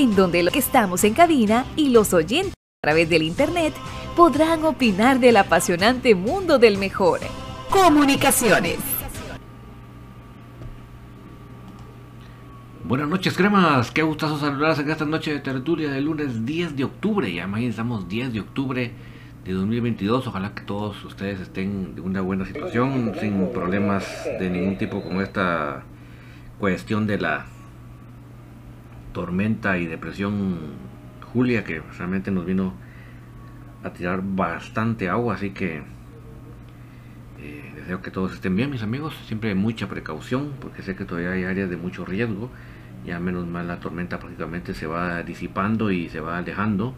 en 0.00 0.16
donde 0.16 0.42
los 0.42 0.50
que 0.50 0.60
estamos 0.60 1.04
en 1.04 1.12
cabina 1.12 1.66
y 1.76 1.90
los 1.90 2.14
oyentes 2.14 2.54
a 2.54 2.86
través 2.86 3.10
del 3.10 3.22
Internet 3.22 3.74
podrán 4.16 4.64
opinar 4.64 5.20
del 5.20 5.36
apasionante 5.36 6.14
mundo 6.14 6.58
del 6.58 6.78
mejor. 6.78 7.20
Comunicaciones. 7.68 8.78
Buenas 12.82 13.08
noches, 13.08 13.36
cremas. 13.36 13.90
Qué 13.90 14.02
gustazo 14.02 14.38
saludarles 14.38 14.78
en 14.78 14.90
esta 14.90 15.04
noche 15.04 15.34
de 15.34 15.40
tertulia 15.40 15.90
del 15.90 16.04
lunes 16.04 16.46
10 16.46 16.76
de 16.76 16.84
octubre. 16.84 17.30
Ya 17.30 17.46
mañana 17.46 17.68
estamos 17.68 18.08
10 18.08 18.32
de 18.32 18.40
octubre 18.40 18.92
de 19.44 19.52
2022. 19.52 20.26
Ojalá 20.26 20.54
que 20.54 20.62
todos 20.62 21.04
ustedes 21.04 21.40
estén 21.40 21.92
en 21.98 22.00
una 22.02 22.22
buena 22.22 22.46
situación, 22.46 23.12
sin 23.20 23.52
problemas 23.52 24.24
de 24.24 24.48
ningún 24.48 24.78
tipo 24.78 25.02
con 25.02 25.20
esta 25.20 25.84
cuestión 26.58 27.06
de 27.06 27.18
la 27.18 27.46
tormenta 29.12 29.78
y 29.78 29.86
depresión 29.86 30.58
Julia, 31.32 31.64
que 31.64 31.82
realmente 31.96 32.30
nos 32.30 32.44
vino 32.46 32.74
a 33.82 33.90
tirar 33.92 34.22
bastante 34.22 35.08
agua. 35.08 35.34
Así 35.34 35.50
que 35.50 35.82
eh, 37.38 37.72
deseo 37.76 38.02
que 38.02 38.10
todos 38.10 38.32
estén 38.32 38.56
bien, 38.56 38.70
mis 38.70 38.82
amigos. 38.82 39.14
Siempre 39.26 39.54
mucha 39.54 39.88
precaución, 39.88 40.52
porque 40.60 40.82
sé 40.82 40.96
que 40.96 41.04
todavía 41.04 41.32
hay 41.32 41.44
áreas 41.44 41.70
de 41.70 41.76
mucho 41.76 42.04
riesgo 42.04 42.50
ya 43.04 43.18
menos 43.18 43.46
mal 43.46 43.66
la 43.66 43.80
tormenta 43.80 44.18
prácticamente 44.18 44.74
se 44.74 44.86
va 44.86 45.22
disipando 45.22 45.90
y 45.90 46.08
se 46.08 46.20
va 46.20 46.38
alejando 46.38 46.94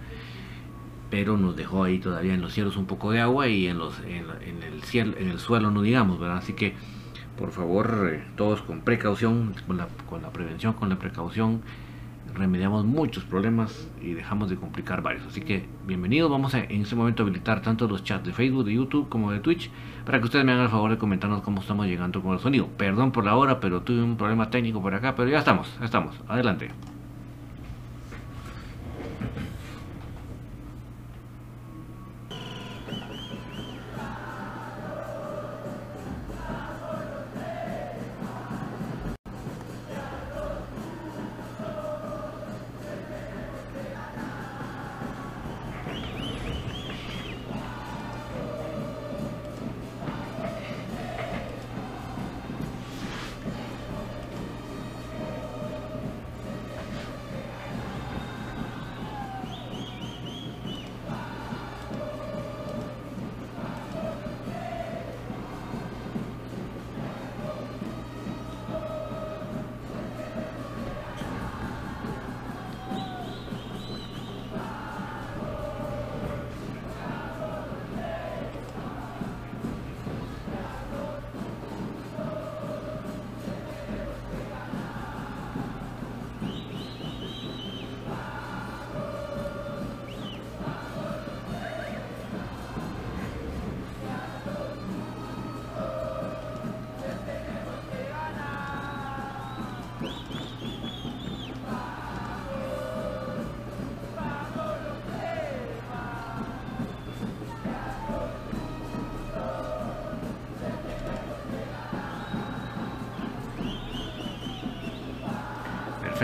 pero 1.10 1.37
nos 1.37 1.56
dejó 1.56 1.84
ahí 1.84 1.98
todavía 1.98 2.34
en 2.34 2.40
los 2.40 2.52
cielos 2.52 2.76
un 2.76 2.87
poco 2.87 3.12
de 3.12 3.20
agua 3.20 3.48
y 3.48 3.66
en 3.66 3.79
los 3.79 4.01
en, 4.01 4.62
el 4.62 4.82
cielo 4.82 5.16
en 5.18 5.29
el 5.29 5.38
suelo 5.38 5.70
no 5.70 5.82
digamos 5.82 6.18
verdad 6.18 6.38
así 6.38 6.54
que 6.54 6.74
por 7.38 7.51
favor 7.51 8.10
eh, 8.12 8.24
todos 8.37 8.62
con 8.62 8.80
precaución 8.80 9.54
con 9.66 9.76
la, 9.76 9.88
con 10.09 10.23
la 10.23 10.30
prevención 10.30 10.73
con 10.73 10.88
la 10.88 10.98
precaución 10.98 11.62
remediamos 12.34 12.84
muchos 12.84 13.24
problemas 13.24 13.88
y 14.00 14.14
dejamos 14.14 14.50
de 14.50 14.56
complicar 14.56 15.02
varios. 15.02 15.27
Así 15.27 15.40
que 15.40 15.64
bienvenidos, 15.86 16.30
vamos 16.30 16.54
a 16.54 16.60
en 16.60 16.82
este 16.82 16.95
momento 16.95 17.23
habilitar 17.23 17.62
tanto 17.62 17.87
los 17.88 18.04
chats 18.04 18.24
de 18.24 18.32
Facebook, 18.32 18.65
de 18.65 18.74
YouTube 18.74 19.09
como 19.09 19.32
de 19.32 19.40
Twitch 19.40 19.70
para 20.04 20.18
que 20.18 20.24
ustedes 20.24 20.45
me 20.45 20.52
hagan 20.52 20.65
el 20.65 20.70
favor 20.70 20.90
de 20.90 20.98
comentarnos 20.98 21.42
cómo 21.42 21.60
estamos 21.60 21.87
llegando 21.87 22.23
con 22.23 22.32
el 22.32 22.38
sonido. 22.38 22.68
Perdón 22.76 23.12
por 23.12 23.24
la 23.24 23.37
hora, 23.37 23.60
pero 23.60 23.82
tuve 23.82 24.02
un 24.02 24.16
problema 24.16 24.51
técnico 24.51 24.80
por 24.80 24.95
acá, 24.95 25.15
pero 25.15 25.29
ya 25.29 25.38
estamos, 25.38 25.68
ya 25.79 25.84
estamos. 25.84 26.15
Adelante. 26.29 26.70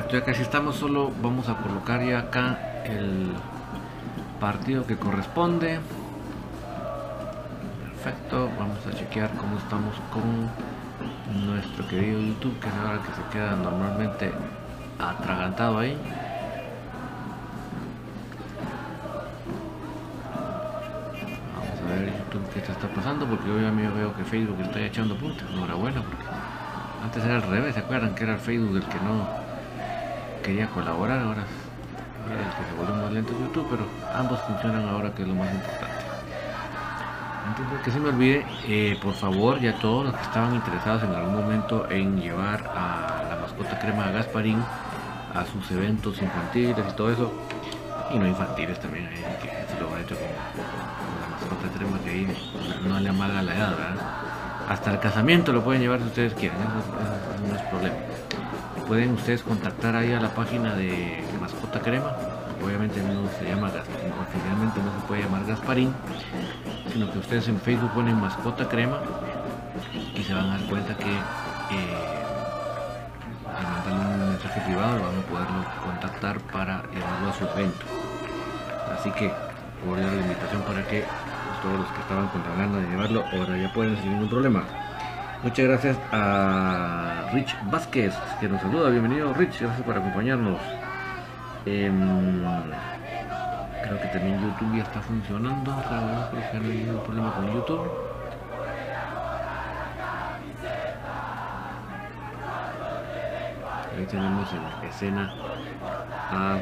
Ya 0.07 0.25
casi 0.25 0.43
estamos, 0.43 0.77
solo 0.77 1.11
vamos 1.21 1.49
a 1.49 1.57
colocar 1.57 2.01
ya 2.03 2.21
acá 2.21 2.59
el 2.85 3.33
partido 4.39 4.87
que 4.87 4.97
corresponde. 4.97 5.81
Perfecto, 7.83 8.49
vamos 8.59 8.79
a 8.87 8.93
chequear 8.97 9.31
cómo 9.33 9.59
estamos 9.59 9.95
con 10.13 10.49
nuestro 11.47 11.87
querido 11.89 12.21
YouTube, 12.21 12.59
que 12.61 12.69
es 12.69 12.75
ahora 12.75 13.01
que 13.03 13.13
se 13.13 13.23
queda 13.33 13.57
normalmente 13.57 14.31
atragantado 14.99 15.79
ahí. 15.79 15.99
Vamos 21.57 21.81
a 21.83 22.01
ver 22.01 22.07
YouTube 22.07 22.49
qué 22.55 22.61
está 22.61 22.89
pasando, 22.95 23.27
porque 23.27 23.51
hoy 23.51 23.67
a 23.67 23.73
mí 23.73 23.83
veo 23.83 24.15
que 24.15 24.23
Facebook 24.23 24.61
está 24.61 24.81
echando 24.81 25.17
punta. 25.17 25.45
Enhorabuena, 25.53 26.03
porque 26.03 26.25
antes 27.03 27.25
era 27.25 27.37
al 27.37 27.43
revés, 27.43 27.75
¿se 27.75 27.81
acuerdan 27.81 28.15
que 28.15 28.23
era 28.23 28.35
el 28.35 28.41
Facebook 28.41 28.77
el 28.77 28.85
que 28.85 29.01
no 29.01 29.48
quería 30.43 30.69
colaborar, 30.69 31.21
ahora, 31.21 31.44
el 32.26 32.37
que 32.37 32.71
se 32.71 32.76
volvió 32.76 32.94
más 33.03 33.12
lento 33.12 33.32
YouTube, 33.32 33.66
pero 33.71 33.87
ambos 34.15 34.41
funcionan 34.41 34.88
ahora 34.88 35.15
que 35.15 35.22
es 35.22 35.28
lo 35.28 35.34
más 35.34 35.53
importante. 35.53 36.04
Antes 37.47 37.71
de 37.71 37.81
que 37.82 37.91
se 37.91 38.00
me 38.00 38.09
olvide, 38.10 38.47
eh, 38.66 38.99
por 39.03 39.15
favor, 39.15 39.59
ya 39.60 39.78
todos 39.78 40.06
los 40.06 40.15
que 40.15 40.22
estaban 40.22 40.54
interesados 40.54 41.03
en 41.03 41.15
algún 41.15 41.34
momento 41.34 41.91
en 41.91 42.21
llevar 42.21 42.62
a 42.75 43.25
la 43.31 43.38
mascota 43.41 43.78
crema 43.78 44.09
de 44.09 44.12
Gasparín 44.12 44.62
a 45.34 45.44
sus 45.47 45.71
eventos 45.71 46.21
infantiles 46.21 46.84
y 46.88 46.93
todo 46.93 47.10
eso, 47.10 47.32
y 48.12 48.19
no 48.19 48.26
infantiles 48.26 48.78
también, 48.81 49.06
hay 49.06 49.15
que 49.43 49.49
se 49.49 49.81
lo 49.81 49.94
ha 49.94 50.00
hecho 50.00 50.15
con, 50.15 50.26
la 50.26 51.28
mascota 51.28 51.78
crema 51.78 51.99
que 52.05 52.10
ahí 52.10 52.26
no 52.87 53.00
le 53.00 53.09
amarga 53.09 53.43
la 53.43 53.55
edad, 53.55 53.75
Hasta 54.69 54.93
el 54.93 55.00
casamiento 55.00 55.53
lo 55.53 55.65
pueden 55.65 55.81
llevar 55.81 56.00
si 56.00 56.06
ustedes 56.06 56.34
quieren, 56.34 56.59
eso 56.59 57.49
no 57.49 57.56
es 57.56 57.62
problema 57.62 57.97
pueden 58.88 59.12
ustedes 59.12 59.43
contactar 59.43 59.94
ahí 59.94 60.15
a 60.15 60.21
la 60.21 60.31
página 60.31 60.75
de 60.75 61.22
Mascota 61.38 61.78
Crema. 61.81 62.16
Obviamente 62.65 63.03
no 63.03 63.28
se 63.38 63.44
llama 63.44 63.69
oficialmente 63.69 64.81
no 64.81 64.91
se 64.99 65.06
puede 65.06 65.22
llamar 65.22 65.44
Gasparín, 65.44 65.93
sino 66.91 67.12
que 67.12 67.19
ustedes 67.19 67.49
en 67.49 67.60
Facebook 67.60 67.93
ponen 67.93 68.19
Mascota 68.19 68.66
Crema 68.66 68.99
y 70.15 70.22
se 70.22 70.32
van 70.32 70.47
a 70.47 70.59
dar 70.59 70.66
cuenta 70.69 70.97
que 70.97 71.12
eh, 71.12 71.99
al 73.54 73.93
mandarle 73.93 74.25
un 74.25 74.31
mensaje 74.31 74.60
privado 74.62 75.03
van 75.03 75.19
a 75.19 75.22
poderlo 75.31 75.65
contactar 75.84 76.41
para 76.50 76.82
llevarlo 76.91 77.28
a 77.28 77.32
su 77.34 77.44
evento. 77.44 77.84
Así 78.99 79.10
que 79.12 79.31
dar 79.84 80.12
la 80.12 80.22
invitación 80.22 80.62
para 80.62 80.82
que 80.88 81.05
todos 81.62 81.78
los 81.81 81.88
que 81.93 82.00
estaban 82.00 82.28
con 82.28 82.43
de 82.43 82.88
llevarlo 82.88 83.22
ahora 83.32 83.56
ya 83.59 83.70
pueden 83.72 83.97
sin 84.00 84.12
ningún 84.12 84.31
problema. 84.31 84.88
Muchas 85.43 85.66
gracias 85.66 85.97
a 86.10 87.31
Rich 87.32 87.54
Vázquez 87.71 88.12
que 88.41 88.49
nos 88.49 88.60
saluda. 88.60 88.91
Bienvenido 88.91 89.32
Rich, 89.34 89.60
gracias 89.60 89.82
por 89.82 89.97
acompañarnos. 89.97 90.59
Em, 91.65 92.43
creo 93.85 94.00
que 94.00 94.08
también 94.08 94.43
YouTube 94.43 94.76
ya 94.76 94.82
está 94.82 95.00
funcionando. 95.00 95.73
Creo 96.32 96.50
que 96.50 96.58
no 96.58 96.64
hay 96.64 96.79
ningún 96.79 97.05
problema 97.05 97.35
con 97.35 97.55
YouTube. 97.55 97.88
Ahí 103.96 104.06
tenemos 104.06 104.52
en 104.52 104.88
escena 104.88 105.32
a 106.31 106.58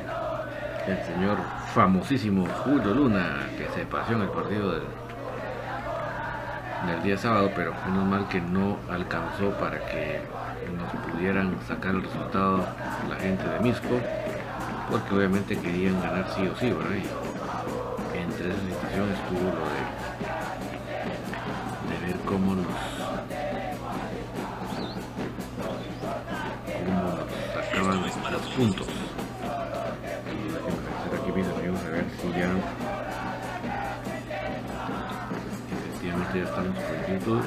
el 0.86 1.02
señor 1.02 1.38
famosísimo 1.74 2.46
Julio 2.62 2.92
Luna 2.94 3.38
que 3.56 3.68
se 3.70 3.86
pasó 3.86 4.12
en 4.12 4.22
el 4.22 4.28
partido 4.28 4.72
del 4.72 5.05
el 6.84 7.02
día 7.02 7.18
sábado, 7.18 7.50
pero 7.54 7.72
menos 7.86 8.06
mal 8.06 8.28
que 8.28 8.40
no 8.40 8.78
alcanzó 8.90 9.50
para 9.58 9.78
que 9.86 10.20
nos 10.76 10.90
pudieran 11.12 11.56
sacar 11.66 11.94
el 11.94 12.02
resultado 12.02 12.64
la 13.08 13.16
gente 13.16 13.48
de 13.48 13.60
Misco, 13.60 14.00
porque 14.90 15.14
obviamente 15.14 15.58
querían 15.58 16.00
ganar 16.00 16.28
sí 16.34 16.46
o 16.46 16.56
sí, 16.56 16.70
¿verdad? 16.70 16.96
Y 16.96 18.18
entre 18.18 18.50
esas 18.50 18.62
situaciones 18.62 19.18
estuvo 19.18 19.50
lo 19.50 19.66
de, 19.74 19.82
de 21.90 22.06
ver 22.06 22.16
cómo 22.24 22.54
nos, 22.54 22.66
cómo 26.84 27.02
nos 27.02 27.26
sacaban 27.54 28.02
los 28.32 28.42
puntos. 28.56 28.95
Estamos 36.42 36.76
por 36.76 37.12
YouTube. 37.12 37.42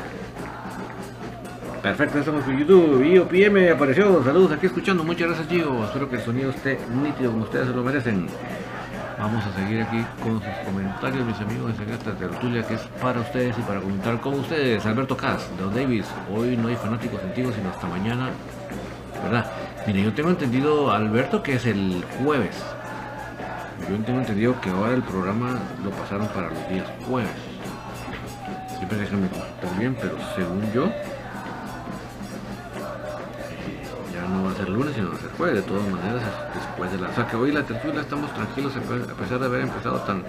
Perfecto, 1.81 2.19
estamos 2.19 2.43
por 2.43 2.57
YouTube. 2.57 3.05
IOPM 3.05 3.73
apareció. 3.73 4.23
Saludos 4.23 4.51
aquí 4.51 4.65
escuchando. 4.65 5.03
Muchas 5.03 5.27
gracias, 5.27 5.47
Gio. 5.47 5.85
Espero 5.85 6.09
que 6.09 6.17
el 6.17 6.21
sonido 6.21 6.49
esté 6.49 6.77
nítido 7.01 7.31
como 7.31 7.43
ustedes 7.43 7.67
se 7.67 7.73
lo 7.73 7.83
merecen. 7.83 8.27
Vamos 9.17 9.45
a 9.45 9.53
seguir 9.53 9.81
aquí 9.81 10.03
con 10.23 10.41
sus 10.41 10.53
comentarios, 10.65 11.25
mis 11.25 11.39
amigos, 11.39 11.73
en 11.81 11.89
esta 11.89 12.13
tertulia 12.15 12.65
que 12.65 12.75
es 12.75 12.81
para 13.01 13.19
ustedes 13.19 13.57
y 13.57 13.61
para 13.61 13.79
comentar 13.81 14.19
con 14.21 14.35
ustedes. 14.35 14.85
Alberto 14.85 15.15
Cas, 15.15 15.49
Don 15.59 15.73
Davis. 15.73 16.05
Hoy 16.33 16.55
no 16.57 16.69
hay 16.69 16.75
fanáticos 16.75 17.21
antiguos, 17.23 17.55
sino 17.55 17.69
hasta 17.69 17.87
mañana. 17.87 18.29
¿Verdad? 19.23 19.51
Mire, 19.87 20.03
yo 20.03 20.13
tengo 20.13 20.29
entendido, 20.29 20.91
Alberto, 20.91 21.43
que 21.43 21.55
es 21.55 21.65
el 21.65 22.03
jueves. 22.23 22.55
Yo 23.89 23.97
tengo 24.05 24.19
entendido 24.19 24.59
que 24.61 24.69
ahora 24.69 24.93
el 24.93 25.03
programa 25.03 25.59
lo 25.83 25.91
pasaron 25.91 26.27
para 26.27 26.49
los 26.49 26.69
días 26.69 26.87
jueves. 27.07 27.48
Siempre 28.79 28.97
déjenme 28.97 29.27
consultar 29.27 29.77
bien, 29.77 29.93
pero 29.99 30.15
según 30.37 30.71
yo, 30.71 30.85
ya 34.13 34.25
no 34.29 34.45
va 34.45 34.51
a 34.51 34.55
ser 34.55 34.69
lunes, 34.69 34.95
sino 34.95 35.09
va 35.09 35.15
a 35.15 35.19
ser 35.19 35.31
jueves. 35.31 35.55
De 35.55 35.61
todas 35.63 35.87
maneras, 35.89 36.23
después 36.55 36.91
de 36.93 36.97
la. 36.97 37.09
O 37.09 37.13
sea 37.13 37.27
que 37.27 37.35
hoy 37.35 37.51
la 37.51 37.63
tertulia 37.63 37.99
estamos 37.99 38.33
tranquilos 38.33 38.73
a 38.77 39.15
pesar 39.15 39.39
de 39.39 39.45
haber 39.45 39.61
empezado 39.63 39.99
tan, 39.99 40.23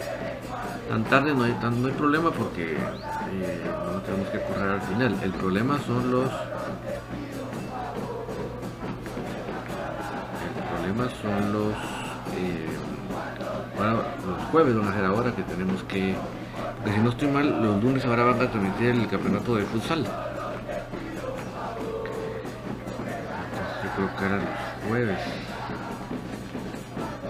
tan 0.88 1.04
tarde, 1.04 1.32
no 1.32 1.44
hay, 1.44 1.56
no 1.62 1.86
hay 1.86 1.94
problema 1.94 2.32
porque 2.32 2.72
eh, 2.72 3.60
no 3.94 4.00
tenemos 4.00 4.28
que 4.30 4.40
correr 4.40 4.70
al 4.70 4.82
final. 4.82 5.16
El 5.22 5.30
problema 5.30 5.78
son 5.86 6.10
los. 6.10 6.30
El 10.56 10.64
problema 10.74 11.08
son 11.22 11.52
los. 11.52 11.74
Eh, 12.36 12.66
los 14.26 14.44
jueves 14.50 14.76
van 14.76 14.88
a 14.88 14.94
ser 14.94 15.04
ahora 15.04 15.30
que 15.30 15.42
tenemos 15.44 15.84
que. 15.84 16.16
Si 16.84 16.98
no 16.98 17.10
estoy 17.10 17.28
mal, 17.28 17.62
los 17.62 17.82
lunes 17.82 18.04
ahora 18.04 18.24
van 18.24 18.40
a 18.40 18.50
transmitir 18.50 18.90
el 18.90 19.06
campeonato 19.06 19.54
de 19.56 19.64
futsal. 19.64 19.98
Entonces 19.98 20.16
yo 23.84 23.90
creo 23.96 24.16
que 24.16 24.24
eran 24.24 24.38
los 24.40 24.88
jueves. 24.88 25.18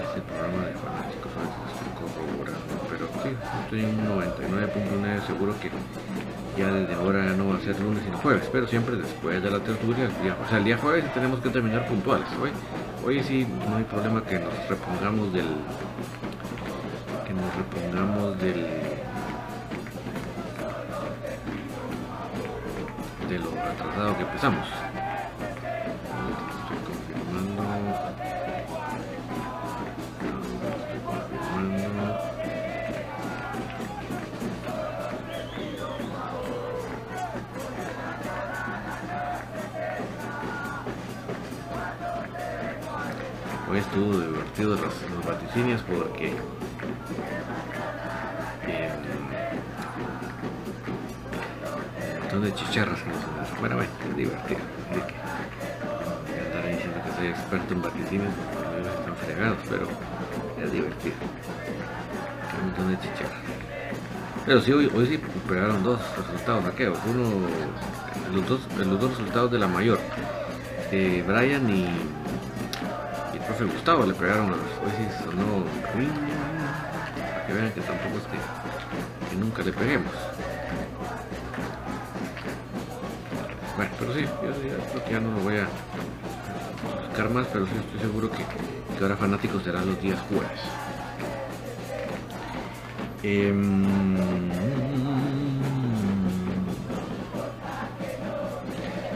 Ese 0.01 0.21
programa 0.23 0.67
de 0.67 0.73
fanáticos, 0.75 1.33
a 1.35 1.41
veces 1.41 1.59
estoy 1.75 1.91
corroborando. 1.99 2.73
Pero 2.91 3.05
sí, 3.23 3.31
estoy 3.65 3.81
en 3.81 3.91
un 3.99 4.07
99.9 4.21 5.27
seguro 5.27 5.55
que 5.61 5.71
ya 6.57 6.73
desde 6.73 6.95
ahora 6.95 7.23
no 7.35 7.49
va 7.49 7.57
a 7.57 7.61
ser 7.61 7.79
lunes 7.81 8.03
sino 8.05 8.19
jueves, 8.19 8.49
pero 8.53 8.67
siempre 8.67 8.97
después 8.97 9.43
de 9.43 9.51
la 9.51 9.59
tertulia, 9.61 10.09
o 10.45 10.49
sea, 10.49 10.59
el 10.59 10.65
día 10.65 10.79
jueves 10.79 11.13
tenemos 11.13 11.41
que 11.41 11.51
terminar 11.51 11.87
puntuales. 11.87 12.29
Hoy, 12.41 12.51
hoy 13.05 13.23
sí 13.25 13.47
no 13.69 13.77
hay 13.77 13.85
problema 13.85 14.23
que 14.25 14.39
nos 14.39 14.69
repongamos 14.69 15.33
del, 15.33 15.47
nos 17.35 17.57
repongamos 17.57 18.39
del 18.41 19.00
de 23.31 23.39
lo 23.39 23.51
atrasado 23.51 24.17
que 24.17 24.23
empezamos. 24.25 24.67
Estoy 26.63 26.79
confirmando. 26.85 27.63
Estoy 30.75 31.01
confirmando. 31.07 32.19
Hoy 43.71 43.79
estuvo 43.79 44.19
divertido 44.19 44.71
los, 44.75 44.95
los 45.13 45.25
porque 45.83 46.35
de 52.39 52.55
chicharras 52.55 53.03
que 53.03 53.09
nos 53.09 53.61
Bueno, 53.61 53.75
bueno, 53.77 53.91
es 54.09 54.17
divertido. 54.17 54.61
Hay 54.93 55.01
que 55.03 56.41
andar 56.47 56.71
diciendo 56.71 57.01
que 57.05 57.13
soy 57.17 57.27
experto 57.27 57.75
en 57.75 57.83
vaticinios 57.83 58.33
porque 58.55 58.89
están 58.89 59.17
fregados, 59.17 59.59
pero 59.69 59.89
es 60.65 60.73
divertido. 60.73 61.15
Un 62.61 62.67
montón 62.67 62.91
de 62.93 63.01
chicharras. 63.01 63.41
Pero 64.47 64.61
sí, 64.61 64.73
hoy, 64.73 64.91
hoy 64.95 65.07
sí 65.07 65.21
pegaron 65.49 65.83
dos 65.83 66.01
resultados 66.17 66.65
aquellos. 66.67 66.99
Uno, 67.09 67.49
los 68.33 68.49
dos, 68.49 68.61
los 68.79 69.01
dos 69.01 69.11
resultados 69.11 69.51
de 69.51 69.59
la 69.59 69.67
mayor. 69.67 69.99
Eh, 70.93 71.25
Brian 71.27 71.69
y, 71.69 71.87
el 73.35 73.41
profe 73.41 73.65
Gustavo 73.65 74.07
le 74.07 74.15
pegaron 74.15 74.47
a 74.47 74.51
los. 74.51 74.61
Hoy 74.61 74.93
sí 74.97 75.25
sonó. 75.25 75.65
Para 77.19 77.47
que 77.47 77.53
vean 77.53 77.73
que 77.73 77.81
tampoco 77.81 78.19
es 78.19 79.31
que 79.31 79.37
nunca 79.37 79.63
le 79.63 79.73
peguemos. 79.73 80.13
Pero 84.01 84.15
sí, 84.15 84.23
yo, 84.23 84.51
creo 84.93 85.05
que 85.05 85.13
ya 85.13 85.21
no 85.21 85.31
lo 85.33 85.41
voy 85.41 85.59
a 85.59 85.69
buscar 87.07 87.31
más, 87.31 87.47
pero 87.53 87.67
sí 87.67 87.73
estoy 87.79 88.01
seguro 88.01 88.31
que, 88.31 88.43
ahora 89.03 89.17
fanáticos 89.17 89.63
serán 89.63 89.87
los 89.87 90.01
días 90.01 90.19
jueves. 90.29 90.61
Eh, 93.23 93.53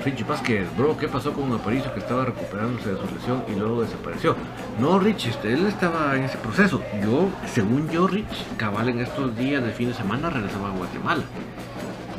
Richie 0.05 0.25
Vázquez, 0.25 0.77
bro, 0.77 0.99
¿qué 0.99 1.09
pasó 1.09 1.33
con 1.33 1.51
Aparicio 1.55 1.93
que 1.95 2.01
estaba 2.01 2.27
recuperándose 2.27 2.93
de 2.93 2.99
su 2.99 3.15
lesión 3.15 3.43
y 3.49 3.59
luego 3.59 3.81
desapareció? 3.81 4.37
No, 4.79 4.99
Rich, 4.99 5.29
este, 5.29 5.55
él 5.55 5.67
estaba 5.67 6.15
en 6.15 6.25
ese 6.25 6.37
proceso. 6.37 6.83
Yo, 7.03 7.31
según 7.47 7.89
yo, 7.89 8.07
Rich, 8.07 8.45
cabal 8.59 8.91
en 8.91 9.01
estos 9.01 9.35
días 9.35 9.65
de 9.65 9.73
fin 9.73 9.89
de 9.89 9.95
semana 9.95 10.29
regresaba 10.29 10.69
a 10.69 10.77
Guatemala. 10.77 11.23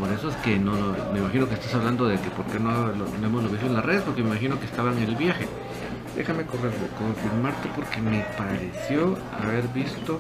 Por 0.05 0.13
eso 0.13 0.29
es 0.29 0.35
que 0.35 0.59
no, 0.59 0.71
me 1.13 1.17
imagino 1.17 1.49
que 1.49 1.55
estás 1.55 1.73
hablando 1.73 2.05
de 2.05 2.19
que 2.19 2.29
por 2.29 2.45
qué 2.45 2.59
no, 2.59 2.69
lo, 2.89 3.07
no 3.07 3.25
hemos 3.25 3.49
visto 3.49 3.65
en 3.65 3.73
las 3.73 3.83
redes, 3.83 4.03
porque 4.03 4.21
me 4.21 4.29
imagino 4.29 4.59
que 4.59 4.67
estaba 4.67 4.91
en 4.91 4.99
el 4.99 5.15
viaje. 5.15 5.47
Déjame 6.15 6.45
correr, 6.45 6.71
confirmarte 6.95 7.69
porque 7.75 7.99
me 8.01 8.23
pareció 8.37 9.17
haber 9.41 9.67
visto 9.69 10.19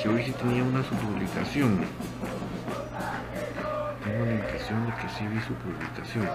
que 0.00 0.08
hoy 0.08 0.24
sí 0.24 0.32
tenía 0.32 0.64
una 0.64 0.80
publicación. 0.80 1.80
Tengo 4.02 4.24
la 4.24 4.32
impresión 4.32 4.86
de 4.86 4.92
que 4.94 5.08
sí 5.10 5.26
vi 5.26 5.40
su 5.40 5.52
publicación. 5.52 6.26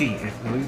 Sí, 0.00 0.16
estoy. 0.16 0.66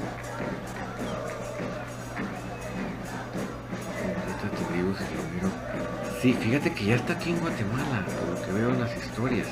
Sí, 6.21 6.33
fíjate 6.33 6.71
que 6.71 6.85
ya 6.85 6.95
está 6.97 7.13
aquí 7.13 7.31
en 7.31 7.39
Guatemala, 7.39 8.05
por 8.05 8.29
lo 8.29 8.45
que 8.45 8.51
veo 8.51 8.69
en 8.69 8.79
las 8.79 8.95
historias. 8.95 9.47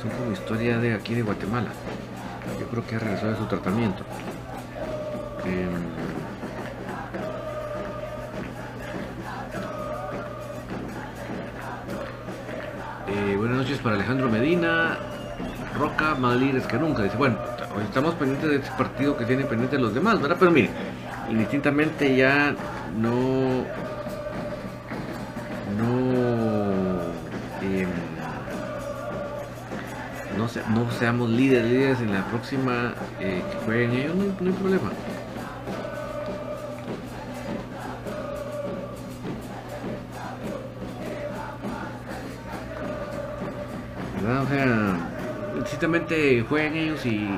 Son 0.00 0.10
como 0.12 0.32
historia 0.32 0.78
de 0.78 0.94
aquí 0.94 1.14
de 1.14 1.20
Guatemala. 1.20 1.68
Yo 2.58 2.66
creo 2.68 2.86
que 2.86 2.96
ha 2.96 2.98
regresado 2.98 3.32
de 3.32 3.36
su 3.36 3.44
tratamiento. 3.44 4.02
Eh, 5.44 5.68
eh, 13.08 13.36
buenas 13.36 13.58
noches 13.58 13.76
para 13.80 13.96
Alejandro 13.96 14.30
Medina. 14.30 14.96
Roca, 15.78 16.14
más 16.14 16.36
líderes 16.36 16.66
que 16.66 16.78
nunca. 16.78 17.02
Dice, 17.02 17.18
bueno, 17.18 17.36
estamos 17.84 18.14
pendientes 18.14 18.50
de 18.50 18.56
este 18.56 18.70
partido 18.76 19.16
que 19.16 19.24
tienen 19.24 19.46
pendientes 19.46 19.80
los 19.80 19.94
demás, 19.94 20.20
¿verdad? 20.20 20.36
Pero 20.38 20.50
mire, 20.50 20.70
indistintamente 21.30 22.16
ya 22.16 22.54
no. 22.96 23.64
No. 25.76 26.56
No, 30.36 30.48
se, 30.48 30.60
no, 30.68 30.90
seamos 30.98 31.30
líderes, 31.30 31.70
líderes 31.70 32.00
en 32.00 32.12
la 32.12 32.24
próxima 32.26 32.92
eh, 33.20 33.42
que 33.50 33.64
jueguen 33.64 33.92
ellos, 33.92 34.14
no, 34.14 34.24
no 34.38 34.50
hay 34.50 34.56
problema. 34.56 34.90
Precisamente 45.86 46.44
jueguen 46.48 46.76
ellos 46.76 47.06
y 47.06 47.28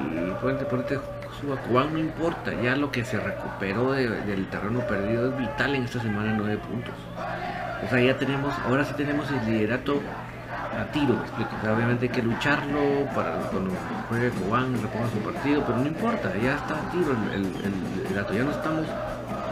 ponete 0.41 0.99
suba 1.41 1.57
Cubán, 1.57 1.93
no 1.93 1.99
importa, 1.99 2.53
ya 2.63 2.75
lo 2.77 2.91
que 2.91 3.05
se 3.05 3.21
recuperó 3.21 3.93
de, 3.93 4.09
del 4.09 4.49
terreno 4.49 4.81
perdido 4.81 5.29
es 5.29 5.39
vital 5.39 5.75
en 5.75 5.85
esta 5.85 6.01
semana, 6.01 6.35
nueve 6.37 6.59
puntos. 6.59 6.95
O 7.85 7.89
sea, 7.89 8.01
ya 8.01 8.17
tenemos, 8.17 8.53
ahora 8.67 8.85
sí 8.85 8.95
tenemos 8.97 9.31
el 9.31 9.45
liderato 9.47 10.01
a 10.77 10.91
tiro, 10.93 11.17
obviamente 11.63 12.07
hay 12.07 12.13
que 12.13 12.23
lucharlo 12.23 13.07
para 13.15 13.37
cuando 13.51 13.71
juegue 14.09 14.31
Cubán, 14.31 14.73
reponga 14.81 15.11
su 15.11 15.19
partido, 15.19 15.63
pero 15.67 15.79
no 15.79 15.87
importa, 15.87 16.33
ya 16.43 16.55
está 16.55 16.75
a 16.75 16.91
tiro 16.91 17.13
el, 17.33 17.45
el, 17.45 18.35
ya 18.35 18.45
no 18.45 18.51
estamos 18.51 18.87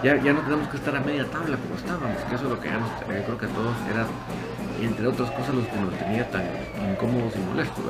ya, 0.03 0.17
ya 0.23 0.33
no 0.33 0.41
tenemos 0.41 0.69
que 0.69 0.77
estar 0.77 0.95
a 0.97 1.01
media 1.01 1.25
tabla 1.27 1.57
como 1.57 1.75
estábamos, 1.75 2.19
que 2.29 2.35
eso 2.35 2.45
es 2.45 2.51
lo 2.51 2.61
que 2.61 2.69
ya 2.69 2.79
nos, 2.79 2.91
creo 3.03 3.39
que 3.39 3.47
a 3.47 3.49
todos 3.49 3.77
era, 3.91 4.07
entre 4.81 5.07
otras 5.07 5.31
cosas, 5.31 5.55
los 5.55 5.67
que 5.67 5.77
nos 5.77 5.95
tenía 5.99 6.31
tan 6.31 6.45
incómodos 6.91 7.35
y 7.37 7.39
molestos. 7.41 7.85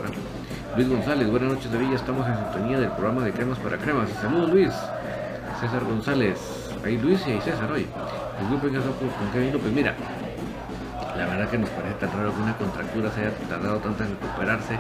Luis 0.76 0.90
González, 0.90 1.30
buenas 1.30 1.54
noches 1.54 1.73
de 1.73 1.78
Villa, 1.78 1.95
estamos 1.95 2.26
en 2.26 2.37
sintonía 2.37 2.78
del 2.78 2.90
programa 2.90 3.25
de 3.25 3.33
Cremas 3.33 3.59
para 3.61 3.78
Cremas. 3.78 4.11
Saludos 4.21 4.50
Luis, 4.50 4.75
César 5.59 5.83
González, 5.83 6.38
ahí 6.85 6.99
Luis 6.99 7.26
y 7.26 7.30
ahí 7.30 7.40
César 7.40 7.73
hoy. 7.73 7.87
Disculpen 8.40 8.83
con 8.83 9.30
Kevin 9.33 9.54
López, 9.54 9.73
mira, 9.73 9.95
la 11.16 11.25
verdad 11.25 11.49
que 11.49 11.56
nos 11.56 11.71
parece 11.71 11.95
tan 11.95 12.12
raro 12.12 12.35
que 12.35 12.42
una 12.42 12.54
contractura 12.59 13.11
se 13.11 13.23
haya 13.23 13.30
tardado 13.49 13.78
tanto 13.78 14.04
en 14.04 14.11
recuperarse. 14.11 14.75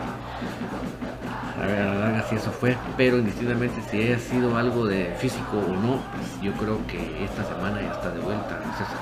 A 1.62 1.66
ver, 1.66 1.86
la 1.86 1.94
larga 1.94 2.22
si 2.28 2.34
eso 2.36 2.50
fue, 2.50 2.76
pero 2.98 3.16
indistintamente 3.16 3.80
si 3.90 4.02
haya 4.02 4.18
sido 4.18 4.54
algo 4.58 4.84
de 4.84 5.14
físico 5.16 5.56
o 5.56 5.76
no, 5.76 5.98
pues 6.14 6.42
yo 6.42 6.52
creo 6.60 6.86
que 6.88 7.24
esta 7.24 7.42
semana 7.42 7.80
ya 7.80 7.92
está 7.92 8.10
de 8.10 8.20
vuelta, 8.20 8.60
César. 8.76 8.98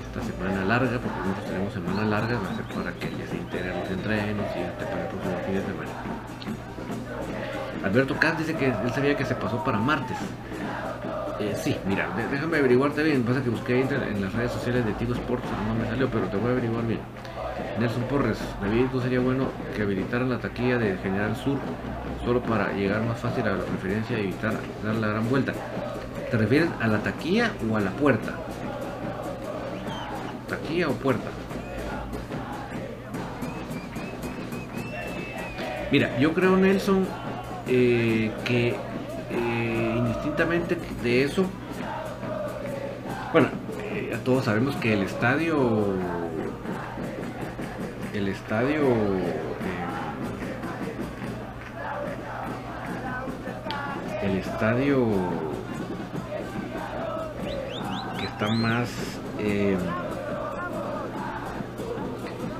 Esta 0.00 0.32
semana 0.32 0.64
larga, 0.64 0.98
porque 0.98 1.18
nosotros 1.18 1.44
tenemos 1.44 1.72
semana 1.74 2.04
larga, 2.04 2.38
va 2.38 2.48
a 2.48 2.56
ser 2.56 2.64
para 2.72 2.92
que 2.92 3.10
ya 3.18 3.26
se 3.28 3.36
integren 3.36 3.80
los 3.80 3.90
entrenos 3.90 4.46
y 4.56 4.60
este 4.60 4.84
para 4.86 5.03
Alberto 7.84 8.16
Katz 8.18 8.38
dice 8.38 8.54
que 8.54 8.66
él 8.66 8.92
sabía 8.94 9.16
que 9.16 9.24
se 9.24 9.34
pasó 9.34 9.62
para 9.62 9.78
martes. 9.78 10.16
Eh, 11.40 11.54
sí, 11.56 11.76
mira, 11.86 12.08
déjame 12.30 12.58
averiguarte 12.58 13.02
bien. 13.02 13.22
Pasa 13.24 13.42
que 13.42 13.50
busqué 13.50 13.80
en 13.80 14.22
las 14.22 14.32
redes 14.32 14.52
sociales 14.52 14.86
de 14.86 14.92
Tigo 14.92 15.14
Sports, 15.14 15.44
no 15.66 15.74
me 15.74 15.86
salió, 15.86 16.08
pero 16.08 16.26
te 16.26 16.36
voy 16.36 16.48
a 16.48 16.52
averiguar 16.52 16.86
bien. 16.86 17.00
Nelson 17.78 18.02
Porres, 18.04 18.38
David, 18.60 18.86
sería 19.02 19.20
bueno 19.20 19.48
que 19.76 19.82
habilitaran 19.82 20.30
la 20.30 20.38
taquilla 20.38 20.78
de 20.78 20.96
General 20.98 21.36
Sur 21.36 21.58
solo 22.24 22.40
para 22.40 22.72
llegar 22.72 23.02
más 23.02 23.18
fácil 23.18 23.46
a 23.46 23.56
la 23.56 23.64
preferencia 23.64 24.18
y 24.18 24.22
evitar 24.22 24.54
dar 24.84 24.94
la 24.94 25.08
gran 25.08 25.28
vuelta. 25.28 25.52
¿Te 26.30 26.36
refieres 26.36 26.68
a 26.80 26.86
la 26.86 26.98
taquilla 26.98 27.52
o 27.68 27.76
a 27.76 27.80
la 27.80 27.90
puerta? 27.90 28.32
¿Taquilla 30.48 30.88
o 30.88 30.92
puerta? 30.92 31.28
Mira, 35.90 36.18
yo 36.18 36.32
creo, 36.32 36.56
Nelson, 36.56 37.06
eh, 37.68 38.32
que 38.44 38.68
eh, 38.68 39.94
indistintamente 39.96 40.76
de 41.02 41.24
eso, 41.24 41.44
bueno, 43.32 43.48
eh, 43.92 44.16
todos 44.24 44.44
sabemos 44.44 44.76
que 44.76 44.92
el 44.94 45.02
estadio, 45.02 45.94
el 48.12 48.28
estadio, 48.28 48.82
el 54.22 54.36
estadio 54.38 55.06
que 58.18 58.24
está 58.24 58.48
más, 58.48 58.90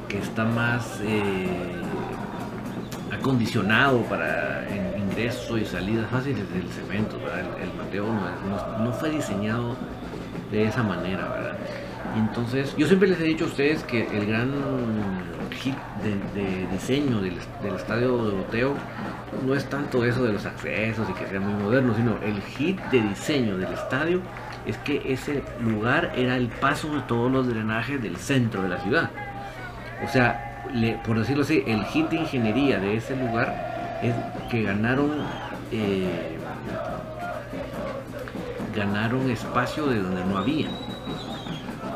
que 0.08 0.18
está 0.18 0.44
más 0.44 1.00
acondicionado 3.24 4.02
para 4.02 4.66
ingreso 4.98 5.56
y 5.56 5.64
salidas 5.64 6.10
fáciles 6.10 6.44
del 6.52 6.68
cemento, 6.68 7.16
El, 7.16 7.72
Mateo 7.72 8.04
no, 8.04 8.92
fue 8.92 9.08
diseñado 9.08 9.78
de 10.50 10.66
esa 10.66 10.82
manera, 10.82 11.26
¿verdad? 11.30 11.56
entonces, 12.18 12.76
yo 12.76 12.86
siempre 12.86 13.08
les 13.08 13.18
he 13.20 13.24
dicho 13.24 13.44
a 13.44 13.46
ustedes 13.46 13.82
que 13.84 14.06
el 14.14 14.26
gran 14.26 14.52
hit 15.52 15.74
de, 16.34 16.66
diseño 16.70 17.22
del, 17.22 17.38
estadio 17.74 18.26
de 18.26 18.36
Boteo 18.36 18.74
no 19.46 19.54
es 19.54 19.64
tanto 19.70 20.04
eso 20.04 20.22
de 20.22 20.34
los 20.34 20.44
accesos 20.44 21.08
y 21.08 21.14
que 21.14 21.26
sea 21.26 21.40
muy 21.40 21.54
moderno, 21.62 21.94
sino 21.96 22.18
el 22.22 22.42
hit 22.42 22.78
de 22.90 23.00
diseño 23.00 23.56
del 23.56 23.72
estadio 23.72 24.20
es 24.66 24.76
que 24.78 25.00
ese 25.10 25.42
lugar 25.62 26.12
era 26.14 26.36
el 26.36 26.48
paso 26.48 26.94
de 26.94 27.00
todos 27.02 27.32
los 27.32 27.48
drenajes 27.48 28.02
del 28.02 28.18
centro 28.18 28.62
de 28.62 28.68
la 28.68 28.80
ciudad. 28.80 29.10
O 30.04 30.08
sea, 30.08 30.53
por 31.04 31.18
decirlo 31.18 31.42
así, 31.42 31.62
el 31.66 31.84
hit 31.86 32.08
de 32.08 32.16
ingeniería 32.16 32.78
de 32.78 32.96
ese 32.96 33.16
lugar 33.16 34.00
es 34.02 34.14
que 34.50 34.62
ganaron 34.62 35.10
eh, 35.70 36.38
ganaron 38.74 39.30
espacio 39.30 39.86
de 39.86 40.00
donde 40.00 40.24
no 40.24 40.38
había. 40.38 40.68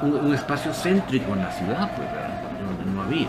Un, 0.03 0.33
espacio 0.33 0.73
céntrico 0.73 1.33
en 1.35 1.43
la 1.43 1.51
ciudad, 1.51 1.91
pues, 1.97 2.09
donde 2.67 2.95
no 2.95 3.03
había. 3.03 3.29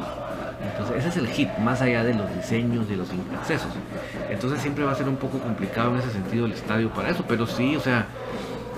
Entonces, 0.72 0.98
ese 0.98 1.10
es 1.10 1.18
el 1.18 1.28
hit, 1.28 1.50
más 1.58 1.82
allá 1.82 2.04
de 2.04 2.14
los 2.14 2.34
diseños 2.36 2.86
y 2.92 2.96
los 2.96 3.10
accesos. 3.40 3.72
Entonces, 4.30 4.62
siempre 4.62 4.84
va 4.84 4.92
a 4.92 4.96
ser 4.96 5.10
un 5.10 5.16
poco 5.16 5.40
complicado 5.40 5.94
en 5.94 6.00
ese 6.00 6.12
sentido 6.12 6.46
el 6.46 6.52
estadio 6.52 6.90
para 6.92 7.10
eso, 7.10 7.26
pero 7.28 7.48
sí, 7.48 7.76
o 7.76 7.80
sea, 7.80 8.06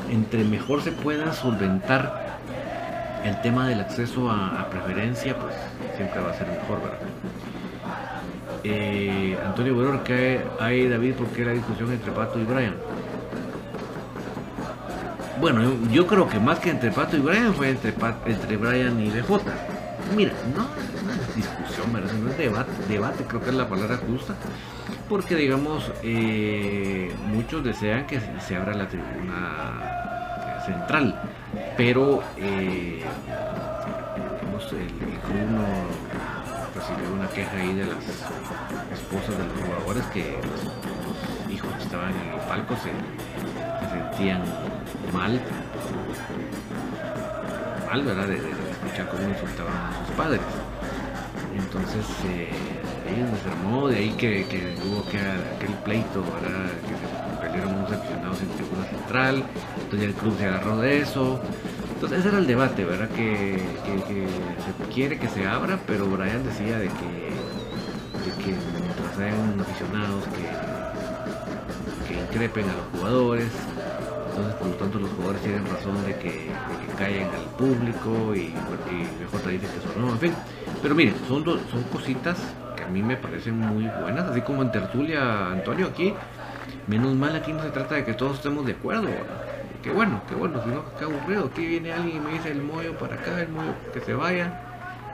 entre 0.09 0.43
mejor 0.43 0.81
se 0.81 0.91
pueda 0.91 1.33
solventar 1.33 2.39
el 3.25 3.39
tema 3.41 3.67
del 3.67 3.81
acceso 3.81 4.31
a 4.31 4.67
preferencia, 4.69 5.37
pues 5.37 5.53
va 6.03 6.31
a 6.31 6.33
ser 6.33 6.47
mejor, 6.47 6.81
¿verdad? 6.81 6.99
Eh, 8.63 9.37
Antonio 9.43 9.75
Guerrero, 9.75 10.03
¿qué 10.03 10.41
hay 10.59 10.87
David? 10.87 11.15
¿Por 11.15 11.27
qué 11.27 11.45
la 11.45 11.53
discusión 11.53 11.91
entre 11.91 12.11
Pato 12.11 12.39
y 12.39 12.43
Brian? 12.43 12.75
Bueno, 15.39 15.61
yo, 15.91 16.05
creo 16.05 16.29
que 16.29 16.39
más 16.39 16.59
que 16.59 16.69
entre 16.69 16.91
Pato 16.91 17.17
y 17.17 17.19
Brian 17.19 17.53
fue 17.53 17.69
entre, 17.69 17.93
entre 18.25 18.57
Brian 18.57 18.99
y 18.99 19.09
DJ. 19.09 19.23
Mira, 20.15 20.33
no 20.55 20.61
es 20.61 21.03
una 21.03 21.13
discusión, 21.35 21.93
¿verdad? 21.93 22.13
no 22.13 22.29
es 22.29 22.37
debate, 22.37 22.71
debate, 22.87 23.23
creo 23.23 23.41
que 23.41 23.49
es 23.49 23.55
la 23.55 23.67
palabra 23.67 23.97
justa, 23.97 24.35
porque 25.09 25.35
digamos, 25.35 25.91
eh, 26.03 27.11
muchos 27.27 27.63
desean 27.63 28.05
que 28.05 28.19
se 28.45 28.55
abra 28.55 28.73
la 28.73 28.87
tribuna 28.87 30.61
central, 30.65 31.19
pero 31.77 32.21
eh, 32.37 33.03
queja 37.33 37.57
ahí 37.57 37.73
de 37.73 37.85
las 37.85 38.03
esposas 38.93 39.37
de 39.37 39.45
los 39.45 39.61
jugadores 39.63 40.05
que 40.07 40.37
los, 40.43 41.53
hijos 41.53 41.71
que 41.77 41.83
estaban 41.83 42.11
en 42.11 42.33
el 42.33 42.39
palco 42.47 42.75
se, 42.75 42.91
sentían 43.89 44.43
mal, 45.13 45.39
mal, 47.87 48.03
¿verdad? 48.03 48.27
De, 48.27 48.35
escuchar 48.35 49.09
cómo 49.09 49.29
insultaban 49.29 49.73
a 49.73 50.05
sus 50.05 50.15
padres. 50.15 50.41
Entonces 51.57 52.05
eh, 52.25 52.49
ellos 53.07 53.29
se 53.43 53.49
armó 53.49 53.87
de 53.87 53.97
ahí 53.97 54.09
que, 54.11 54.45
que 54.47 54.75
hubo 54.85 55.05
que 55.09 55.17
aquel 55.19 55.73
pleito, 55.83 56.23
¿verdad? 56.23 56.71
Que 56.81 56.95
se 56.95 57.47
pelearon 57.47 57.75
unos 57.75 57.91
aficionados 57.91 58.41
en 58.41 58.49
tribuna 58.49 58.85
central, 58.85 59.43
entonces 59.83 60.09
el 60.09 60.13
club 60.15 60.37
se 60.37 60.45
agarró 60.45 60.77
de 60.77 60.99
eso 60.99 61.41
entonces 62.01 62.21
ese 62.21 62.29
era 62.29 62.39
el 62.39 62.47
debate, 62.47 62.83
¿verdad? 62.83 63.09
Que, 63.09 63.57
se 63.59 64.91
quiere 64.91 65.19
que 65.19 65.27
se 65.27 65.45
abra, 65.45 65.79
pero 65.85 66.07
Brian 66.07 66.43
decía 66.43 66.79
de 66.79 66.87
que, 66.87 67.29
de 68.25 68.43
que 68.43 68.55
mientras 68.79 69.19
hayan 69.19 69.61
aficionados 69.61 70.23
que, 72.07 72.11
que 72.11 72.19
increpen 72.19 72.65
a 72.67 72.73
los 72.73 72.85
jugadores, 72.91 73.49
entonces 74.29 74.55
por 74.55 74.67
lo 74.69 74.73
tanto 74.73 74.97
los 74.97 75.11
jugadores 75.11 75.41
tienen 75.43 75.63
razón 75.67 76.03
de 76.03 76.15
que, 76.15 76.49
caigan 76.97 77.29
al 77.35 77.45
público 77.55 78.33
y, 78.35 78.51
mejor 79.19 79.39
te 79.43 79.49
dicen 79.51 79.69
que 79.69 79.77
eso 79.77 79.99
no, 79.99 80.09
en 80.09 80.19
fin. 80.19 80.33
Pero 80.81 80.95
miren, 80.95 81.13
son, 81.27 81.45
son 81.45 81.83
cositas 81.91 82.39
que 82.77 82.83
a 82.83 82.87
mí 82.87 83.03
me 83.03 83.15
parecen 83.15 83.59
muy 83.59 83.87
buenas, 84.01 84.27
así 84.27 84.41
como 84.41 84.63
en 84.63 84.71
tertulia 84.71 85.51
Antonio 85.51 85.85
aquí, 85.85 86.15
menos 86.87 87.13
mal 87.13 87.35
aquí 87.35 87.53
no 87.53 87.61
se 87.61 87.69
trata 87.69 87.93
de 87.93 88.05
que 88.05 88.15
todos 88.15 88.37
estemos 88.37 88.65
de 88.65 88.71
acuerdo, 88.71 89.03
¿verdad? 89.03 89.50
Qué 89.81 89.91
bueno, 89.91 90.21
qué 90.27 90.35
bueno, 90.35 90.61
si 90.63 90.69
no, 90.69 90.83
qué 90.97 91.05
aburrido. 91.05 91.45
Aquí 91.51 91.65
viene 91.65 91.91
alguien 91.91 92.17
y 92.17 92.19
me 92.19 92.31
dice 92.33 92.51
el 92.51 92.61
mollo 92.61 92.97
para 92.97 93.15
acá, 93.15 93.41
el 93.41 93.49
mollo 93.49 93.73
que 93.93 93.99
se 94.01 94.13
vaya, 94.13 94.51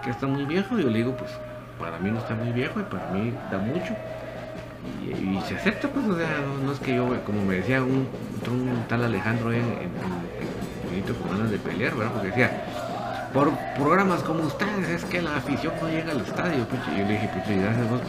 que 0.03 0.09
está 0.09 0.27
muy 0.27 0.45
viejo. 0.45 0.77
Y 0.77 0.83
yo 0.83 0.89
le 0.89 0.97
digo, 0.99 1.15
pues 1.15 1.31
para 1.79 1.97
mí 1.99 2.11
no 2.11 2.19
está 2.19 2.35
muy 2.35 2.51
viejo 2.51 2.79
y 2.79 2.83
para 2.83 3.09
mí 3.11 3.33
da 3.51 3.57
mucho. 3.57 3.95
Y, 5.03 5.39
se 5.47 5.55
acepta, 5.55 5.87
pues, 5.89 6.05
o 6.05 6.17
sea, 6.17 6.29
no, 6.63 6.71
es 6.71 6.79
que 6.79 6.95
yo, 6.95 7.07
como 7.25 7.43
me 7.43 7.55
decía 7.55 7.81
un, 7.81 8.07
tal 8.87 9.03
Alejandro 9.03 9.51
en, 9.51 9.61
en, 9.61 11.13
con 11.13 11.37
ganas 11.37 11.51
de 11.51 11.57
pelear, 11.57 11.95
¿verdad? 11.95 12.13
Porque 12.13 12.27
decía, 12.29 12.65
por 13.33 13.51
programas 13.75 14.23
como 14.23 14.43
ustedes 14.43 14.89
es 14.89 15.05
que 15.05 15.21
la 15.21 15.37
afición 15.37 15.73
no 15.81 15.89
llega 15.89 16.11
al 16.11 16.21
estadio. 16.21 16.65
Pues, 16.67 16.81
yo 16.97 17.05
le 17.05 17.13
dije, 17.13 17.29
pues 17.33 17.61
gracias 17.61 17.89
vos 17.89 18.01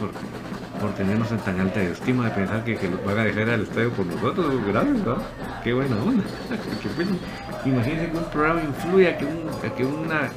por 0.79 0.93
tenernos 0.93 1.29
en 1.31 1.39
tan 1.39 1.59
alta 1.59 1.81
estima 1.81 2.25
de 2.25 2.31
pensar 2.31 2.63
que, 2.63 2.77
que 2.77 2.87
nos 2.87 3.03
van 3.03 3.19
a 3.19 3.23
dejar 3.25 3.49
al 3.49 3.63
estadio 3.63 3.91
por 3.91 4.05
nosotros, 4.05 4.65
gracias, 4.65 4.97
¿no? 4.99 5.17
Qué 5.63 5.73
buena 5.73 5.95
onda. 5.97 6.23
imagínense 7.65 8.11
que 8.11 8.17
un 8.17 8.23
programa 8.25 8.61
influye 8.61 9.09
a 9.09 9.17
que, 9.17 9.25
a 9.25 9.75
que 9.75 9.83
una 9.83 10.29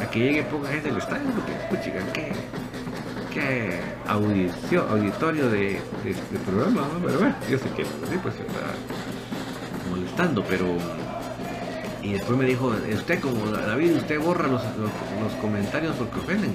a 0.00 0.10
que 0.10 0.18
llegue 0.18 0.42
poca 0.44 0.68
gente 0.68 0.90
al 0.90 0.96
estadio, 0.96 1.28
porque 1.34 1.84
chica, 1.84 1.98
qué, 2.12 2.32
qué 3.32 3.80
audición, 4.06 4.88
auditorio 4.90 5.50
de, 5.50 5.80
programa. 6.46 6.88
Pero 7.04 7.18
bueno, 7.18 7.34
yo 7.48 7.58
sé 7.58 7.68
que 7.70 7.84
sí, 7.84 8.18
pues 8.22 8.34
está 8.36 8.60
molestando, 9.90 10.44
pero 10.48 10.66
y 12.02 12.12
después 12.12 12.38
me 12.38 12.46
dijo, 12.46 12.72
usted 12.94 13.20
como 13.20 13.46
David, 13.50 13.96
usted 13.96 14.20
borra 14.20 14.48
los, 14.48 14.62
los, 14.62 15.32
comentarios 15.40 15.94
porque 15.96 16.18
ofenden 16.18 16.54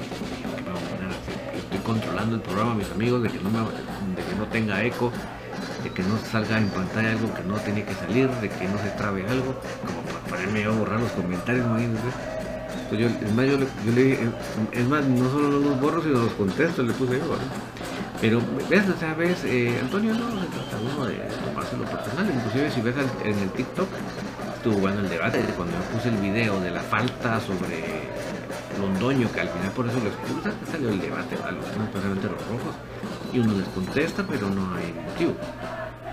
controlando 1.86 2.36
el 2.36 2.42
programa, 2.42 2.74
mis 2.74 2.90
amigos, 2.92 3.22
de 3.24 3.30
que 3.30 3.40
no, 3.40 3.50
de 3.50 4.24
que 4.28 4.36
no 4.38 4.46
tenga 4.48 4.84
eco. 4.84 5.12
de 5.84 5.92
que 5.92 6.02
no 6.02 6.18
salga 6.18 6.58
en 6.58 6.68
pantalla 6.70 7.12
algo 7.12 7.32
que 7.34 7.44
no 7.44 7.56
tenía 7.58 7.86
que 7.86 7.94
salir, 7.94 8.28
de 8.28 8.50
que 8.50 8.68
no 8.68 8.78
se 8.80 8.90
trabe 8.98 9.24
algo, 9.28 9.54
como 9.86 10.02
para 10.02 10.26
ponerme 10.26 10.66
a 10.66 10.70
borrar 10.70 11.00
los 11.00 11.12
comentarios, 11.12 11.66
imagínense. 11.66 12.10
Yo, 12.92 13.08
es 13.08 13.34
más, 13.34 13.46
yo, 13.46 13.58
le, 13.94 14.14
es 14.72 14.88
más, 14.88 15.06
no 15.06 15.30
solo 15.30 15.60
los 15.60 15.80
borro, 15.80 16.02
sino 16.02 16.24
los 16.24 16.34
contesto, 16.34 16.82
le 16.82 16.94
puse 16.94 17.20
yo, 17.20 17.38
Pero, 18.22 18.42
ves, 18.70 18.90
o 18.90 18.98
sea, 19.00 19.14
ves, 19.14 19.44
eh, 19.46 19.78
Antonio 19.82 20.14
no 20.14 20.42
se 20.42 20.48
trata 20.48 20.78
uno 20.82 21.06
de 21.06 21.16
tomarse 21.46 21.78
lo 21.78 21.86
personal, 21.86 22.32
inclusive 22.34 22.72
si 22.72 22.82
ves 22.82 22.96
en 23.24 23.40
el 23.40 23.50
TikTok, 23.52 23.88
estuvo 24.66 24.82
bueno 24.82 25.00
el 25.02 25.10
debate, 25.10 25.40
cuando 25.56 25.78
yo 25.78 25.84
puse 25.96 26.10
el 26.10 26.18
video 26.18 26.60
de 26.60 26.72
la 26.72 26.80
falta 26.80 27.40
sobre 27.40 27.84
Londoño, 28.82 29.32
que 29.32 29.42
al 29.42 29.50
final 29.50 29.70
por 29.74 29.86
eso 29.86 30.00
lo 30.00 30.72
salió 30.72 30.90
el 30.90 31.00
debate 31.00 31.36
a 31.36 31.52
los 31.52 31.64
especialmente 31.68 32.28
los 32.30 32.48
rojos, 32.48 32.74
y 33.32 33.38
uno 33.38 33.54
les 33.60 33.68
contesta, 33.68 34.26
pero 34.28 34.50
no 34.50 34.74
hay 34.74 34.92
motivo. 35.06 35.36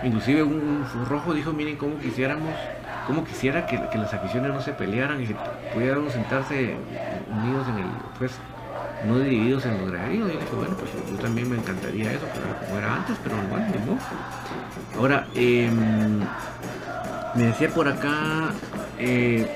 Inclusive 0.05 0.43
un, 0.43 0.85
rojo 1.09 1.33
dijo, 1.33 1.55
miren 1.55 1.79
cómo 1.79 1.99
quisiéramos, 1.99 2.53
cómo 3.07 3.25
quisiera 3.25 3.65
que, 3.65 3.79
las 3.97 4.13
aficiones 4.13 4.53
no 4.53 4.61
se 4.61 4.73
pelearan 4.73 5.23
y 5.23 5.29
que 5.29 5.37
pudiéramos 5.73 6.13
sentarse 6.13 6.77
unidos 7.31 7.67
en 7.69 7.79
el, 7.79 7.91
pues, 8.19 8.33
no 9.07 9.19
divididos 9.19 9.65
en 9.65 9.81
los 9.81 9.91
graderíos. 9.91 10.29
Y 10.29 10.35
yo 10.35 10.41
dije, 10.41 10.55
bueno, 10.55 10.77
pues 10.77 10.91
yo 11.11 11.17
también 11.23 11.49
me 11.49 11.57
encantaría 11.57 12.13
eso, 12.13 12.27
como 12.67 12.79
era 12.79 12.97
antes, 12.97 13.17
pero 13.25 13.37
bueno, 13.49 13.67
no. 13.87 14.99
Ahora, 15.01 15.27
em, 15.35 16.21
me 17.35 17.45
decía 17.45 17.69
por 17.71 17.89
acá 17.89 18.51
eh, 18.99 19.47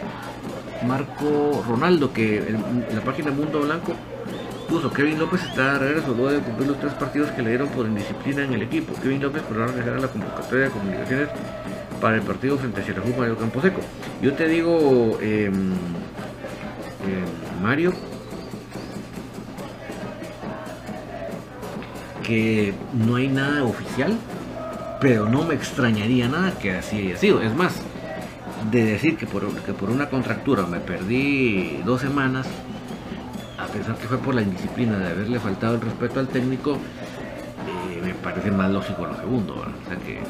Marco 0.87 1.65
Ronaldo 1.67 2.13
que 2.13 2.57
la 2.95 3.01
página 3.03 3.31
Mundo 3.31 3.61
Blanco 3.61 3.95
puso 4.69 4.93
Kevin 4.93 5.19
López 5.19 5.43
está 5.45 5.75
de 5.75 5.79
regreso 5.79 6.09
luego 6.09 6.33
de 6.33 6.41
cumplir 6.41 6.69
los 6.69 6.81
tres 6.81 6.93
partidos 6.95 7.31
que 7.31 7.43
le 7.43 7.51
dieron 7.51 7.69
por 7.69 7.87
indisciplina 7.87 8.45
en 8.45 8.53
el 8.55 8.63
equipo. 8.63 8.95
Kevin 9.01 9.23
López 9.23 9.43
ahora 9.49 9.67
regresar 9.69 9.95
a 9.95 10.01
la 10.01 10.09
convocatoria 10.09 10.65
de 10.65 10.71
comunicaciones 10.71 11.29
para 12.01 12.17
el 12.17 12.23
partido 12.23 12.59
frente 12.59 12.81
a 12.81 12.85
Xerajú 12.85 13.15
Mario 13.17 13.37
Camposeco. 13.37 13.81
Yo 14.21 14.35
te 14.35 14.49
digo, 14.49 15.19
em, 15.21 15.73
em, 15.73 17.63
Mario, 17.63 17.93
que 22.23 22.75
no 22.93 23.17
hay 23.17 23.29
nada 23.29 23.65
oficial, 23.65 24.19
pero 25.01 25.29
no 25.29 25.45
me 25.45 25.55
extrañaría 25.55 26.29
nada 26.29 26.53
que 26.59 26.73
así 26.73 26.99
haya 26.99 27.17
sido. 27.17 27.41
Es 27.43 27.55
más, 27.55 27.81
de 28.71 28.85
decir 28.85 29.17
que 29.17 29.27
por, 29.27 29.55
que 29.63 29.73
por 29.73 29.91
una 29.91 30.09
contractura 30.09 30.67
me 30.67 30.81
perdí 30.81 31.81
dos 31.85 32.01
semanas, 32.01 32.47
a 33.59 33.67
pesar 33.67 33.97
que 33.97 34.07
fue 34.09 34.19
por 34.19 34.35
la 34.35 34.43
indisciplina 34.43 34.99
de 34.99 35.11
haberle 35.11 35.39
faltado 35.39 35.75
el 35.75 35.81
respeto 35.81 36.21
al 36.21 36.29
técnico, 36.29 36.75
eh, 36.75 38.01
me 38.03 38.15
parece 38.15 38.51
más 38.51 38.71
lógico 38.71 39.07
lo 39.07 39.17
segundo. 39.17 39.55
O 39.55 39.89
sea 39.89 39.97
que, 39.99 40.21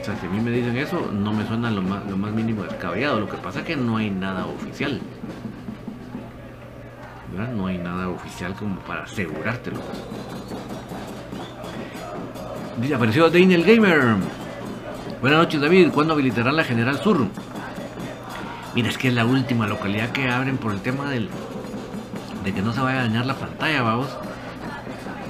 o 0.00 0.04
sea, 0.04 0.16
si 0.16 0.26
a 0.26 0.30
mí 0.30 0.40
me 0.40 0.50
dicen 0.50 0.76
eso, 0.76 1.10
no 1.12 1.32
me 1.32 1.46
suena 1.46 1.70
lo 1.70 1.82
más, 1.82 2.04
lo 2.08 2.16
más 2.16 2.32
mínimo 2.32 2.64
descabellado. 2.64 3.20
Lo 3.20 3.28
que 3.28 3.36
pasa 3.36 3.60
es 3.60 3.66
que 3.66 3.76
no 3.76 3.96
hay 3.96 4.10
nada 4.10 4.46
oficial. 4.46 5.00
No 7.56 7.66
hay 7.66 7.78
nada 7.78 8.08
oficial 8.08 8.54
como 8.54 8.78
para 8.80 9.04
asegurártelo. 9.04 9.80
Dice, 12.78 12.94
apareció 12.94 13.28
Daniel 13.28 13.64
Gamer. 13.64 14.16
Buenas 15.20 15.38
noches 15.40 15.60
David, 15.60 15.90
¿cuándo 15.92 16.14
habilitará 16.14 16.52
la 16.52 16.64
General 16.64 16.98
Sur? 16.98 17.26
Mira, 18.74 18.88
es 18.88 18.98
que 18.98 19.08
es 19.08 19.14
la 19.14 19.26
última 19.26 19.66
localidad 19.66 20.10
que 20.10 20.28
abren 20.28 20.56
por 20.56 20.72
el 20.72 20.80
tema 20.80 21.10
del, 21.10 21.28
de 22.42 22.52
que 22.52 22.62
no 22.62 22.72
se 22.72 22.80
vaya 22.80 23.00
a 23.00 23.02
dañar 23.02 23.26
la 23.26 23.34
pantalla, 23.34 23.82
vamos. 23.82 24.08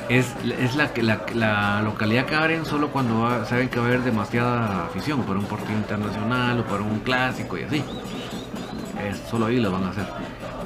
Es, 0.09 0.35
es 0.59 0.77
la, 0.77 0.91
la, 0.97 1.21
la 1.35 1.83
localidad 1.83 2.27
que 2.27 2.35
abren 2.37 2.65
solo 2.65 2.89
cuando 2.89 3.45
saben 3.45 3.69
que 3.69 3.79
va 3.79 3.87
a 3.87 3.89
haber 3.89 4.03
demasiada 4.03 4.87
afición 4.87 5.23
para 5.23 5.39
un 5.39 5.47
partido 5.47 5.77
internacional 5.79 6.61
o 6.61 6.65
para 6.65 6.83
un 6.83 7.01
clásico 7.01 7.59
y 7.59 7.65
así. 7.65 7.83
Es, 9.09 9.21
solo 9.29 9.47
ahí 9.47 9.59
lo 9.59 9.73
van 9.73 9.85
a 9.85 9.91
hacer. 9.91 10.07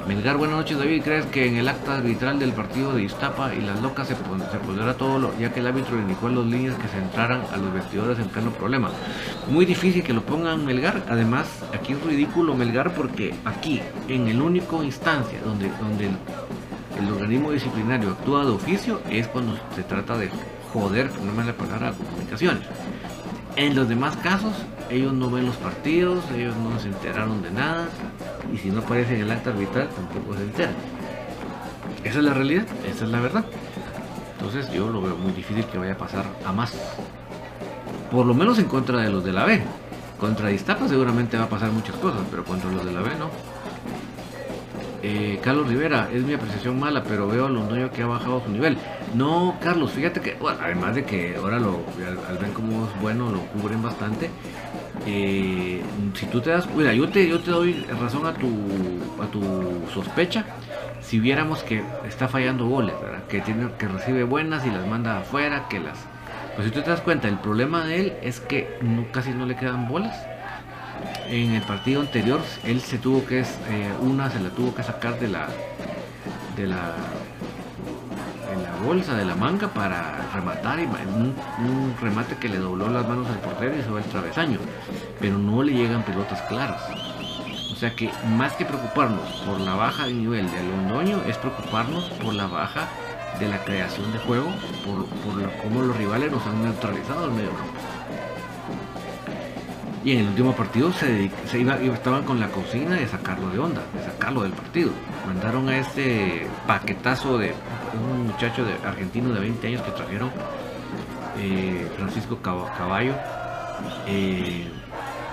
Melgar, 0.07 0.37
buenas 0.37 0.55
noches 0.55 0.79
David. 0.79 1.01
¿Crees 1.03 1.25
que 1.25 1.47
en 1.47 1.57
el 1.57 1.67
acta 1.67 1.97
arbitral 1.97 2.39
del 2.39 2.53
partido 2.53 2.93
de 2.93 3.03
Iztapa 3.03 3.53
y 3.53 3.59
las 3.59 3.81
locas 3.81 4.07
se, 4.07 4.15
se 4.15 4.57
podrá 4.59 4.93
todo 4.93 5.19
lo, 5.19 5.37
ya 5.37 5.51
que 5.51 5.59
el 5.59 5.67
árbitro 5.67 5.99
indicó 5.99 6.27
a 6.27 6.29
los 6.29 6.45
líneas 6.45 6.77
que 6.77 6.87
se 6.87 6.97
entraran 6.97 7.41
a 7.51 7.57
los 7.57 7.73
vestidores 7.73 8.17
en 8.17 8.29
pleno 8.29 8.51
problema? 8.51 8.89
Muy 9.51 9.65
difícil 9.65 10.03
que 10.03 10.13
lo 10.13 10.21
pongan 10.21 10.65
Melgar. 10.65 11.03
Además, 11.09 11.47
aquí 11.73 11.91
es 11.91 12.01
ridículo 12.01 12.55
Melgar 12.55 12.93
porque 12.93 13.35
aquí, 13.43 13.81
en 14.07 14.29
el 14.29 14.41
único 14.41 14.81
instancia 14.81 15.41
donde, 15.43 15.69
donde 15.81 16.05
el, 16.05 17.11
organismo 17.11 17.51
disciplinario 17.51 18.11
actúa 18.11 18.45
de 18.45 18.51
oficio, 18.51 19.01
es 19.09 19.27
cuando 19.27 19.59
se 19.75 19.83
trata 19.83 20.17
de 20.17 20.29
joder, 20.71 21.11
no 21.25 21.33
me 21.33 21.43
la 21.43 21.51
palabra, 21.51 21.91
comunicaciones. 21.91 22.63
En 23.57 23.75
los 23.75 23.89
demás 23.89 24.15
casos, 24.17 24.53
ellos 24.89 25.13
no 25.13 25.29
ven 25.29 25.45
los 25.45 25.55
partidos, 25.57 26.23
ellos 26.35 26.55
no 26.57 26.79
se 26.79 26.87
enteraron 26.87 27.41
de 27.41 27.51
nada, 27.51 27.87
y 28.53 28.57
si 28.57 28.69
no 28.69 28.79
aparece 28.79 29.15
en 29.15 29.21
el 29.21 29.31
acta 29.31 29.51
arbitral, 29.51 29.89
tampoco 29.89 30.35
se 30.35 30.43
enteran. 30.43 30.75
Esa 32.03 32.19
es 32.19 32.23
la 32.23 32.33
realidad, 32.33 32.65
esa 32.85 33.05
es 33.05 33.11
la 33.11 33.19
verdad. 33.19 33.45
Entonces 34.37 34.71
yo 34.71 34.89
lo 34.89 35.01
veo 35.01 35.15
muy 35.17 35.31
difícil 35.31 35.65
que 35.65 35.77
vaya 35.77 35.93
a 35.93 35.97
pasar 35.97 36.25
a 36.45 36.51
más. 36.51 36.73
Por 38.11 38.25
lo 38.25 38.33
menos 38.33 38.59
en 38.59 38.65
contra 38.65 39.01
de 39.01 39.09
los 39.09 39.23
de 39.23 39.33
la 39.33 39.45
B. 39.45 39.61
Contra 40.19 40.51
Iztapa 40.51 40.87
seguramente 40.87 41.37
va 41.37 41.43
a 41.43 41.49
pasar 41.49 41.71
muchas 41.71 41.95
cosas, 41.97 42.21
pero 42.31 42.43
contra 42.43 42.71
los 42.71 42.85
de 42.85 42.91
la 42.91 43.01
B 43.01 43.09
no. 43.19 43.29
Eh, 45.03 45.39
Carlos 45.43 45.67
Rivera, 45.67 46.09
es 46.11 46.23
mi 46.23 46.33
apreciación 46.33 46.79
mala, 46.79 47.03
pero 47.03 47.27
veo 47.27 47.45
a 47.45 47.49
Londoño 47.49 47.91
que 47.91 48.01
ha 48.01 48.07
bajado 48.07 48.41
su 48.43 48.49
nivel. 48.49 48.77
No, 49.13 49.55
Carlos, 49.61 49.91
fíjate 49.91 50.21
que, 50.21 50.37
además 50.59 50.95
de 50.95 51.05
que 51.05 51.35
ahora 51.37 51.59
lo, 51.59 51.79
al, 52.27 52.37
ver 52.37 52.51
como 52.51 52.85
es 52.85 53.01
bueno, 53.01 53.31
lo 53.31 53.39
cubren 53.47 53.81
bastante. 53.81 54.29
Eh, 55.09 55.81
si 56.15 56.25
tú 56.25 56.41
te 56.41 56.49
das, 56.49 56.67
mira, 56.75 56.93
yo 56.93 57.07
te, 57.09 57.27
yo 57.27 57.39
te 57.39 57.51
doy 57.51 57.73
razón 57.99 58.25
a 58.25 58.33
tu, 58.33 58.49
a 59.21 59.27
tu 59.27 59.41
sospecha. 59.93 60.45
Si 61.01 61.19
viéramos 61.19 61.63
que 61.63 61.81
está 62.05 62.27
fallando 62.27 62.67
goles, 62.67 62.93
que 63.29 63.39
tiene, 63.39 63.69
que 63.79 63.87
recibe 63.87 64.23
buenas 64.23 64.65
y 64.65 64.69
las 64.69 64.85
manda 64.85 65.19
afuera, 65.19 65.67
que 65.69 65.79
las, 65.79 65.97
pues 66.55 66.67
si 66.67 66.73
tú 66.73 66.81
te 66.81 66.89
das 66.89 66.99
cuenta, 66.99 67.29
el 67.29 67.39
problema 67.39 67.85
de 67.85 67.99
él 68.01 68.13
es 68.21 68.41
que 68.41 68.67
casi 69.13 69.31
no 69.31 69.45
le 69.45 69.55
quedan 69.55 69.87
bolas 69.87 70.15
en 71.29 71.53
el 71.53 71.61
partido 71.61 72.01
anterior 72.01 72.39
él 72.63 72.81
se 72.81 72.97
tuvo 72.97 73.25
que 73.25 73.41
eh, 73.41 73.45
una 74.01 74.29
se 74.29 74.39
la 74.39 74.49
tuvo 74.49 74.73
que 74.73 74.83
sacar 74.83 75.19
de 75.19 75.27
la 75.27 75.47
de 76.55 76.65
la 76.65 76.65
de 76.65 76.67
la 76.67 76.93
bolsa 78.87 79.15
de 79.15 79.25
la 79.25 79.35
manga 79.35 79.67
para 79.67 80.29
rematar 80.33 80.79
un, 80.79 81.35
un 81.59 81.93
remate 81.99 82.37
que 82.37 82.47
le 82.47 82.57
dobló 82.57 82.87
las 82.87 83.05
manos 83.05 83.27
al 83.27 83.39
portero 83.39 83.77
y 83.77 83.81
se 83.81 83.89
va 83.89 83.99
el 83.99 84.05
travesaño. 84.05 84.59
Pero 85.19 85.37
no 85.37 85.61
le 85.61 85.73
llegan 85.73 86.03
pelotas 86.03 86.41
claras. 86.43 86.81
O 87.69 87.75
sea 87.75 87.93
que 87.93 88.09
más 88.37 88.53
que 88.53 88.63
preocuparnos 88.63 89.29
por 89.45 89.59
la 89.59 89.75
baja 89.75 90.05
de 90.07 90.13
nivel 90.13 90.49
de 90.49 90.63
Londoño 90.63 91.21
es 91.27 91.37
preocuparnos 91.37 92.05
por 92.23 92.33
la 92.33 92.47
baja 92.47 92.87
de 93.41 93.49
la 93.49 93.61
creación 93.65 94.09
de 94.13 94.19
juego 94.19 94.47
por, 94.85 95.05
cómo 95.61 95.81
los 95.81 95.97
rivales 95.97 96.31
nos 96.31 96.47
han 96.47 96.63
neutralizado 96.63 97.25
al 97.25 97.31
medio 97.31 97.51
campo 97.51 97.76
y 100.07 100.13
en 100.13 100.19
el 100.19 100.27
último 100.27 100.53
partido 100.53 100.93
se, 100.93 101.29
iba, 101.59 101.75
estaban 101.75 102.23
con 102.23 102.39
la 102.39 102.47
cocina 102.47 102.95
de 102.95 103.05
sacarlo 103.09 103.49
de 103.49 103.59
onda, 103.59 103.81
de 103.93 104.05
sacarlo 104.05 104.43
del 104.43 104.53
partido. 104.53 104.89
Mandaron 105.25 105.67
a 105.67 105.79
este 105.79 106.47
paquetazo 106.65 107.37
de 107.37 107.53
un 107.93 108.27
muchacho 108.27 108.63
de, 108.63 108.71
argentino 108.87 109.33
de 109.33 109.41
20 109.41 109.67
años 109.67 109.81
que 109.81 109.91
trajeron, 109.91 110.31
eh, 111.39 111.91
Francisco 111.97 112.37
Caballo, 112.37 113.15
eh, 114.07 114.69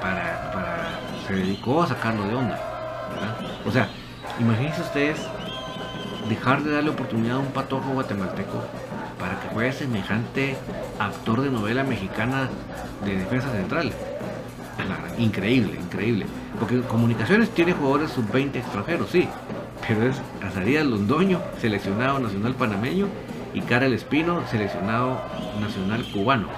para, 0.03 0.99
se 1.29 1.35
dedicó 1.35 1.85
a 1.85 1.87
sacarlo 1.87 2.27
de 2.27 2.35
onda. 2.35 2.61
O 3.65 3.71
sea, 3.71 3.89
imagínense 4.41 4.81
ustedes 4.81 5.21
dejar 6.29 6.65
de 6.65 6.73
darle 6.73 6.91
oportunidad 6.91 7.37
a 7.37 7.39
un 7.39 7.53
patojo 7.53 7.93
guatemalteco 7.93 8.65
para 9.21 9.39
que 9.39 9.49
juegue 9.51 9.73
semejante 9.73 10.57
actor 10.99 11.43
de 11.43 11.51
novela 11.51 11.85
mexicana 11.85 12.49
de 13.05 13.19
defensa 13.19 13.53
central. 13.53 13.93
Increíble, 15.19 15.79
increíble. 15.81 16.27
Porque 16.59 16.81
Comunicaciones 16.83 17.51
tiene 17.51 17.73
jugadores 17.73 18.11
sub-20 18.11 18.57
extranjeros, 18.57 19.11
sí. 19.11 19.29
Pero 19.87 20.05
es 20.09 20.21
Azarías 20.43 20.85
Londoño, 20.85 21.41
seleccionado 21.61 22.19
nacional 22.19 22.55
panameño, 22.55 23.07
y 23.53 23.61
Karel 23.61 23.93
Espino, 23.93 24.47
seleccionado 24.49 25.21
nacional 25.61 26.05
cubano. 26.13 26.49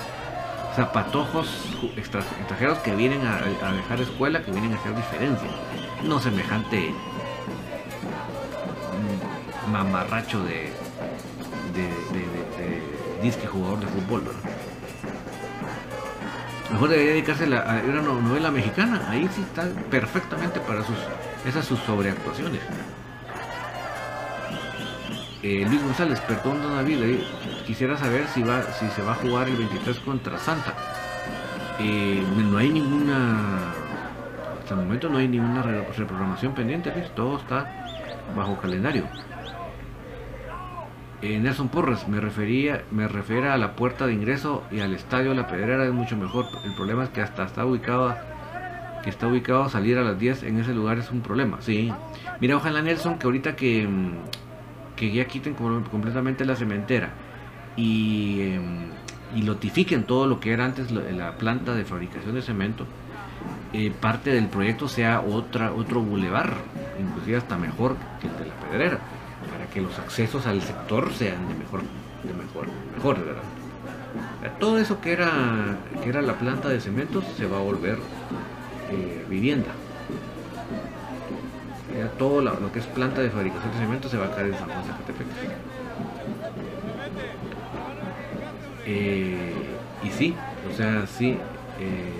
Zapatojos 0.74 1.48
extranjeros 1.96 2.78
que 2.78 2.94
vienen 2.94 3.26
a, 3.26 3.38
dejar 3.72 4.00
escuela, 4.00 4.42
que 4.42 4.50
vienen 4.50 4.72
a 4.72 4.76
hacer 4.76 4.94
diferencia. 4.94 5.48
No 6.04 6.20
semejante 6.20 6.90
mm, 9.66 9.70
mamarracho 9.70 10.42
de, 10.44 10.72
de, 11.74 11.92
disque 13.22 13.46
jugador 13.46 13.80
de 13.80 13.86
fútbol, 13.86 14.24
Mejor 16.70 16.88
debería 16.88 17.12
dedicarse 17.12 17.44
a 17.44 17.82
una 17.88 18.02
novela 18.02 18.50
mexicana. 18.50 19.02
Ahí 19.08 19.28
sí 19.34 19.42
está 19.42 19.64
perfectamente 19.90 20.60
para 20.60 20.82
sus 20.84 20.96
esas 21.46 21.64
sus 21.64 21.78
sobreactuaciones. 21.80 22.60
Eh, 25.42 25.64
Luis 25.68 25.82
González, 25.82 26.20
perdón 26.22 26.60
Don 26.62 26.74
David, 26.74 27.20
quisiera 27.66 27.96
saber 27.96 28.26
si 28.28 28.42
va 28.42 28.62
si 28.72 28.88
se 28.90 29.02
va 29.02 29.12
a 29.12 29.14
jugar 29.14 29.48
el 29.48 29.56
23 29.56 30.00
contra 30.00 30.38
Santa. 30.38 30.74
eh, 31.78 32.24
no 32.36 32.58
hay 32.58 32.70
ninguna, 32.70 33.72
hasta 34.58 34.74
el 34.74 34.80
momento 34.80 35.08
no 35.08 35.18
hay 35.18 35.28
ninguna 35.28 35.62
reprogramación 35.62 36.54
pendiente, 36.54 36.90
¿ves? 36.90 37.14
todo 37.14 37.36
está 37.38 37.70
bajo 38.34 38.56
calendario. 38.60 39.04
Eh, 41.22 41.38
Nelson 41.38 41.68
Porres 41.68 42.06
me 42.08 42.20
refería, 42.20 42.84
me 42.90 43.08
refiere 43.08 43.48
a 43.48 43.56
la 43.56 43.74
puerta 43.74 44.06
de 44.06 44.12
ingreso 44.12 44.62
y 44.70 44.80
al 44.80 44.94
estadio 44.94 45.32
La 45.32 45.46
Pedrera 45.46 45.84
es 45.86 45.92
mucho 45.92 46.16
mejor. 46.16 46.46
El 46.64 46.74
problema 46.74 47.04
es 47.04 47.10
que 47.10 47.22
hasta 47.22 47.44
está 47.44 47.64
ubicado 47.64 48.14
que 49.02 49.10
está 49.10 49.28
ubicado 49.28 49.68
salir 49.68 49.98
a 49.98 50.02
las 50.02 50.18
10 50.18 50.42
en 50.42 50.58
ese 50.58 50.74
lugar 50.74 50.98
es 50.98 51.10
un 51.10 51.20
problema. 51.20 51.58
Sí. 51.60 51.92
Mira, 52.40 52.56
ojalá 52.56 52.82
Nelson 52.82 53.18
que 53.18 53.26
ahorita 53.26 53.56
que, 53.56 53.88
que 54.96 55.12
ya 55.12 55.26
quiten 55.26 55.54
completamente 55.54 56.44
la 56.44 56.56
cementera 56.56 57.10
y, 57.76 58.56
y 59.34 59.42
notifiquen 59.42 60.04
todo 60.04 60.26
lo 60.26 60.40
que 60.40 60.52
era 60.52 60.64
antes 60.64 60.90
la, 60.90 61.36
planta 61.36 61.72
de 61.74 61.84
fabricación 61.84 62.34
de 62.34 62.42
cemento, 62.42 62.84
eh, 63.72 63.92
parte 64.00 64.30
del 64.30 64.48
proyecto 64.48 64.88
sea 64.88 65.20
otra, 65.20 65.72
otro 65.72 66.00
bulevar, 66.00 66.54
inclusive 67.00 67.36
hasta 67.36 67.56
mejor 67.56 67.96
que 68.20 68.26
el 68.26 68.36
de 68.36 68.46
la 68.46 68.54
pedrera 68.54 69.00
que 69.72 69.80
los 69.80 69.98
accesos 69.98 70.46
al 70.46 70.62
sector 70.62 71.12
sean 71.12 71.48
de 71.48 71.54
mejor, 71.54 71.82
de 72.22 72.32
mejor, 72.32 72.66
mejor, 72.94 73.24
¿verdad? 73.24 73.42
Todo 74.58 74.78
eso 74.78 75.00
que 75.00 75.12
era, 75.12 75.30
que 76.02 76.08
era 76.08 76.22
la 76.22 76.34
planta 76.34 76.68
de 76.68 76.80
cementos 76.80 77.24
se 77.36 77.46
va 77.46 77.58
a 77.58 77.60
volver 77.60 77.98
eh, 78.90 79.26
vivienda. 79.28 79.70
todo 82.18 82.40
lo, 82.40 82.72
que 82.72 82.78
es 82.78 82.86
planta 82.86 83.20
de 83.20 83.30
fabricación 83.30 83.72
de 83.72 83.78
cementos 83.78 84.10
se 84.10 84.16
va 84.16 84.26
a 84.26 84.34
caer 84.34 84.48
en 84.48 84.54
San 84.54 84.68
Juan 84.68 84.84
Zacatepec. 84.84 85.26
Eh, 88.86 89.52
y 90.04 90.10
sí, 90.10 90.34
o 90.72 90.76
sea, 90.76 91.06
sí. 91.06 91.36
Eh, 91.80 92.15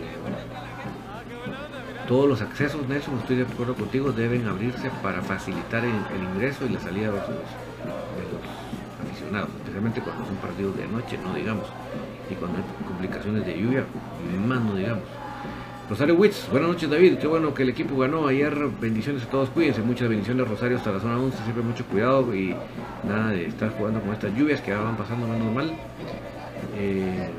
todos 2.06 2.28
los 2.28 2.40
accesos, 2.40 2.86
Nelson, 2.88 3.18
estoy 3.18 3.36
de 3.36 3.42
acuerdo 3.42 3.74
contigo, 3.74 4.12
deben 4.12 4.46
abrirse 4.46 4.90
para 5.02 5.22
facilitar 5.22 5.84
el, 5.84 5.94
ingreso 6.34 6.64
y 6.66 6.70
la 6.70 6.80
salida 6.80 7.06
de 7.06 7.12
los, 7.12 7.22
aficionados, 9.04 9.50
especialmente 9.58 10.00
cuando 10.00 10.24
son 10.24 10.36
partidos 10.36 10.76
de 10.76 10.86
noche, 10.86 11.18
no 11.22 11.34
digamos, 11.34 11.66
y 12.30 12.34
cuando 12.34 12.58
hay 12.58 12.64
complicaciones 12.86 13.44
de 13.44 13.60
lluvia, 13.60 13.84
más 14.46 14.60
no 14.60 14.74
digamos. 14.74 15.04
Rosario 15.88 16.16
Witz, 16.16 16.48
buenas 16.50 16.70
noches 16.70 16.90
David, 16.90 17.18
qué 17.18 17.28
bueno 17.28 17.54
que 17.54 17.62
el 17.62 17.68
equipo 17.68 17.96
ganó 17.96 18.26
ayer, 18.26 18.54
bendiciones 18.80 19.22
a 19.22 19.26
todos, 19.26 19.50
cuídense, 19.50 19.82
muchas 19.82 20.08
bendiciones 20.08 20.48
Rosario 20.48 20.78
hasta 20.78 20.90
la 20.90 21.00
zona 21.00 21.16
11, 21.18 21.38
siempre 21.44 21.62
mucho 21.62 21.84
cuidado 21.84 22.34
y 22.34 22.56
nada 23.04 23.30
de 23.30 23.46
estar 23.46 23.70
jugando 23.70 24.00
con 24.00 24.12
estas 24.12 24.34
lluvias 24.34 24.60
que 24.60 24.74
van 24.74 24.96
pasando 24.96 25.28
menos 25.28 25.54
mal. 25.54 25.72
Eh, 26.76 27.30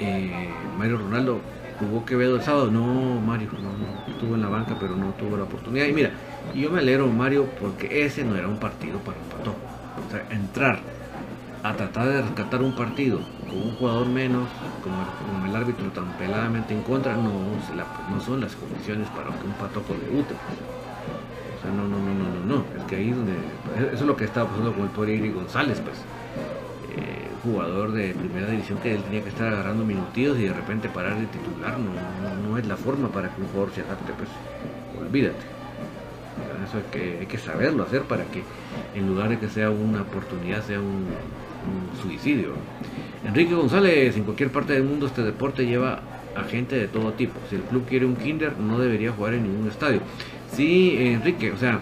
eh, 0.00 0.48
Mario 0.78 0.98
Ronaldo, 0.98 1.40
jugó 1.78 2.04
Quevedo 2.04 2.36
el 2.36 2.42
sábado. 2.42 2.70
No, 2.70 3.20
Mario, 3.20 3.50
no, 3.52 4.12
estuvo 4.12 4.34
en 4.34 4.42
la 4.42 4.48
banca, 4.48 4.76
pero 4.78 4.96
no 4.96 5.12
tuvo 5.12 5.36
la 5.36 5.44
oportunidad. 5.44 5.86
Y 5.86 5.92
mira, 5.92 6.10
yo 6.54 6.70
me 6.70 6.80
alegro, 6.80 7.06
Mario, 7.08 7.46
porque 7.60 8.04
ese 8.04 8.24
no 8.24 8.36
era 8.36 8.48
un 8.48 8.58
partido 8.58 8.98
para 9.00 9.18
un 9.18 9.28
pato. 9.28 9.54
O 10.06 10.10
sea, 10.10 10.24
entrar 10.30 10.80
a 11.62 11.74
tratar 11.74 12.08
de 12.08 12.22
rescatar 12.22 12.62
un 12.62 12.72
partido 12.72 13.20
con 13.48 13.58
un 13.58 13.74
jugador 13.76 14.06
menos, 14.06 14.48
como, 14.82 15.46
el 15.46 15.56
árbitro 15.56 15.86
tan 15.90 16.06
peladamente 16.18 16.74
en 16.74 16.82
contra, 16.82 17.16
no, 17.16 17.32
no 18.10 18.20
son 18.20 18.40
las 18.40 18.54
condiciones 18.54 19.08
para 19.08 19.30
que 19.38 19.46
un 19.46 19.54
patojo 19.54 19.94
debute. 19.94 20.34
O 20.34 21.62
sea, 21.62 21.72
no, 21.72 21.88
no, 21.88 21.98
no, 21.98 22.14
no, 22.14 22.28
no, 22.28 22.56
no. 22.56 22.64
Es 22.76 22.84
que 22.84 22.96
ahí 22.96 23.10
donde. 23.10 23.32
Eso 23.76 23.94
es 23.94 24.00
lo 24.02 24.16
que 24.16 24.24
estaba 24.24 24.48
pasando 24.48 24.72
con 24.72 24.84
el 24.84 24.90
pobre 24.90 25.14
Iri 25.14 25.30
González, 25.30 25.80
pues 25.80 25.96
jugador 27.42 27.92
de 27.92 28.14
primera 28.14 28.50
división 28.50 28.78
que 28.78 28.94
él 28.94 29.02
tenía 29.02 29.22
que 29.22 29.28
estar 29.28 29.48
agarrando 29.48 29.84
minutitos 29.84 30.38
y 30.38 30.44
de 30.44 30.52
repente 30.52 30.88
parar 30.88 31.18
de 31.18 31.26
titular 31.26 31.76
no, 31.78 32.48
no, 32.48 32.58
es 32.58 32.66
la 32.66 32.76
forma 32.76 33.08
para 33.08 33.28
que 33.34 33.40
un 33.40 33.48
jugador 33.48 33.72
se 33.74 33.82
adapte, 33.82 34.12
pues 34.12 34.28
olvídate. 35.00 35.58
Eso 36.66 36.78
hay 36.78 36.84
que, 36.90 37.18
hay 37.20 37.26
que 37.26 37.38
saberlo 37.38 37.82
hacer 37.82 38.02
para 38.02 38.24
que 38.24 38.42
en 38.94 39.06
lugar 39.06 39.28
de 39.28 39.38
que 39.38 39.48
sea 39.48 39.70
una 39.70 40.02
oportunidad 40.02 40.62
sea 40.64 40.80
un, 40.80 41.06
suicidio. 42.02 42.52
Enrique 43.26 43.54
González, 43.54 44.16
en 44.16 44.24
cualquier 44.24 44.50
parte 44.50 44.72
del 44.72 44.84
mundo 44.84 45.06
este 45.06 45.22
deporte 45.22 45.66
lleva 45.66 46.00
a 46.34 46.44
gente 46.44 46.76
de 46.76 46.88
todo 46.88 47.12
tipo. 47.12 47.34
Si 47.50 47.56
el 47.56 47.62
club 47.62 47.84
quiere 47.86 48.06
un 48.06 48.16
kinder, 48.16 48.56
no 48.58 48.78
debería 48.78 49.12
jugar 49.12 49.34
en 49.34 49.42
ningún 49.42 49.68
estadio. 49.68 50.00
Sí, 50.52 50.96
Enrique, 50.98 51.52
o 51.52 51.58
sea, 51.58 51.80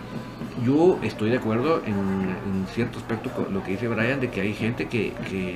yo 0.64 0.98
estoy 1.02 1.30
de 1.30 1.38
acuerdo 1.38 1.82
en, 1.84 2.66
cierto 2.74 2.98
aspecto 2.98 3.30
con 3.30 3.54
lo 3.54 3.62
que 3.62 3.72
dice 3.72 3.88
Brian, 3.88 4.20
de 4.20 4.28
que 4.28 4.40
hay 4.40 4.52
gente 4.52 4.86
que, 4.86 5.12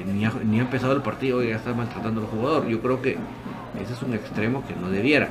ni, 0.07 0.25
ha, 0.25 0.33
ni, 0.45 0.59
ha, 0.59 0.63
empezado 0.63 0.93
el 0.93 1.03
partido 1.03 1.43
y 1.43 1.49
ya 1.49 1.57
está 1.57 1.75
maltratando 1.75 2.21
al 2.21 2.27
jugador. 2.29 2.69
Yo 2.69 2.81
creo 2.81 3.03
que 3.03 3.17
ese 3.83 3.93
es 3.93 4.03
un 4.03 4.15
extremo 4.15 4.65
que 4.67 4.75
no 4.75 4.91
debiera. 4.91 5.29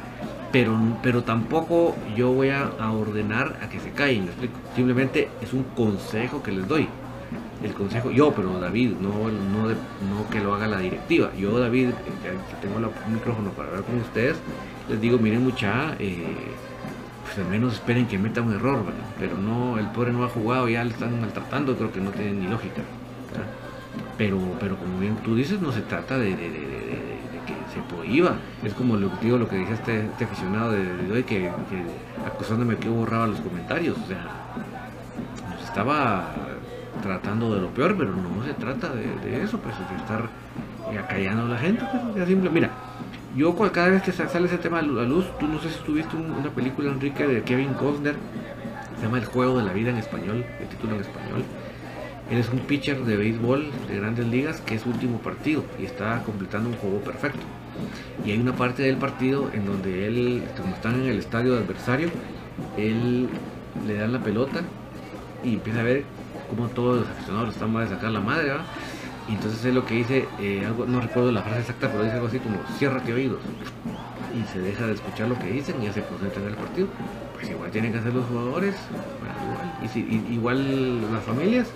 Pero, 0.52 0.78
pero 1.04 1.24
tampoco 1.24 1.96
yo 2.16 2.32
voy 2.32 2.50
a, 2.50 2.72
ordenar 2.92 3.60
a 3.62 3.70
que 3.70 3.80
se 3.80 3.92
callen, 3.92 4.30
Simplemente 4.76 5.30
es 5.42 5.54
un 5.54 5.64
consejo 5.64 6.42
que 6.42 6.52
les 6.52 6.68
doy. 6.68 6.88
El 7.64 7.74
consejo, 7.74 8.10
yo, 8.10 8.34
pero 8.34 8.60
David, 8.60 8.94
no, 9.02 9.10
no, 9.30 9.68
no 9.68 10.30
que 10.32 10.40
lo 10.40 10.56
haga 10.56 10.66
la 10.68 10.80
directiva. 10.80 11.30
Yo, 11.38 11.60
David, 11.60 11.90
que 11.90 12.68
tengo 12.68 12.80
el 12.80 13.14
micrófono 13.14 13.52
para 13.52 13.70
hablar 13.70 13.84
con 13.84 13.98
ustedes, 14.00 14.38
les 14.90 15.00
digo, 15.00 15.20
miren 15.20 15.44
mucha, 15.44 15.96
eh, 16.00 16.26
pues 17.30 17.46
al 17.46 17.52
menos 17.52 17.74
esperen 17.74 18.08
que 18.08 18.18
meta 18.18 18.42
un 18.42 18.54
error, 18.54 18.84
Pero 19.20 19.38
no, 19.38 19.78
el 19.78 19.86
pobre 19.88 20.12
no 20.12 20.24
ha 20.24 20.30
jugado, 20.30 20.68
ya 20.68 20.84
le 20.84 20.90
están 20.90 21.22
maltratando, 21.22 21.76
creo 21.76 21.92
que 21.92 22.02
no 22.02 22.10
tiene 22.10 22.32
ni 22.32 22.48
lógica. 22.48 22.82
Pero, 24.18 24.40
pero 24.60 24.76
como 24.78 25.00
bien 25.00 25.16
tú 25.18 25.36
dices, 25.36 25.62
no 25.62 25.72
se 25.72 25.82
trata 25.82 26.18
de, 26.18 26.32
que 26.32 27.54
se 27.72 27.82
prohíba. 27.88 28.38
Es 28.64 28.74
como 28.74 28.98
lo 28.98 29.10
digo, 29.22 29.38
lo 29.38 29.48
que 29.48 29.58
dije 29.58 29.74
este, 29.74 30.06
este 30.06 30.24
aficionado 30.24 30.72
de, 30.72 31.12
hoy, 31.12 31.24
que, 31.24 31.52
acusándome 32.26 32.78
que 32.78 32.90
borraba 32.90 33.28
los 33.28 33.40
comentarios. 33.42 33.96
O 33.96 34.08
sea, 34.08 34.26
nos 35.52 35.64
estaba 35.64 36.34
tratando 37.04 37.54
de 37.54 37.62
lo 37.62 37.70
peor, 37.70 37.96
pero 37.96 38.12
no 38.12 38.44
se 38.44 38.54
trata 38.56 38.90
de, 38.90 39.44
eso, 39.44 39.60
pues 39.60 39.76
de 39.78 39.96
estar 39.98 40.28
acallando 40.98 41.44
a 41.46 41.50
la 41.50 41.58
gente. 41.60 41.86
Pues, 42.12 42.28
simple, 42.28 42.50
mira, 42.50 42.72
yo 43.36 43.56
cada 43.56 43.90
vez 43.90 44.02
que 44.04 44.12
sale 44.12 44.48
ese 44.48 44.58
tema 44.58 44.80
a 44.80 44.82
luz, 44.82 45.26
tú 45.40 45.48
no 45.48 45.60
sé 45.60 45.70
si 45.70 45.80
tuviste 45.80 46.16
una 46.16 46.50
película, 46.50 46.92
Enrique, 46.92 47.28
de 47.28 47.44
Kevin 47.44 47.74
Costner, 47.74 48.16
se 48.98 49.06
llama 49.06 49.20
El 49.20 49.26
Juego 49.26 49.60
de 49.60 49.66
la 49.66 49.74
Vida 49.74 49.92
en 49.92 49.98
español, 49.98 50.46
el 50.60 50.68
título 50.68 50.96
en 50.96 51.02
español. 51.02 51.44
Él 52.30 52.38
es 52.38 52.50
un 52.50 52.60
pitcher 52.60 53.04
de 53.06 53.18
béisbol 53.18 53.72
de 53.88 54.00
grandes 54.00 54.28
ligas 54.28 54.62
que 54.62 54.76
es 54.76 54.82
su 54.82 54.90
último 54.90 55.18
partido 55.20 55.64
y 55.80 55.86
está 55.86 56.22
completando 56.24 56.70
un 56.70 56.76
juego 56.76 57.00
perfecto. 57.00 57.40
Y 58.26 58.32
hay 58.32 58.40
una 58.40 58.54
parte 58.54 58.84
del 58.84 58.98
partido 58.98 59.50
en 59.54 59.66
donde 59.66 60.06
él, 60.08 60.44
como 60.58 60.76
están 60.76 61.02
en 61.02 61.10
el 61.10 61.18
estadio 61.18 61.54
de 61.54 61.64
adversario, 61.64 62.10
él 62.78 63.30
le 63.88 63.94
dan 63.96 64.14
la 64.14 64.20
pelota 64.20 64.62
y 65.44 65.54
empieza 65.54 65.80
a 65.80 65.84
ver 65.84 66.04
cómo 66.50 66.68
todos 66.68 67.00
los 67.00 67.08
aficionados 67.08 67.54
están 67.54 67.76
a 67.78 67.88
sacar 67.88 68.12
la 68.12 68.20
madre, 68.20 68.50
¿verdad? 68.50 68.66
Y 69.30 69.34
entonces 69.34 69.64
es 69.64 69.74
lo 69.74 69.86
que 69.86 69.94
dice, 69.94 70.28
eh, 70.40 70.64
algo, 70.66 70.88
no 70.88 71.00
recuerdo 71.00 71.32
la 71.32 71.44
frase 71.44 71.60
exacta, 71.60 71.88
pero 71.88 72.04
dice 72.04 72.16
algo 72.16 72.28
así 72.28 72.40
como, 72.40 72.58
ciérrate 72.80 73.14
oídos. 73.14 73.40
Y 74.36 74.44
se 74.52 74.60
deja 74.60 74.88
de 74.88 74.94
escuchar 74.94 75.28
lo 75.28 75.38
que 75.38 75.52
dicen 75.52 75.76
y 75.82 75.86
ya 75.86 75.94
se 75.94 76.02
concentra 76.02 76.42
en 76.42 76.48
el 76.50 76.56
partido. 76.56 76.88
Pues 77.36 77.50
igual 77.50 77.70
tienen 77.70 77.92
que 77.92 78.00
hacer 78.00 78.14
los 78.14 78.26
jugadores, 78.26 78.76
igual. 79.44 79.74
Y 79.84 79.88
si, 79.88 80.00
igual 80.34 81.14
las 81.14 81.24
familias, 81.24 81.68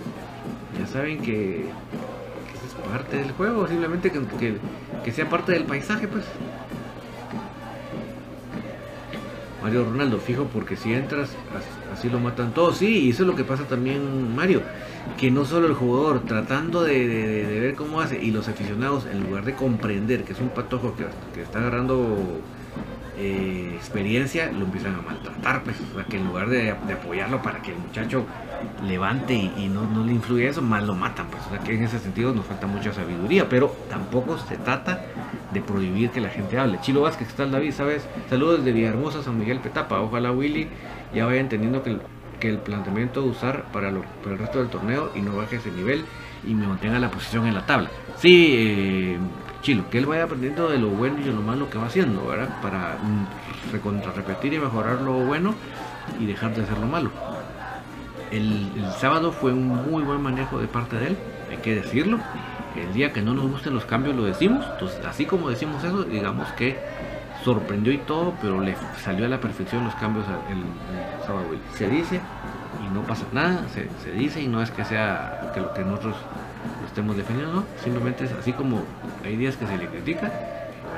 ya 0.78 0.86
saben 0.88 1.22
que, 1.22 1.60
es 1.60 2.88
parte 2.90 3.18
del 3.18 3.30
juego, 3.32 3.68
simplemente 3.68 4.10
que, 4.10 4.58
que 5.04 5.12
sea 5.12 5.30
parte 5.30 5.52
del 5.52 5.64
paisaje, 5.64 6.08
pues. 6.08 6.24
Mario 9.62 9.84
Ronaldo, 9.84 10.18
fijo, 10.18 10.44
porque 10.52 10.76
si 10.76 10.92
entras, 10.92 11.30
así 11.92 12.10
lo 12.10 12.18
matan 12.18 12.52
todos. 12.52 12.78
Sí, 12.78 13.06
y 13.06 13.10
eso 13.10 13.22
es 13.22 13.28
lo 13.28 13.36
que 13.36 13.44
pasa 13.44 13.62
también, 13.64 14.34
Mario 14.34 14.60
que 15.18 15.30
no 15.30 15.44
solo 15.44 15.66
el 15.66 15.74
jugador 15.74 16.20
tratando 16.20 16.82
de, 16.82 17.60
ver 17.60 17.74
cómo 17.74 18.00
hace 18.00 18.22
y 18.22 18.30
los 18.30 18.48
aficionados 18.48 19.06
en 19.06 19.22
lugar 19.22 19.44
de 19.44 19.54
comprender 19.54 20.24
que 20.24 20.32
es 20.32 20.40
un 20.40 20.48
patojo 20.48 20.94
que, 20.96 21.40
está 21.40 21.60
agarrando 21.60 22.42
eh, 23.16 23.72
experiencia 23.76 24.50
lo 24.50 24.64
empiezan 24.64 24.96
a 24.96 25.02
maltratar 25.02 25.62
pues 25.62 25.76
que 26.08 26.16
en 26.16 26.26
lugar 26.26 26.48
de, 26.48 26.70
apoyarlo 26.70 27.42
para 27.42 27.62
que 27.62 27.72
el 27.72 27.78
muchacho 27.78 28.26
levante 28.86 29.34
y, 29.34 29.68
no, 29.68 30.04
le 30.04 30.12
influye 30.12 30.48
eso 30.48 30.62
más 30.62 30.82
lo 30.82 30.94
matan 30.94 31.28
pues 31.28 31.46
o 31.46 31.50
sea 31.50 31.60
que 31.60 31.74
en 31.74 31.84
ese 31.84 31.98
sentido 32.00 32.34
nos 32.34 32.46
falta 32.46 32.66
mucha 32.66 32.92
sabiduría 32.92 33.48
pero 33.48 33.74
tampoco 33.88 34.38
se 34.38 34.56
trata 34.56 35.04
de 35.52 35.60
prohibir 35.60 36.10
que 36.10 36.20
la 36.20 36.30
gente 36.30 36.58
hable 36.58 36.80
Chilo 36.80 37.02
Vázquez 37.02 37.28
¿qué 37.28 37.34
tal 37.34 37.52
David? 37.52 37.72
¿sabes? 37.72 38.04
saludos 38.28 38.58
desde 38.58 38.72
Villahermosa 38.72 39.22
San 39.22 39.38
Miguel 39.38 39.60
Petapa 39.60 40.00
ojalá 40.00 40.32
Willy 40.32 40.68
ya 41.14 41.26
vaya 41.26 41.40
entendiendo 41.40 41.82
que 41.82 41.98
el 42.48 42.58
planteamiento 42.58 43.22
de 43.22 43.28
usar 43.28 43.64
para, 43.72 43.88
el 43.88 44.38
resto 44.38 44.58
del 44.58 44.68
torneo 44.68 45.10
y 45.14 45.20
no 45.20 45.36
baje 45.36 45.56
ese 45.56 45.70
nivel 45.70 46.04
y 46.46 46.54
me 46.54 46.66
mantenga 46.66 46.98
la 46.98 47.10
posición 47.10 47.46
en 47.46 47.54
la 47.54 47.66
tabla. 47.66 47.90
Sí, 48.18 48.54
eh, 48.56 49.18
Chilo, 49.62 49.88
que 49.88 49.98
él 49.98 50.06
vaya 50.06 50.24
aprendiendo 50.24 50.68
de 50.68 50.78
lo 50.78 50.88
bueno 50.88 51.18
y 51.20 51.24
de 51.24 51.32
lo 51.32 51.40
malo 51.40 51.70
que 51.70 51.78
va 51.78 51.86
haciendo, 51.86 52.26
¿verdad? 52.26 52.60
Para 52.60 52.98
mm, 53.02 54.14
repetir 54.14 54.52
y 54.52 54.58
mejorar 54.58 55.00
lo 55.00 55.12
bueno 55.12 55.54
y 56.20 56.26
dejar 56.26 56.54
de 56.54 56.62
hacer 56.62 56.78
lo 56.78 56.86
malo. 56.86 57.10
El, 58.30 58.68
sábado 58.98 59.32
fue 59.32 59.52
un 59.52 59.68
muy 59.68 60.02
buen 60.02 60.20
manejo 60.20 60.58
de 60.58 60.66
parte 60.66 60.96
de 60.96 61.08
él, 61.08 61.16
hay 61.50 61.56
que 61.58 61.76
decirlo. 61.76 62.18
El 62.76 62.92
día 62.92 63.12
que 63.12 63.22
no 63.22 63.32
nos 63.32 63.50
gusten 63.50 63.74
los 63.74 63.84
cambios 63.84 64.16
lo 64.16 64.24
decimos, 64.24 64.66
entonces 64.72 65.04
así 65.06 65.24
como 65.24 65.48
decimos 65.48 65.82
eso, 65.84 66.02
digamos 66.02 66.48
que 66.52 66.76
sorprendió 67.44 67.92
y 67.92 67.98
todo, 67.98 68.34
pero 68.42 68.60
le 68.60 68.74
salió 69.02 69.26
a 69.26 69.28
la 69.28 69.38
perfección 69.38 69.84
los 69.84 69.94
cambios 69.94 70.26
el, 70.50 70.62
sábado. 71.24 71.46
Se 71.74 71.88
dice 71.88 72.20
no 72.94 73.02
pasa 73.02 73.24
nada, 73.32 73.66
se, 73.74 74.12
dice 74.12 74.40
y 74.40 74.46
no 74.46 74.62
es 74.62 74.70
que 74.70 74.84
sea 74.84 75.50
que 75.52 75.60
lo 75.60 75.74
que 75.74 75.84
nosotros 75.84 76.14
estemos 76.86 77.16
defendiendo, 77.16 77.52
no, 77.52 77.64
simplemente 77.82 78.24
es 78.24 78.32
así 78.32 78.52
como 78.52 78.82
hay 79.24 79.36
días 79.36 79.56
que 79.56 79.66
se 79.66 79.76
le 79.76 79.88
critica, 79.88 80.32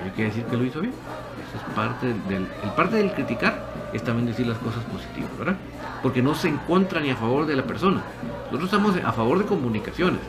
hay 0.04 0.10
que 0.10 0.24
decir 0.24 0.44
que 0.44 0.56
lo 0.56 0.64
hizo 0.64 0.80
bien. 0.80 0.92
Eso 0.92 1.56
es 1.56 1.74
parte 1.74 2.06
del, 2.06 2.46
el 2.62 2.70
parte 2.76 2.96
del 2.96 3.12
criticar 3.12 3.64
es 3.94 4.02
también 4.02 4.26
decir 4.26 4.46
las 4.46 4.58
cosas 4.58 4.84
positivas, 4.84 5.30
¿verdad? 5.38 5.56
Porque 6.02 6.22
no 6.22 6.34
se 6.34 6.48
encuentra 6.48 7.00
ni 7.00 7.10
a 7.10 7.16
favor 7.16 7.46
de 7.46 7.56
la 7.56 7.62
persona. 7.62 8.02
Nosotros 8.46 8.64
estamos 8.64 8.96
a 9.02 9.12
favor 9.12 9.38
de 9.38 9.46
comunicaciones. 9.46 10.20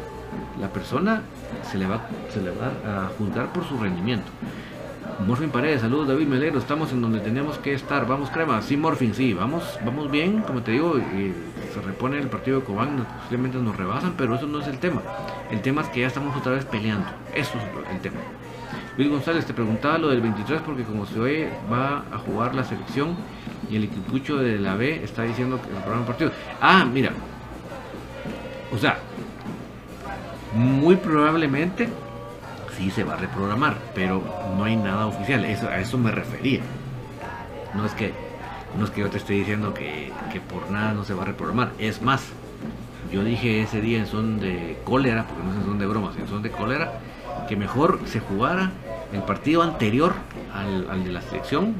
La 0.61 0.69
persona 0.69 1.21
se 1.69 1.77
le 1.77 1.85
va, 1.85 2.01
se 2.33 2.41
le 2.41 2.51
va 2.51 2.67
a 3.05 3.09
juzgar 3.17 3.51
por 3.51 3.65
su 3.65 3.77
rendimiento. 3.77 4.31
Morfin 5.25 5.49
Paredes, 5.49 5.81
saludos 5.81 6.07
David 6.07 6.27
Melero, 6.27 6.59
estamos 6.59 6.91
en 6.91 7.01
donde 7.01 7.19
tenemos 7.19 7.57
que 7.57 7.73
estar, 7.73 8.07
vamos 8.07 8.29
crema, 8.29 8.61
sí 8.61 8.77
Morfin, 8.77 9.15
sí, 9.15 9.33
vamos, 9.33 9.63
vamos 9.83 10.11
bien, 10.11 10.41
como 10.41 10.61
te 10.61 10.71
digo, 10.71 10.95
se 11.77 11.87
repone 11.87 12.17
el 12.17 12.27
partido 12.27 12.59
de 12.59 12.65
Cobán, 12.65 13.05
posiblemente 13.21 13.57
nos 13.57 13.75
rebasan, 13.75 14.13
pero 14.17 14.35
eso 14.35 14.47
no 14.47 14.59
es 14.59 14.67
el 14.67 14.79
tema, 14.79 15.01
el 15.51 15.61
tema 15.61 15.81
es 15.81 15.89
que 15.89 16.01
ya 16.01 16.07
estamos 16.07 16.35
otra 16.35 16.53
vez 16.53 16.65
peleando, 16.65 17.07
eso 17.33 17.57
es 17.57 17.91
el 17.91 17.99
tema. 18.01 18.17
Luis 18.97 19.11
González 19.11 19.45
te 19.45 19.53
preguntaba 19.53 19.99
lo 19.99 20.09
del 20.09 20.21
23 20.21 20.61
porque 20.61 20.83
como 20.83 21.05
se 21.05 21.19
oye 21.19 21.49
va 21.71 22.03
a 22.11 22.17
jugar 22.17 22.55
la 22.55 22.63
selección 22.63 23.15
y 23.69 23.75
el 23.75 23.83
equipucho 23.83 24.37
de 24.37 24.57
la 24.57 24.75
B 24.75 25.03
está 25.03 25.21
diciendo 25.23 25.61
que 25.61 25.69
el 25.69 25.83
programa 25.83 26.05
partido. 26.05 26.31
Ah, 26.59 26.83
mira, 26.91 27.11
o 28.71 28.77
sea, 28.77 28.97
muy 30.55 30.95
probablemente 30.95 31.89
sí 32.75 32.89
se 32.89 33.03
va 33.03 33.13
a 33.13 33.17
reprogramar, 33.17 33.77
pero 33.93 34.23
no 34.57 34.63
hay 34.63 34.75
nada 34.75 35.05
oficial. 35.05 35.45
Eso, 35.45 35.67
a 35.67 35.79
eso 35.79 35.97
me 35.97 36.11
refería. 36.11 36.61
No 37.75 37.85
es 37.85 37.93
que, 37.93 38.13
no 38.77 38.85
es 38.85 38.91
que 38.91 39.01
yo 39.01 39.09
te 39.09 39.17
esté 39.17 39.33
diciendo 39.33 39.73
que, 39.73 40.11
por 40.49 40.69
nada 40.69 40.93
no 40.93 41.03
se 41.03 41.13
va 41.13 41.23
a 41.23 41.25
reprogramar. 41.25 41.71
Es 41.79 42.01
más, 42.01 42.23
yo 43.11 43.23
dije 43.23 43.61
ese 43.61 43.81
día 43.81 43.99
en 43.99 44.07
son 44.07 44.39
de 44.39 44.77
cólera, 44.83 45.25
porque 45.25 45.43
no 45.43 45.51
es 45.51 45.57
en 45.57 45.65
son 45.65 45.79
de 45.79 45.85
bromas, 45.85 46.15
en 46.17 46.27
son 46.27 46.41
de 46.41 46.51
cólera, 46.51 46.99
que 47.47 47.55
mejor 47.55 47.99
se 48.05 48.19
jugara 48.19 48.71
el 49.13 49.23
partido 49.23 49.63
anterior 49.63 50.13
al, 50.53 51.03
de 51.03 51.11
la 51.11 51.21
selección, 51.21 51.75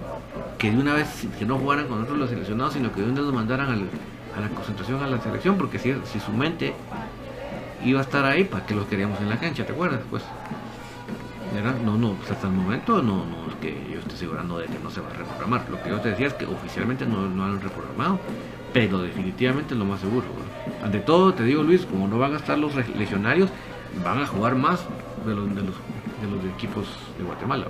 que 0.57 0.71
de 0.71 0.77
una 0.77 0.93
vez 0.93 1.27
que 1.37 1.45
no 1.45 1.57
jugaran 1.57 1.87
con 1.87 1.97
nosotros 1.97 2.19
los 2.19 2.29
seleccionados, 2.29 2.73
sino 2.73 2.91
que 2.91 3.01
de 3.01 3.07
una 3.07 3.15
vez 3.15 3.25
los 3.25 3.33
mandaran 3.33 3.89
a 4.35 4.41
la 4.41 4.49
concentración 4.49 5.03
a 5.03 5.07
la 5.07 5.21
selección, 5.21 5.57
porque 5.57 5.79
si, 5.79 5.93
si 6.05 6.19
su 6.19 6.31
mente 6.31 6.73
iba 7.83 7.99
a 7.99 8.03
estar 8.03 8.25
ahí, 8.25 8.43
¿para 8.43 8.65
que 8.65 8.75
los 8.75 8.85
queríamos 8.87 9.19
en 9.19 9.29
la 9.29 9.37
cancha? 9.37 9.65
¿Te 9.65 9.73
acuerdas? 9.73 10.01
Pues 10.09 10.23
no, 11.83 11.97
no, 11.97 12.13
pues 12.13 12.31
hasta 12.31 12.47
el 12.47 12.53
momento 12.53 13.01
no, 13.01 13.25
no 13.25 13.47
es 13.49 13.55
que 13.61 13.73
yo 13.91 13.99
esté 13.99 14.15
asegurando 14.15 14.59
de 14.59 14.65
que 14.65 14.79
no 14.79 14.89
se 14.89 15.01
va 15.01 15.09
a 15.09 15.13
reprogramar. 15.13 15.65
Lo 15.69 15.81
que 15.81 15.89
yo 15.89 15.99
te 15.99 16.09
decía 16.09 16.27
es 16.27 16.33
que 16.33 16.45
oficialmente 16.45 17.05
no, 17.05 17.43
han 17.43 17.61
reprogramado, 17.61 18.19
pero 18.73 18.99
definitivamente 18.99 19.73
es 19.73 19.79
lo 19.79 19.85
más 19.85 19.99
seguro. 20.01 20.25
Ante 20.83 20.99
todo, 20.99 21.33
te 21.33 21.43
digo 21.43 21.63
Luis, 21.63 21.85
como 21.85 22.07
no 22.07 22.19
van 22.19 22.33
a 22.33 22.37
estar 22.37 22.57
los 22.57 22.75
legionarios, 22.75 23.49
van 24.03 24.21
a 24.21 24.27
jugar 24.27 24.55
más 24.55 24.85
de 25.25 25.33
los, 25.33 25.47
equipos 26.55 26.85
de 27.17 27.23
Guatemala. 27.23 27.65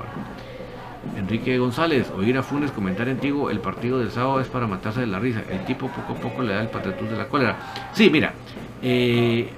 Enrique 1.16 1.58
González, 1.58 2.12
oír 2.16 2.38
a 2.38 2.44
Funes 2.44 2.72
comentar 2.72 3.08
antiguo, 3.08 3.50
el 3.50 3.60
partido 3.60 4.00
del 4.00 4.12
sábado 4.12 4.42
es 4.42 4.48
para 4.48 4.68
matarse 4.68 5.02
de 5.02 5.08
la 5.08 5.20
risa. 5.20 5.42
El 5.50 5.63
tipo 5.66 5.88
poco 5.88 6.13
a 6.13 6.16
poco 6.16 6.42
le 6.42 6.54
da 6.54 6.62
el 6.62 6.70
patatús 6.70 7.10
de 7.10 7.16
la 7.16 7.28
cólera. 7.28 7.56
Sí, 7.94 8.10
mira, 8.10 8.34
eh, 8.82 9.50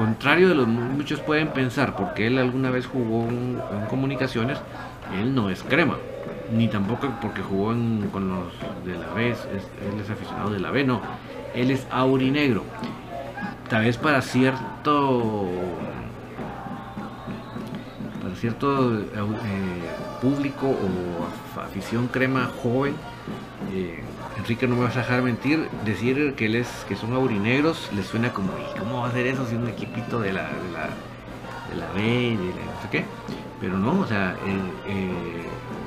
contrario 0.00 0.48
de 0.48 0.54
lo 0.54 0.64
que 0.64 0.70
muchos 0.70 1.20
pueden 1.20 1.48
pensar, 1.48 1.94
porque 1.94 2.26
él 2.26 2.38
alguna 2.38 2.70
vez 2.70 2.86
jugó 2.86 3.28
en, 3.28 3.60
comunicaciones, 3.90 4.58
él 5.20 5.34
no 5.34 5.50
es 5.50 5.62
crema, 5.62 5.98
ni 6.50 6.68
tampoco 6.68 7.12
porque 7.20 7.42
jugó 7.42 7.74
con 8.10 8.30
los 8.30 8.46
de 8.86 8.96
la 8.96 9.12
B, 9.12 9.28
él 9.28 10.00
es 10.02 10.08
aficionado 10.08 10.52
de 10.52 10.58
la 10.58 10.70
B, 10.70 10.84
no, 10.84 11.02
él 11.54 11.70
es 11.70 11.86
aurinegro. 11.90 12.64
Tal 13.68 13.84
vez 13.84 13.98
para 13.98 14.22
cierto 14.22 15.50
para 18.22 18.34
cierto 18.36 19.00
eh, 19.00 19.04
público 20.22 20.66
o 20.66 21.60
afición 21.60 22.08
crema 22.08 22.50
joven, 22.62 22.94
eh, 23.74 24.02
Enrique 24.38 24.66
no 24.66 24.76
me 24.76 24.84
vas 24.84 24.96
a 24.96 25.00
dejar 25.00 25.22
mentir, 25.22 25.68
decir 25.84 26.34
que 26.34 26.46
él 26.46 26.54
es, 26.54 26.68
que 26.88 26.96
son 26.96 27.12
aurinegros, 27.12 27.90
les 27.94 28.06
suena 28.06 28.32
como, 28.32 28.52
¿y 28.52 28.78
cómo 28.78 29.02
va 29.02 29.08
a 29.08 29.12
ser 29.12 29.26
eso 29.26 29.46
si 29.46 29.54
un 29.54 29.68
equipito 29.68 30.20
de 30.20 30.32
la, 30.32 30.44
de 30.44 30.72
la, 30.72 30.88
de 31.68 31.76
la 31.76 31.92
B, 31.92 32.00
de 32.02 32.36
no 32.36 32.82
sé 32.82 32.88
qué? 32.90 33.04
Pero 33.60 33.76
no, 33.76 34.00
o 34.00 34.06
sea, 34.06 34.36
eh, 34.86 35.46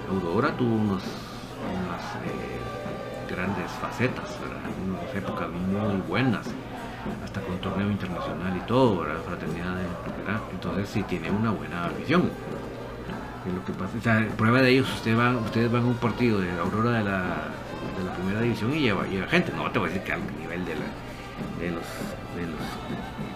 Aurora 0.09 0.51
tuvo 0.55 0.75
unos, 0.75 1.03
unas 1.03 2.01
eh, 2.25 3.33
grandes 3.33 3.71
facetas, 3.81 4.37
unas 4.85 5.15
épocas 5.15 5.49
muy 5.49 6.01
buenas, 6.07 6.45
hasta 7.23 7.41
con 7.41 7.57
torneo 7.59 7.89
internacional 7.89 8.55
y 8.55 8.67
todo, 8.67 8.99
¿verdad? 8.99 9.21
Fraternidad, 9.25 9.75
¿verdad? 10.17 10.41
Entonces 10.51 10.89
sí 10.89 11.03
tiene 11.03 11.31
una 11.31 11.51
buena 11.51 11.89
visión. 11.97 12.29
Lo 13.53 13.65
que 13.65 13.73
pasa, 13.73 13.97
o 13.97 14.01
sea, 14.01 14.27
prueba 14.37 14.61
de 14.61 14.69
ellos, 14.69 14.93
ustedes 14.93 15.17
van, 15.17 15.35
ustedes 15.37 15.71
van 15.71 15.83
a 15.83 15.87
un 15.87 15.95
partido 15.95 16.39
de 16.39 16.51
Aurora 16.59 16.91
de 16.91 17.03
la 17.03 17.35
la 18.13 18.19
primera 18.19 18.41
división 18.41 18.73
y 18.75 18.79
lleva, 18.79 19.05
lleva 19.07 19.27
gente. 19.27 19.51
No 19.55 19.69
te 19.71 19.79
voy 19.79 19.89
a 19.89 19.93
decir 19.93 20.05
que 20.05 20.13
al 20.13 20.21
nivel 20.39 20.65
de, 20.65 20.73
de 20.73 21.71
los 21.71 21.83
de 22.35 22.47
los 22.47 22.61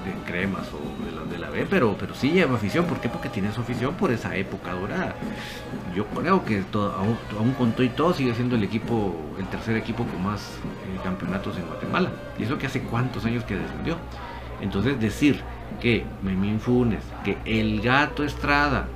de 0.06 0.32
cremas 0.32 0.68
o 0.74 1.06
de 1.06 1.12
los 1.12 1.30
de 1.30 1.38
la 1.38 1.50
B, 1.50 1.68
pero, 1.70 1.96
pero 2.00 2.14
sí 2.14 2.32
lleva 2.32 2.56
afición. 2.56 2.86
¿Por 2.86 3.00
qué? 3.00 3.10
Porque 3.10 3.30
tiene 3.30 3.52
su 3.52 3.62
afición 3.62 3.96
por 3.96 4.12
esa 4.12 4.36
época 4.36 4.74
dorada. 4.74 5.16
Yo 5.96 6.06
creo 6.08 6.46
que 6.46 6.62
todo, 6.62 6.94
aún, 6.94 7.18
aún, 7.38 7.54
con 7.54 7.72
todo 7.72 7.84
y 7.84 7.90
todo 7.90 8.14
sigue 8.14 8.34
siendo 8.36 8.56
el 8.56 8.64
equipo, 8.64 9.16
el 9.40 9.48
tercer 9.48 9.76
equipo 9.78 10.06
con 10.06 10.24
más 10.24 10.42
eh, 10.42 11.00
campeonatos 11.04 11.58
en 11.58 11.66
Guatemala. 11.66 12.12
Y 12.38 12.44
eso 12.44 12.58
que 12.58 12.68
hace 12.68 12.82
cuántos 12.84 13.26
años 13.26 13.44
que 13.44 13.56
descendió. 13.56 13.98
Entonces 14.62 15.00
decir 15.00 15.42
que 15.82 16.06
Memín 16.24 16.60
Funes, 16.60 17.04
que 17.24 17.38
el 17.46 17.82
gato 17.82 18.24
Estrada, 18.24 18.88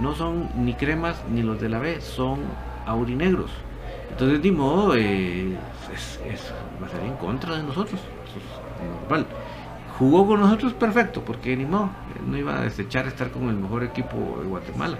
no 0.00 0.14
son 0.14 0.48
ni 0.64 0.74
cremas 0.74 1.16
ni 1.30 1.42
los 1.42 1.60
de 1.60 1.68
la 1.68 1.78
B, 1.78 2.00
son 2.00 2.40
aurinegros. 2.86 3.50
Entonces, 4.12 4.42
de 4.42 4.52
modo, 4.52 4.94
eh, 4.94 5.56
es, 5.92 6.52
va 6.80 6.86
a 6.86 6.90
ser 6.90 7.00
en 7.02 7.16
contra 7.16 7.56
de 7.56 7.62
nosotros. 7.62 8.00
normal. 9.02 9.26
Jugó 9.98 10.26
con 10.26 10.40
nosotros 10.40 10.72
perfecto, 10.74 11.22
porque 11.22 11.56
ni 11.56 11.64
modo, 11.64 11.90
no 12.26 12.36
iba 12.36 12.58
a 12.58 12.62
desechar 12.62 13.06
estar 13.06 13.30
con 13.30 13.48
el 13.48 13.56
mejor 13.56 13.82
equipo 13.84 14.38
de 14.40 14.48
Guatemala. 14.48 14.96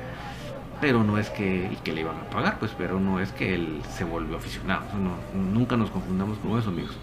Pero 0.80 1.04
no 1.04 1.16
es 1.16 1.30
que, 1.30 1.70
y 1.72 1.76
que 1.76 1.92
le 1.92 2.00
iban 2.00 2.16
a 2.16 2.30
pagar, 2.30 2.58
pues, 2.58 2.72
pero 2.76 2.98
no 2.98 3.20
es 3.20 3.30
que 3.32 3.54
él 3.54 3.80
se 3.88 4.04
volvió 4.04 4.36
aficionado. 4.36 4.82
nunca 5.34 5.76
nos 5.76 5.90
confundamos 5.90 6.38
con 6.38 6.58
eso, 6.58 6.70
amigos. 6.70 6.96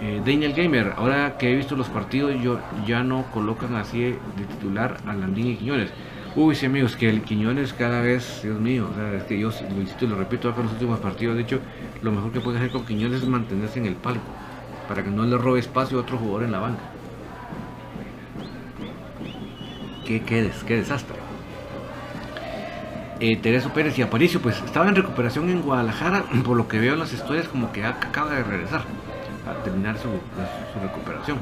Eh, 0.00 0.20
Daniel 0.24 0.52
Gamer, 0.54 0.94
ahora 0.96 1.36
que 1.38 1.52
he 1.52 1.54
visto 1.54 1.76
los 1.76 1.88
partidos, 1.88 2.34
yo 2.42 2.58
ya 2.86 3.04
no 3.04 3.24
colocan 3.32 3.76
así 3.76 4.00
de 4.00 4.44
titular 4.48 4.96
a 5.06 5.12
Landín 5.12 5.48
y 5.48 5.56
Quiñones 5.56 5.90
Uy, 6.34 6.54
sí, 6.54 6.64
amigos, 6.64 6.96
que 6.96 7.10
el 7.10 7.20
Quiñones 7.20 7.74
cada 7.74 8.00
vez, 8.00 8.40
Dios 8.42 8.58
mío, 8.58 8.88
o 8.90 8.94
sea, 8.94 9.12
es 9.12 9.24
que 9.24 9.38
yo 9.38 9.50
lo 9.50 9.80
insisto 9.82 10.06
y 10.06 10.08
lo 10.08 10.16
repito 10.16 10.48
acá 10.48 10.60
en 10.60 10.64
los 10.64 10.72
últimos 10.72 10.98
partidos. 10.98 11.36
De 11.36 11.42
hecho, 11.42 11.60
lo 12.00 12.10
mejor 12.10 12.32
que 12.32 12.40
puede 12.40 12.56
hacer 12.56 12.70
con 12.70 12.86
Quiñones 12.86 13.22
es 13.22 13.28
mantenerse 13.28 13.78
en 13.78 13.84
el 13.84 13.96
palco 13.96 14.24
para 14.88 15.04
que 15.04 15.10
no 15.10 15.24
le 15.24 15.36
robe 15.36 15.60
espacio 15.60 15.98
a 15.98 16.00
otro 16.00 16.16
jugador 16.16 16.44
en 16.44 16.52
la 16.52 16.60
banca. 16.60 16.80
Qué, 20.06 20.22
qué, 20.22 20.50
qué 20.66 20.76
desastre. 20.76 21.16
Eh, 23.20 23.36
Tereso 23.36 23.70
Pérez 23.74 23.98
y 23.98 24.02
Aparicio, 24.02 24.40
pues 24.40 24.56
estaba 24.64 24.88
en 24.88 24.96
recuperación 24.96 25.50
en 25.50 25.60
Guadalajara, 25.60 26.24
por 26.44 26.56
lo 26.56 26.66
que 26.66 26.78
veo 26.78 26.94
en 26.94 27.00
las 27.00 27.12
historias, 27.12 27.46
como 27.46 27.72
que 27.72 27.84
acaba 27.84 28.30
de 28.30 28.42
regresar 28.42 28.84
a 29.46 29.62
terminar 29.64 29.98
su, 29.98 30.08
su 30.08 30.80
recuperación. 30.80 31.38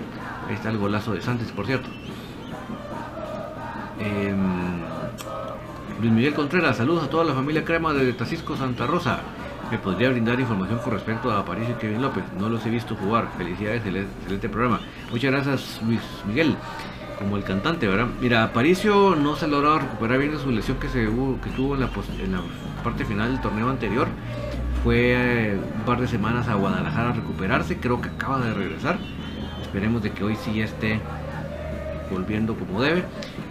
Ahí 0.49 0.57
está 0.57 0.69
el 0.71 0.79
golazo 0.79 1.15
de 1.15 1.23
Santos, 1.23 1.53
por 1.53 1.67
cierto. 1.67 1.89
Eh, 4.01 4.35
Luis 6.01 6.13
Miguel 6.13 6.33
Contreras, 6.33 6.79
saludos 6.79 7.05
a 7.05 7.11
toda 7.11 7.25
la 7.25 7.35
familia 7.35 7.65
crema 7.65 7.93
de 7.93 8.13
Tacisco 8.15 8.57
Santa 8.57 8.87
Rosa. 8.87 9.21
¿Me 9.71 9.79
podría 9.79 10.09
brindar 10.09 10.41
información 10.41 10.79
con 10.79 10.95
respecto 10.95 11.31
a 11.31 11.45
París 11.45 11.69
y 11.71 11.75
Kevin 11.75 12.03
López? 12.03 12.25
No 12.39 12.49
los 12.49 12.65
he 12.65 12.71
visto 12.71 12.97
jugar. 12.97 13.29
Felicidades, 13.37 13.83
excelente 13.85 14.49
programa. 14.49 14.81
Muchas 15.11 15.31
gracias, 15.31 15.81
Luis 15.87 16.01
Miguel. 16.27 16.57
Como 17.19 17.37
el 17.37 17.45
cantante, 17.45 17.87
¿verdad? 17.87 18.09
Mira, 18.21 18.43
Aparicio 18.43 19.15
no 19.15 19.37
se 19.37 19.45
ha 19.45 19.49
logrado 19.49 19.81
recuperar 19.81 20.19
bien 20.19 20.33
de 20.33 20.39
su 20.39 20.51
lesión 20.51 20.79
que, 20.79 20.89
se 20.89 21.05
que 21.05 21.51
tuvo 21.55 21.75
en 21.75 21.81
la, 21.83 21.91
parte 22.83 23.05
final 23.05 23.33
del 23.33 23.41
torneo 23.43 23.69
anterior. 23.69 24.09
Fue 24.83 25.13
eh, 25.13 25.59
un 25.77 25.83
par 25.83 26.01
de 26.01 26.09
semanas 26.09 26.49
a 26.49 26.55
Guadalajara 26.55 27.11
a 27.11 27.13
recuperarse. 27.13 27.77
Creo 27.77 28.01
que 28.01 28.09
acaba 28.09 28.41
de 28.41 28.55
regresar. 28.55 28.99
Esperemos 29.61 30.03
de 30.03 30.11
que 30.11 30.25
hoy 30.25 30.37
sí 30.37 30.63
esté 30.63 30.99
volviendo 32.11 32.55
como 32.55 32.83
debe. 32.83 33.05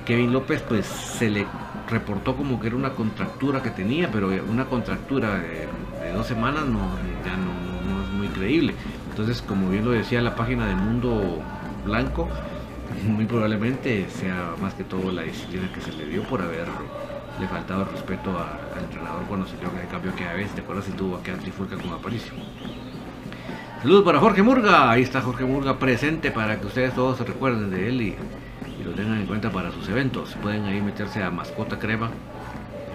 Kevin 0.05 0.33
López 0.33 0.61
pues 0.67 0.85
se 0.85 1.29
le 1.29 1.45
reportó 1.89 2.35
como 2.35 2.59
que 2.59 2.67
era 2.67 2.75
una 2.75 2.91
contractura 2.91 3.61
que 3.61 3.69
tenía, 3.71 4.09
pero 4.11 4.29
una 4.47 4.65
contractura 4.65 5.39
de, 5.39 5.67
dos 6.13 6.27
semanas 6.27 6.65
no, 6.65 6.79
ya 7.25 7.37
no, 7.37 8.03
es 8.03 8.09
muy 8.11 8.27
creíble. 8.27 8.73
Entonces, 9.09 9.41
como 9.41 9.69
bien 9.69 9.85
lo 9.85 9.91
decía 9.91 10.21
la 10.21 10.35
página 10.35 10.67
de 10.67 10.75
Mundo 10.75 11.41
Blanco, 11.85 12.27
muy 13.07 13.25
probablemente 13.25 14.07
sea 14.09 14.53
más 14.61 14.73
que 14.73 14.83
todo 14.83 15.11
la 15.11 15.23
disciplina 15.23 15.71
que 15.73 15.81
se 15.81 15.91
le 15.91 16.05
dio 16.05 16.23
por 16.23 16.41
haber 16.41 16.67
le 17.39 17.47
faltado 17.47 17.85
respeto 17.85 18.31
al 18.37 18.83
entrenador 18.83 19.23
cuando 19.27 19.47
se 19.47 19.55
dio 19.57 19.69
el 19.81 19.87
cambio 19.87 20.13
que 20.13 20.25
a 20.25 20.33
veces, 20.33 20.51
¿te 20.55 20.61
acuerdas 20.61 20.85
si 20.85 20.91
tuvo 20.91 21.21
que 21.23 21.31
trifulca 21.33 21.77
con 21.77 21.91
Aparicio? 21.91 22.33
Saludos 23.81 24.03
para 24.03 24.19
Jorge 24.19 24.43
Murga, 24.43 24.91
ahí 24.91 25.03
está 25.03 25.21
Jorge 25.21 25.45
Murga 25.45 25.79
presente 25.79 26.31
para 26.31 26.59
que 26.59 26.67
ustedes 26.67 26.93
todos 26.93 27.17
se 27.17 27.23
recuerden 27.23 27.69
de 27.69 27.87
él 27.87 28.01
y, 28.01 28.15
lo 28.83 28.91
tengan 28.91 29.19
en 29.19 29.25
cuenta 29.25 29.51
para 29.51 29.71
sus 29.71 29.87
eventos. 29.89 30.35
Pueden 30.41 30.65
ahí 30.65 30.81
meterse 30.81 31.23
a 31.23 31.31
Mascota 31.31 31.79
Crema 31.79 32.09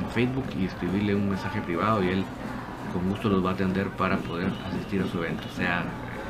en 0.01 0.11
Facebook 0.11 0.47
y 0.59 0.67
escribirle 0.67 1.15
un 1.15 1.29
mensaje 1.29 1.61
privado 1.61 2.03
y 2.03 2.09
él 2.09 2.25
con 2.93 3.09
gusto 3.09 3.29
los 3.29 3.45
va 3.45 3.51
a 3.51 3.53
atender 3.55 3.89
para 3.91 4.19
poder 4.19 4.49
asistir 4.69 5.03
a 5.03 5.07
su 5.07 5.19
evento, 5.19 5.45
sea 5.57 5.85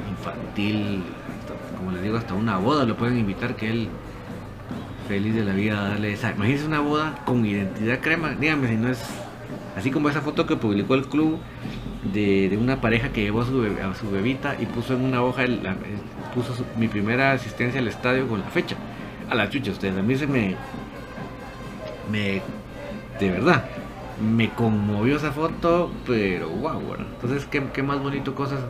infantil, 0.09 1.03
como 1.77 1.93
les 1.93 2.03
digo, 2.03 2.17
hasta 2.17 2.35
una 2.35 2.57
boda 2.57 2.85
lo 2.85 2.97
pueden 2.97 3.19
invitar 3.19 3.55
que 3.57 3.71
él 3.71 3.89
feliz 5.07 5.35
de 5.35 5.45
la 5.45 5.53
vida 5.53 5.89
darle 5.89 6.13
esa. 6.13 6.33
Imagínense 6.33 6.67
una 6.67 6.81
boda 6.81 7.15
con 7.27 7.45
identidad 7.45 8.01
crema, 8.01 8.31
díganme 8.31 8.69
si 8.69 8.77
no 8.77 8.89
es 8.89 9.05
así 9.77 9.91
como 9.91 10.09
esa 10.09 10.21
foto 10.21 10.47
que 10.47 10.57
publicó 10.57 10.95
el 10.95 11.07
club 11.07 11.39
de, 12.13 12.57
una 12.61 12.81
pareja 12.81 13.11
que 13.11 13.23
llevó 13.23 13.43
a 13.43 13.47
su, 13.47 13.63
a 13.63 13.95
su, 13.95 14.11
bebita 14.11 14.57
y 14.59 14.67
puso 14.67 14.95
en 14.95 15.03
una 15.03 15.23
hoja, 15.23 15.45
puso 16.35 16.55
mi 16.79 16.89
primera 16.89 17.33
asistencia 17.33 17.81
al 17.81 17.89
estadio 17.89 18.29
con 18.29 18.41
la 18.41 18.47
fecha. 18.47 18.77
A 19.31 19.35
la 19.35 19.49
chucha, 19.49 19.71
ustedes, 19.71 19.97
a 19.97 20.03
mí 20.03 20.17
se 20.17 20.27
me, 20.27 20.55
me, 22.11 22.43
de 23.19 23.31
verdad, 23.31 23.65
me 24.21 24.51
conmovió 24.51 25.17
esa 25.17 25.33
foto, 25.33 25.91
pero 26.07 26.49
wow. 26.49 26.81
Entonces, 26.99 27.47
¿qué, 27.47 27.63
qué 27.73 27.83
más 27.83 28.01
bonito 28.01 28.35
cosas 28.35 28.61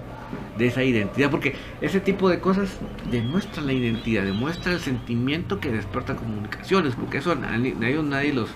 de 0.57 0.67
esa 0.67 0.85
identidad, 0.85 1.31
porque 1.31 1.55
ese 1.81 2.01
tipo 2.01 2.29
de 2.29 2.41
cosas 2.41 2.79
demuestra 3.11 3.63
la 3.63 3.73
identidad, 3.73 4.23
demuestra 4.23 4.73
el 4.73 4.81
sentimiento 4.81 5.61
que 5.61 5.71
despierta 5.71 6.15
comunicaciones, 6.15 6.95
porque 6.95 7.19
eso 7.19 7.35
nadie, 7.35 7.75
nadie 7.75 8.33
los 8.33 8.51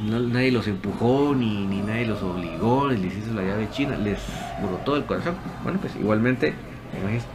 nadie 0.00 0.52
los 0.52 0.68
empujó 0.68 1.34
ni, 1.34 1.66
ni 1.66 1.80
nadie 1.80 2.06
los 2.06 2.22
obligó, 2.22 2.88
les 2.88 3.16
hizo 3.16 3.32
la 3.34 3.42
llave 3.42 3.68
china, 3.70 3.96
les 3.96 4.18
brotó 4.62 4.96
el 4.96 5.04
corazón. 5.04 5.34
Bueno, 5.64 5.80
pues 5.80 5.96
igualmente, 5.96 6.54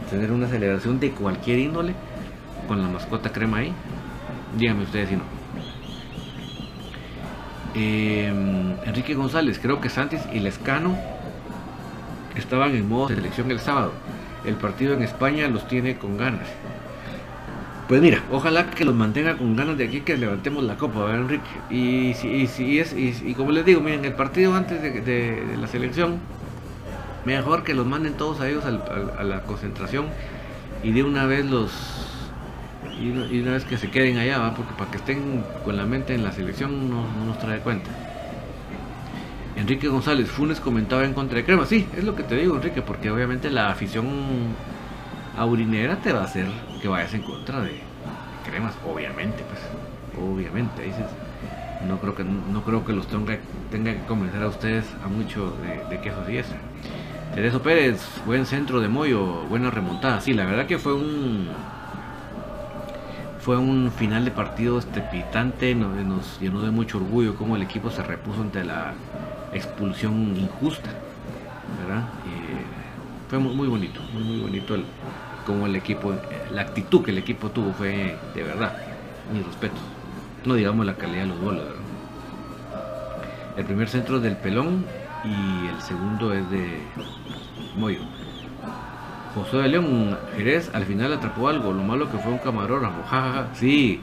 tener 0.08 0.32
una 0.32 0.48
celebración 0.48 1.00
de 1.00 1.10
cualquier 1.10 1.58
índole 1.58 1.94
con 2.66 2.82
la 2.82 2.88
mascota 2.88 3.30
crema 3.30 3.58
ahí. 3.58 3.72
Díganme 4.56 4.84
ustedes 4.84 5.08
si 5.08 5.16
no. 5.16 5.22
Em, 7.74 8.76
Enrique 8.84 9.14
González, 9.14 9.58
creo 9.60 9.80
que 9.80 9.88
Santis 9.88 10.20
y 10.32 10.38
Lescano 10.38 10.96
estaban 12.36 12.74
en 12.74 12.88
modo 12.88 13.08
de 13.08 13.16
selección 13.16 13.50
el 13.50 13.60
sábado. 13.60 13.92
El 14.44 14.54
partido 14.54 14.94
en 14.94 15.02
España 15.02 15.48
los 15.48 15.66
tiene 15.66 15.96
con 15.96 16.16
ganas. 16.16 16.46
Pues 17.88 18.00
mira, 18.00 18.22
ojalá 18.30 18.70
que 18.70 18.84
los 18.84 18.94
mantenga 18.94 19.36
con 19.36 19.56
ganas 19.56 19.76
de 19.76 19.84
aquí 19.84 20.00
que 20.00 20.16
levantemos 20.16 20.64
la 20.64 20.76
copa, 20.76 21.00
¿verdad, 21.00 21.20
Enrique? 21.20 21.50
Y 21.68 22.14
si, 22.14 22.64
y, 22.64 22.78
es, 22.78 22.94
y, 22.94 23.34
como 23.34 23.50
les 23.50 23.64
digo, 23.64 23.80
miren, 23.80 24.04
el 24.04 24.14
partido 24.14 24.54
antes 24.54 24.80
de, 24.80 25.56
la 25.58 25.66
selección, 25.66 26.18
mejor 27.26 27.62
que 27.62 27.74
los 27.74 27.86
manden 27.86 28.14
todos 28.14 28.40
a 28.40 28.48
ellos 28.48 28.64
a 28.64 29.22
la 29.22 29.42
concentración 29.42 30.06
y 30.82 30.92
de 30.92 31.02
una 31.02 31.26
vez 31.26 31.44
los 31.44 31.70
y, 33.00 33.40
una 33.40 33.52
vez 33.52 33.64
que 33.64 33.76
se 33.76 33.90
queden 33.90 34.18
allá, 34.18 34.38
¿va? 34.38 34.54
porque 34.54 34.72
para 34.74 34.90
que 34.90 34.98
estén 34.98 35.44
con 35.64 35.76
la 35.76 35.84
mente 35.84 36.14
en 36.14 36.24
la 36.24 36.32
selección 36.32 36.90
no 36.90 37.24
nos 37.26 37.38
trae 37.38 37.60
cuenta. 37.60 37.90
Enrique 39.56 39.88
González 39.88 40.28
Funes 40.28 40.60
comentaba 40.60 41.04
en 41.04 41.14
contra 41.14 41.36
de 41.36 41.44
Crema. 41.44 41.64
Sí, 41.64 41.86
es 41.96 42.04
lo 42.04 42.16
que 42.16 42.24
te 42.24 42.34
digo, 42.34 42.56
Enrique, 42.56 42.82
porque 42.82 43.10
obviamente 43.10 43.50
la 43.50 43.70
afición 43.70 44.06
aurinera 45.36 45.96
te 45.96 46.12
va 46.12 46.22
a 46.22 46.24
hacer 46.24 46.46
que 46.82 46.88
vayas 46.88 47.14
en 47.14 47.22
contra 47.22 47.60
de 47.60 47.80
Cremas, 48.44 48.74
obviamente, 48.86 49.42
pues, 49.48 50.22
obviamente. 50.22 50.82
Dices, 50.82 51.06
no 51.88 51.98
creo 51.98 52.14
que 52.14 52.24
no 52.24 52.62
creo 52.64 52.84
que 52.84 52.92
los 52.92 53.06
tenga, 53.06 53.38
tenga 53.70 53.92
que 53.92 54.04
convencer 54.06 54.42
a 54.42 54.48
ustedes 54.48 54.84
a 55.04 55.08
mucho 55.08 55.56
de, 55.88 56.00
que 56.00 56.08
eso 56.08 56.24
sí 56.26 56.36
es. 56.36 56.46
Tereso 57.34 57.62
Pérez, 57.62 58.00
buen 58.26 58.46
centro 58.46 58.80
de 58.80 58.88
Moyo, 58.88 59.44
buena 59.48 59.70
remontada. 59.70 60.20
Sí, 60.20 60.34
la 60.34 60.44
verdad 60.44 60.66
que 60.66 60.78
fue 60.78 60.94
un 60.94 61.48
fue 63.44 63.58
un 63.58 63.92
final 63.92 64.24
de 64.24 64.30
partido 64.30 64.78
estrepitante, 64.78 65.74
nos, 65.74 66.40
llenó 66.40 66.62
de 66.62 66.70
mucho 66.70 66.96
orgullo 66.96 67.34
cómo 67.34 67.56
el 67.56 67.62
equipo 67.62 67.90
se 67.90 68.02
repuso 68.02 68.40
ante 68.40 68.64
la 68.64 68.94
expulsión 69.52 70.34
injusta, 70.34 70.88
¿verdad? 71.78 72.04
fue 73.28 73.38
muy, 73.38 73.68
bonito, 73.68 74.00
muy, 74.14 74.40
bonito 74.40 74.74
el, 74.74 74.84
como 75.44 75.66
el 75.66 75.76
equipo, 75.76 76.14
la 76.52 76.62
actitud 76.62 77.04
que 77.04 77.10
el 77.10 77.18
equipo 77.18 77.50
tuvo 77.50 77.74
fue 77.74 78.16
de 78.34 78.42
verdad, 78.42 78.78
mi 79.30 79.42
respeto. 79.42 79.76
No 80.46 80.54
digamos 80.54 80.86
la 80.86 80.94
calidad 80.94 81.24
de 81.24 81.28
los 81.28 81.40
goles, 81.40 81.64
El 83.58 83.64
primer 83.66 83.90
centro 83.90 84.16
es 84.16 84.22
del 84.22 84.36
Pelón 84.38 84.86
y 85.22 85.68
el 85.68 85.82
segundo 85.82 86.32
es 86.32 86.48
de 86.50 86.78
Moyo. 87.76 88.00
José 89.34 89.56
de 89.56 89.68
León 89.68 90.16
Jerez 90.36 90.70
al 90.74 90.84
final 90.84 91.12
atrapó 91.12 91.48
algo, 91.48 91.72
lo 91.72 91.82
malo 91.82 92.10
que 92.10 92.18
fue 92.18 92.32
un 92.32 92.38
camarógrafo, 92.38 93.02
jajaja, 93.08 93.48
sí, 93.54 94.00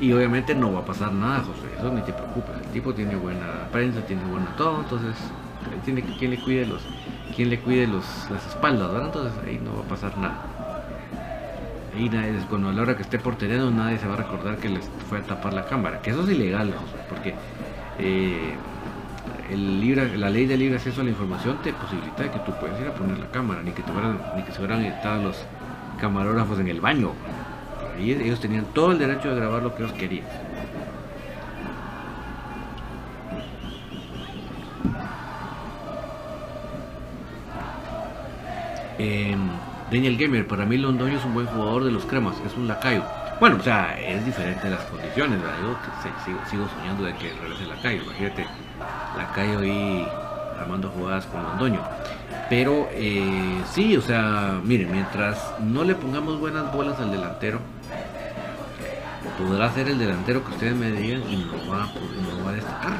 y 0.00 0.12
obviamente 0.12 0.54
no 0.54 0.72
va 0.72 0.80
a 0.80 0.84
pasar 0.84 1.12
nada, 1.12 1.40
José, 1.40 1.68
eso 1.78 1.92
ni 1.92 2.02
te 2.02 2.12
preocupes, 2.12 2.54
el 2.64 2.72
tipo 2.72 2.92
tiene 2.92 3.14
buena 3.14 3.68
prensa, 3.70 4.00
tiene 4.00 4.24
buena 4.24 4.54
todo, 4.56 4.80
entonces 4.80 5.16
tiene 5.84 6.02
que 6.02 6.12
quien 6.16 6.32
le 6.32 6.38
cuide 6.38 6.66
los, 6.66 6.82
quien 7.34 7.50
le 7.50 7.58
cuide 7.60 7.86
los, 7.86 8.04
las 8.30 8.46
espaldas, 8.46 8.92
¿verdad? 8.92 9.06
Entonces 9.06 9.32
ahí 9.46 9.60
no 9.62 9.74
va 9.74 9.80
a 9.80 9.88
pasar 9.88 10.16
nada. 10.18 10.42
Ahí 11.94 12.08
nadie, 12.08 12.34
cuando 12.48 12.70
a 12.70 12.72
la 12.72 12.82
hora 12.82 12.96
que 12.96 13.02
esté 13.02 13.18
por 13.18 13.36
terreno 13.36 13.70
nadie 13.70 13.98
se 13.98 14.06
va 14.06 14.14
a 14.14 14.16
recordar 14.16 14.56
que 14.56 14.68
les 14.68 14.88
fue 15.08 15.18
a 15.18 15.22
tapar 15.22 15.52
la 15.52 15.66
cámara, 15.66 16.00
que 16.00 16.10
eso 16.10 16.24
es 16.24 16.30
ilegal, 16.30 16.72
José, 16.72 16.96
porque 17.08 17.34
eh, 17.98 18.54
el 19.52 20.20
la 20.20 20.30
ley 20.30 20.46
de 20.46 20.56
libre 20.56 20.76
acceso 20.76 21.00
a 21.00 21.04
la 21.04 21.10
información 21.10 21.58
te 21.62 21.72
posibilita 21.72 22.30
que 22.30 22.38
tú 22.40 22.52
puedas 22.58 22.80
ir 22.80 22.88
a 22.88 22.94
poner 22.94 23.18
la 23.18 23.30
cámara, 23.30 23.62
ni 23.62 23.72
que, 23.72 23.82
ni 24.36 24.42
que 24.42 24.52
se 24.52 24.58
hubieran 24.58 24.84
estado 24.84 25.22
los 25.22 25.44
camarógrafos 26.00 26.58
en 26.58 26.68
el 26.68 26.80
baño. 26.80 27.12
Ahí 27.96 28.12
ellos 28.12 28.40
tenían 28.40 28.64
todo 28.72 28.92
el 28.92 28.98
derecho 28.98 29.28
de 29.28 29.36
grabar 29.36 29.62
lo 29.62 29.74
que 29.74 29.82
ellos 29.82 29.94
querían. 29.94 30.26
Eh, 38.98 39.36
Daniel 39.90 40.16
Gamer, 40.16 40.46
para 40.46 40.64
mí 40.64 40.78
Londoño 40.78 41.18
es 41.18 41.24
un 41.24 41.34
buen 41.34 41.46
jugador 41.46 41.84
de 41.84 41.90
los 41.90 42.04
cremas, 42.06 42.36
es 42.46 42.56
un 42.56 42.68
lacayo. 42.68 43.02
Bueno, 43.42 43.56
o 43.56 43.60
sea, 43.64 43.98
es 43.98 44.24
diferente 44.24 44.70
las 44.70 44.84
condiciones, 44.84 45.42
¿verdad? 45.42 45.56
Yo 45.60 45.76
sigo, 46.48 46.68
soñando 46.68 47.02
de 47.02 47.12
que 47.14 47.32
regrese 47.42 47.66
lacayo, 47.66 48.04
imagínate 48.04 48.46
la 49.16 49.32
calle 49.32 49.56
ahí 49.56 50.08
armando 50.60 50.88
jugadas 50.90 51.26
con 51.26 51.42
Londoño. 51.42 51.80
Pero 52.48 52.88
eh, 52.92 53.60
sí, 53.68 53.96
o 53.96 54.00
sea, 54.00 54.60
miren, 54.62 54.92
mientras 54.92 55.54
no 55.58 55.82
le 55.82 55.96
pongamos 55.96 56.38
buenas 56.38 56.72
bolas 56.72 57.00
al 57.00 57.10
delantero, 57.10 57.58
podrá 59.36 59.72
ser 59.72 59.88
el 59.88 59.98
delantero 59.98 60.44
que 60.44 60.52
ustedes 60.52 60.76
me 60.76 60.92
digan 60.92 61.28
y 61.28 61.38
no 61.38 61.68
va, 61.68 61.88
va 62.46 62.50
a 62.50 62.52
destacar. 62.52 62.92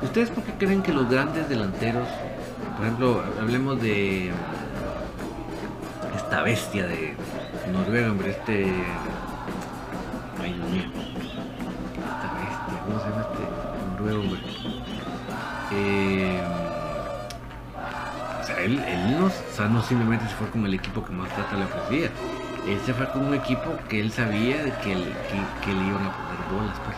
¿Ustedes 0.00 0.30
por 0.30 0.44
qué 0.44 0.52
creen 0.52 0.82
que 0.82 0.94
los 0.94 1.10
grandes 1.10 1.46
delanteros, 1.50 2.08
por 2.74 2.86
ejemplo, 2.86 3.22
hablemos 3.38 3.82
de 3.82 4.30
esta 6.16 6.42
bestia 6.42 6.86
de 6.86 7.14
Noruega, 7.72 8.10
hombre, 8.10 8.30
este... 8.30 8.72
Ay, 10.40 10.52
Dios 10.52 10.70
mío. 10.70 10.84
Esta 11.94 12.32
bestia, 12.34 12.80
¿cómo 12.84 13.00
se 13.00 13.08
llama 13.08 13.26
este 13.32 13.42
noruego, 13.90 14.20
hombre? 14.20 14.40
Eh, 15.72 16.40
o 18.40 18.44
sea, 18.44 18.60
él, 18.60 18.82
no, 19.18 19.26
o 19.26 19.30
sea, 19.30 19.68
no 19.68 19.82
simplemente 19.82 20.28
se 20.28 20.34
fue 20.34 20.50
con 20.50 20.66
el 20.66 20.74
equipo 20.74 21.04
que 21.04 21.12
más 21.12 21.30
plata 21.32 21.56
le 21.56 21.64
ofrecía. 21.64 22.10
Él 22.68 22.80
se 22.84 22.92
fue 22.92 23.08
con 23.10 23.26
un 23.26 23.34
equipo 23.34 23.76
que 23.88 24.00
él 24.00 24.12
sabía 24.12 24.64
que, 24.80 24.92
que, 24.92 25.72
le 25.72 25.86
iban 25.86 26.04
a 26.04 26.12
poner 26.12 26.38
bolas. 26.52 26.76
Pues. 26.84 26.96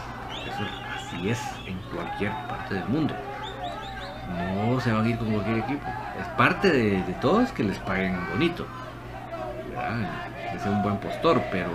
Eso 0.48 0.64
así 0.96 1.30
es 1.30 1.40
en 1.66 1.78
cualquier 1.94 2.32
parte 2.48 2.74
del 2.74 2.88
mundo. 2.88 3.14
No 4.28 4.80
se 4.80 4.92
van 4.92 5.06
a 5.06 5.08
ir 5.08 5.18
con 5.18 5.30
cualquier 5.30 5.58
equipo. 5.58 5.86
Es 6.20 6.26
parte 6.36 6.70
de, 6.70 7.02
de 7.02 7.12
todos 7.20 7.52
que 7.52 7.62
les 7.62 7.78
paguen 7.78 8.18
bonito. 8.32 8.66
Es 10.54 10.66
un 10.66 10.82
buen 10.82 10.96
postor, 10.98 11.42
pero. 11.50 11.70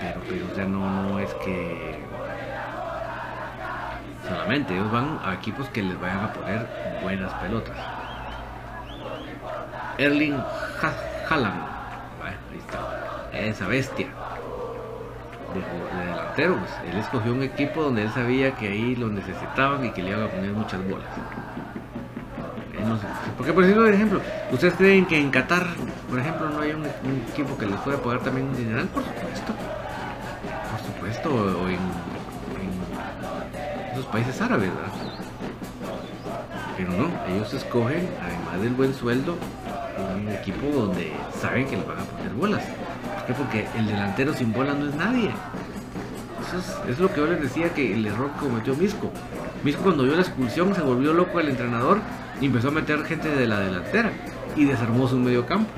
Pero, 0.00 0.20
pero, 0.28 0.46
o 0.52 0.54
sea, 0.54 0.64
no, 0.64 1.02
no 1.02 1.18
es 1.18 1.32
que 1.34 2.06
Solamente 4.28 4.74
ellos 4.74 4.90
van 4.90 5.20
a 5.24 5.34
equipos 5.34 5.68
que 5.68 5.82
les 5.82 5.98
vayan 6.00 6.24
a 6.24 6.32
poner 6.32 6.66
buenas 7.02 7.32
pelotas. 7.34 7.76
Erling 9.98 10.36
Haaland. 11.28 11.62
está. 12.58 13.28
Esa 13.32 13.68
bestia. 13.68 14.08
De, 15.54 16.06
delantero. 16.06 16.56
Pues, 16.56 16.72
él 16.92 16.98
escogió 16.98 17.32
un 17.32 17.42
equipo 17.44 17.82
donde 17.82 18.02
él 18.02 18.10
sabía 18.10 18.50
que 18.56 18.68
ahí 18.68 18.96
lo 18.96 19.08
necesitaban 19.08 19.84
y 19.84 19.90
que 19.92 20.02
le 20.02 20.10
iban 20.10 20.24
a 20.24 20.28
poner 20.28 20.50
muchas 20.50 20.82
bolas. 20.88 21.08
porque 23.36 23.52
por 23.52 23.62
decirlo 23.62 23.84
de 23.84 23.94
ejemplo, 23.94 24.20
¿ustedes 24.50 24.74
creen 24.74 25.06
que 25.06 25.18
en 25.20 25.30
Qatar, 25.30 25.66
por 26.16 26.22
ejemplo, 26.22 26.48
no 26.48 26.60
hay 26.62 26.70
un, 26.70 26.86
equipo 27.30 27.58
que 27.58 27.66
les 27.66 27.78
pueda 27.80 27.98
pagar 27.98 28.20
también 28.20 28.46
un 28.46 28.56
dineral? 28.56 28.86
Por 28.86 29.02
supuesto. 29.04 29.52
Por 30.70 30.80
supuesto, 30.86 31.28
o 31.30 31.68
en, 31.68 31.78
esos 33.92 34.06
países 34.06 34.40
árabes, 34.40 34.70
¿verdad? 34.74 34.92
Pero 36.74 36.92
no, 36.92 37.10
ellos 37.28 37.52
escogen, 37.52 38.08
además 38.24 38.62
del 38.62 38.72
buen 38.72 38.94
sueldo, 38.94 39.36
un 40.14 40.28
equipo 40.30 40.66
donde 40.68 41.12
saben 41.38 41.66
que 41.66 41.76
les 41.76 41.86
van 41.86 41.98
a 41.98 42.04
poner 42.04 42.32
bolas. 42.32 42.64
¿Por? 43.26 43.34
Porque 43.34 43.66
el 43.76 43.86
delantero 43.86 44.32
sin 44.32 44.54
bola 44.54 44.72
no 44.72 44.88
es 44.88 44.94
nadie. 44.94 45.32
Eso 46.48 46.88
es, 46.88 46.98
lo 46.98 47.12
que 47.12 47.20
yo 47.20 47.26
les 47.26 47.42
decía 47.42 47.74
que 47.74 47.92
el 47.92 48.06
error 48.06 48.30
que 48.32 48.46
cometió 48.46 48.74
Misco. 48.74 49.12
Misco 49.62 49.82
cuando 49.82 50.04
vio 50.04 50.14
la 50.14 50.22
expulsión 50.22 50.74
se 50.74 50.80
volvió 50.80 51.12
loco 51.12 51.40
el 51.40 51.50
entrenador 51.50 51.98
y 52.40 52.46
empezó 52.46 52.68
a 52.68 52.70
meter 52.70 53.04
gente 53.04 53.28
de 53.28 53.46
la 53.46 53.60
delantera 53.60 54.12
y 54.56 54.64
desarmó 54.64 55.06
su 55.06 55.18
medio 55.18 55.44
campo. 55.44 55.70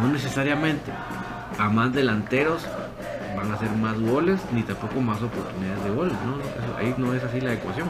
No 0.00 0.08
necesariamente 0.08 0.92
a 1.58 1.68
más 1.68 1.92
delanteros 1.92 2.66
van 3.36 3.50
a 3.52 3.54
hacer 3.54 3.70
más 3.72 3.98
goles 4.00 4.40
ni 4.52 4.62
tampoco 4.62 5.00
más 5.00 5.22
oportunidades 5.22 5.84
de 5.84 5.90
goles. 5.90 6.14
ahí 6.78 6.94
no 6.96 7.14
es 7.14 7.22
así 7.22 7.40
la 7.40 7.52
ecuación. 7.52 7.88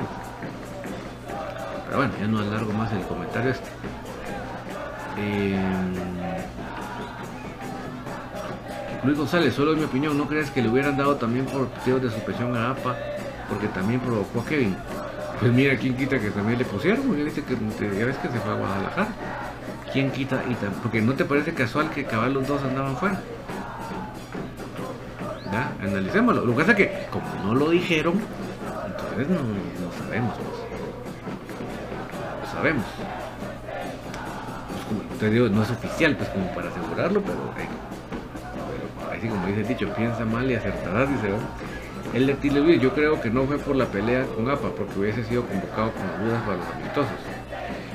Pero 1.87 1.99
bueno, 1.99 2.13
ya 2.21 2.27
no 2.27 2.39
alargo 2.39 2.73
más 2.73 2.93
el 2.93 3.03
comentario 3.03 3.51
este. 3.51 3.69
Em, 5.17 5.95
Luis 9.03 9.17
González, 9.17 9.55
solo 9.55 9.73
en 9.73 9.79
mi 9.79 9.85
opinión, 9.85 10.17
¿no 10.17 10.27
crees 10.27 10.51
que 10.51 10.63
le 10.63 10.69
hubieran 10.69 10.97
dado 10.97 11.17
también 11.17 11.47
por 11.47 11.69
tiros 11.85 12.03
de 12.03 12.11
suspensión 12.11 12.57
a 12.57 12.71
APA? 12.71 12.97
Porque 13.49 13.67
también 13.69 14.01
provocó 14.01 14.41
a 14.41 14.45
Kevin. 14.45 14.77
Pues 15.41 15.53
mira, 15.53 15.77
¿quién 15.77 15.97
quita 15.97 16.19
que 16.19 16.31
también 16.31 16.59
le 16.59 16.65
pusieron? 16.65 17.17
Ya, 17.17 17.25
dice 17.25 17.43
que, 17.43 17.55
ya 17.55 18.05
ves 18.05 18.17
que 18.19 18.29
se 18.29 18.39
fue 18.39 18.53
a 18.53 18.57
Guadalajara. 18.57 19.09
¿Quién 19.93 20.11
quita? 20.11 20.43
Y 20.49 20.55
porque 20.83 21.01
no 21.01 21.15
te 21.15 21.25
parece 21.25 21.53
casual 21.53 21.91
que 21.91 22.05
cabal 22.05 22.35
los 22.35 22.47
dos 22.47 22.63
andaban 22.63 22.97
fuera. 22.97 23.21
Ya, 25.51 25.73
analicémoslo. 25.83 26.45
Lo 26.45 26.53
que 26.53 26.59
pasa 26.61 26.71
es 26.73 26.77
que, 26.77 27.07
como 27.11 27.25
no 27.45 27.55
lo 27.55 27.71
dijeron, 27.71 28.21
entonces 28.87 29.29
no, 29.29 29.37
no 29.37 30.05
sabemos. 30.05 30.37
Pues. 30.37 30.49
sabemos. 32.53 32.85
Pues 35.19 35.33
digo, 35.33 35.49
no 35.49 35.63
es 35.63 35.71
oficial, 35.71 36.17
pues 36.17 36.29
como 36.31 36.47
para 36.55 36.69
asegurarlo, 36.69 37.23
pero, 37.23 37.39
así 39.13 39.29
como 39.29 39.47
dice 39.47 39.61
el 39.61 39.69
dicho, 39.69 39.89
piensa 39.95 40.25
mal 40.25 40.51
y 40.51 40.55
acertarás, 40.55 41.09
dice. 41.09 41.29
El 42.15 42.27
de 42.27 42.79
yo 42.79 42.93
creo 42.93 43.21
que 43.21 43.31
no 43.31 43.45
fue 43.45 43.59
por 43.59 43.77
la 43.77 43.87
pelea 43.87 44.25
con 44.25 44.49
APA, 44.49 44.71
porque 44.77 44.99
hubiese 44.99 45.23
sido 45.25 45.47
convocado 45.47 45.93
con 45.93 46.25
dudas 46.25 46.43
para 46.43 46.57
los 46.57 46.67
amistosos. 46.75 47.13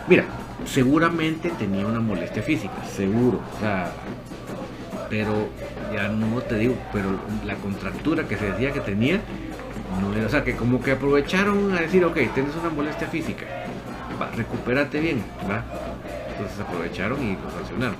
Mira, 0.08 0.24
seguramente 0.66 1.50
tenía 1.50 1.86
una 1.86 2.00
molestia 2.00 2.42
física, 2.42 2.84
seguro. 2.86 3.42
O 3.56 3.60
sea, 3.60 3.92
pero 5.10 5.50
ya 5.94 6.08
no 6.08 6.42
te 6.42 6.56
digo, 6.58 6.76
pero 6.92 7.10
la 7.46 7.56
contractura 7.56 8.28
que 8.28 8.38
se 8.38 8.52
decía 8.52 8.72
que 8.72 8.80
tenía, 8.80 9.22
no 10.02 10.14
era, 10.14 10.28
o 10.28 10.30
sea, 10.30 10.44
que 10.44 10.56
como 10.56 10.82
que 10.82 10.92
aprovecharon 10.92 11.74
a 11.74 11.82
decir, 11.82 12.04
ok, 12.04 12.18
tienes 12.34 12.56
una 12.60 12.70
molestia 12.70 13.08
física, 13.08 13.46
va, 14.22 14.30
recupérate 14.32 15.00
bien, 15.00 15.24
va. 15.50 15.64
Entonces 16.32 16.60
aprovecharon 16.60 17.24
y 17.24 17.34
lo 17.34 17.52
sancionaron. 17.52 17.96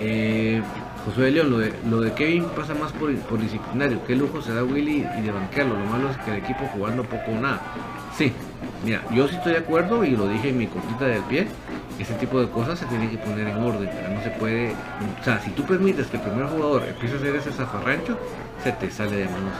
Eh, 0.00 0.60
José 1.04 1.20
de 1.20 1.30
León, 1.32 1.50
lo 1.50 1.58
de, 1.58 1.72
lo 1.88 2.00
de 2.00 2.12
Kevin 2.12 2.44
pasa 2.56 2.74
más 2.74 2.92
por, 2.92 3.10
disciplinario. 3.40 4.04
Qué 4.06 4.16
lujo 4.16 4.40
se 4.40 4.54
da 4.54 4.64
Willy 4.64 5.06
y 5.18 5.20
de 5.22 5.30
banquearlo. 5.30 5.78
Lo 5.78 5.84
malo 5.84 6.10
es 6.10 6.16
que 6.18 6.30
el 6.30 6.38
equipo 6.38 6.66
jugando 6.72 7.04
poco 7.04 7.30
o 7.30 7.40
nada. 7.40 7.60
Sí, 8.16 8.32
mira, 8.84 9.02
yo 9.10 9.26
sí 9.28 9.36
estoy 9.36 9.52
de 9.52 9.58
acuerdo 9.58 10.04
y 10.04 10.10
lo 10.10 10.28
dije 10.28 10.50
en 10.50 10.58
mi 10.58 10.66
cortita 10.66 11.06
del 11.06 11.22
pie. 11.22 11.46
Ese 11.98 12.14
tipo 12.14 12.40
de 12.40 12.48
cosas 12.50 12.78
se 12.78 12.86
tienen 12.86 13.10
que 13.10 13.18
poner 13.18 13.48
en 13.48 13.56
orden. 13.56 13.88
No 14.12 14.22
se 14.22 14.30
puede. 14.30 14.72
O 15.20 15.24
sea, 15.24 15.40
si 15.40 15.50
tú 15.50 15.64
permites 15.64 16.08
que 16.08 16.16
el 16.16 16.22
primer 16.22 16.46
jugador 16.46 16.84
empiece 16.86 17.14
a 17.14 17.18
hacer 17.18 17.36
ese 17.36 17.52
zafarrancho, 17.52 18.18
se 18.62 18.72
te 18.72 18.90
sale 18.90 19.16
de 19.16 19.24
manos 19.26 19.54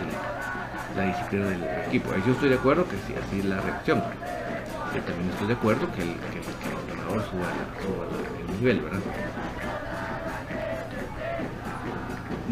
la, 0.96 1.06
disciplina 1.06 1.46
del 1.48 1.62
equipo. 1.86 2.12
Ahí 2.12 2.22
yo 2.26 2.32
estoy 2.32 2.48
de 2.50 2.56
acuerdo 2.56 2.84
que 2.84 2.96
sí, 3.06 3.14
así 3.14 3.38
es 3.40 3.44
la 3.44 3.60
reacción. 3.60 4.02
Yo 4.94 5.00
también 5.02 5.30
estoy 5.30 5.48
de 5.48 5.54
acuerdo 5.54 5.90
que 5.92 6.02
el, 6.02 6.14
que, 6.14 6.38
entrenador 6.38 7.22
suba, 7.30 7.46
el 8.40 8.60
nivel, 8.60 8.80
¿verdad? 8.80 9.00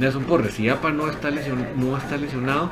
Nelson 0.03 0.24
Porres, 0.24 0.55
si 0.55 0.68
APA 0.68 0.90
no 0.90 1.09
está, 1.09 1.30
lesionado, 1.30 1.68
no 1.76 1.96
está 1.96 2.16
lesionado, 2.16 2.70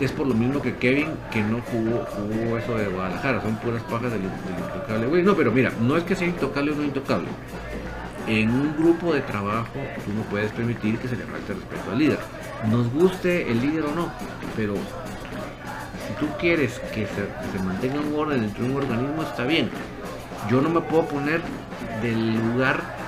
es 0.00 0.10
por 0.10 0.26
lo 0.26 0.32
mismo 0.32 0.62
que 0.62 0.74
Kevin, 0.76 1.08
que 1.30 1.42
no 1.42 1.60
jugó, 1.70 2.06
jugó 2.06 2.56
eso 2.56 2.78
de 2.78 2.86
Guadalajara, 2.86 3.42
son 3.42 3.56
puras 3.56 3.82
pajas 3.82 4.10
del, 4.10 4.22
intocable. 4.22 5.22
no, 5.22 5.36
pero 5.36 5.52
mira, 5.52 5.70
no 5.82 5.98
es 5.98 6.04
que 6.04 6.16
sea 6.16 6.26
intocable 6.26 6.72
o 6.72 6.74
no 6.74 6.82
intocable. 6.82 7.28
En 8.26 8.48
un 8.48 8.74
grupo 8.74 9.12
de 9.12 9.20
trabajo 9.20 9.74
tú 10.06 10.14
no 10.14 10.22
puedes 10.22 10.50
permitir 10.52 10.96
que 10.96 11.08
se 11.08 11.16
le 11.16 11.24
falte 11.24 11.52
respeto 11.52 11.90
al 11.90 11.98
líder. 11.98 12.18
Nos 12.70 12.90
guste 12.90 13.50
el 13.50 13.60
líder 13.60 13.84
o 13.84 13.94
no, 13.94 14.10
pero 14.56 14.72
si 14.74 16.14
tú 16.18 16.26
quieres 16.40 16.78
que 16.94 17.06
se, 17.06 17.58
se 17.58 17.64
mantenga 17.64 18.00
un 18.00 18.18
orden 18.18 18.40
dentro 18.40 18.64
de 18.64 18.70
un 18.70 18.76
organismo, 18.78 19.22
está 19.24 19.44
bien. 19.44 19.68
Yo 20.48 20.62
no 20.62 20.70
me 20.70 20.80
puedo 20.80 21.04
poner 21.04 21.42
del 22.00 22.34
lugar 22.34 23.01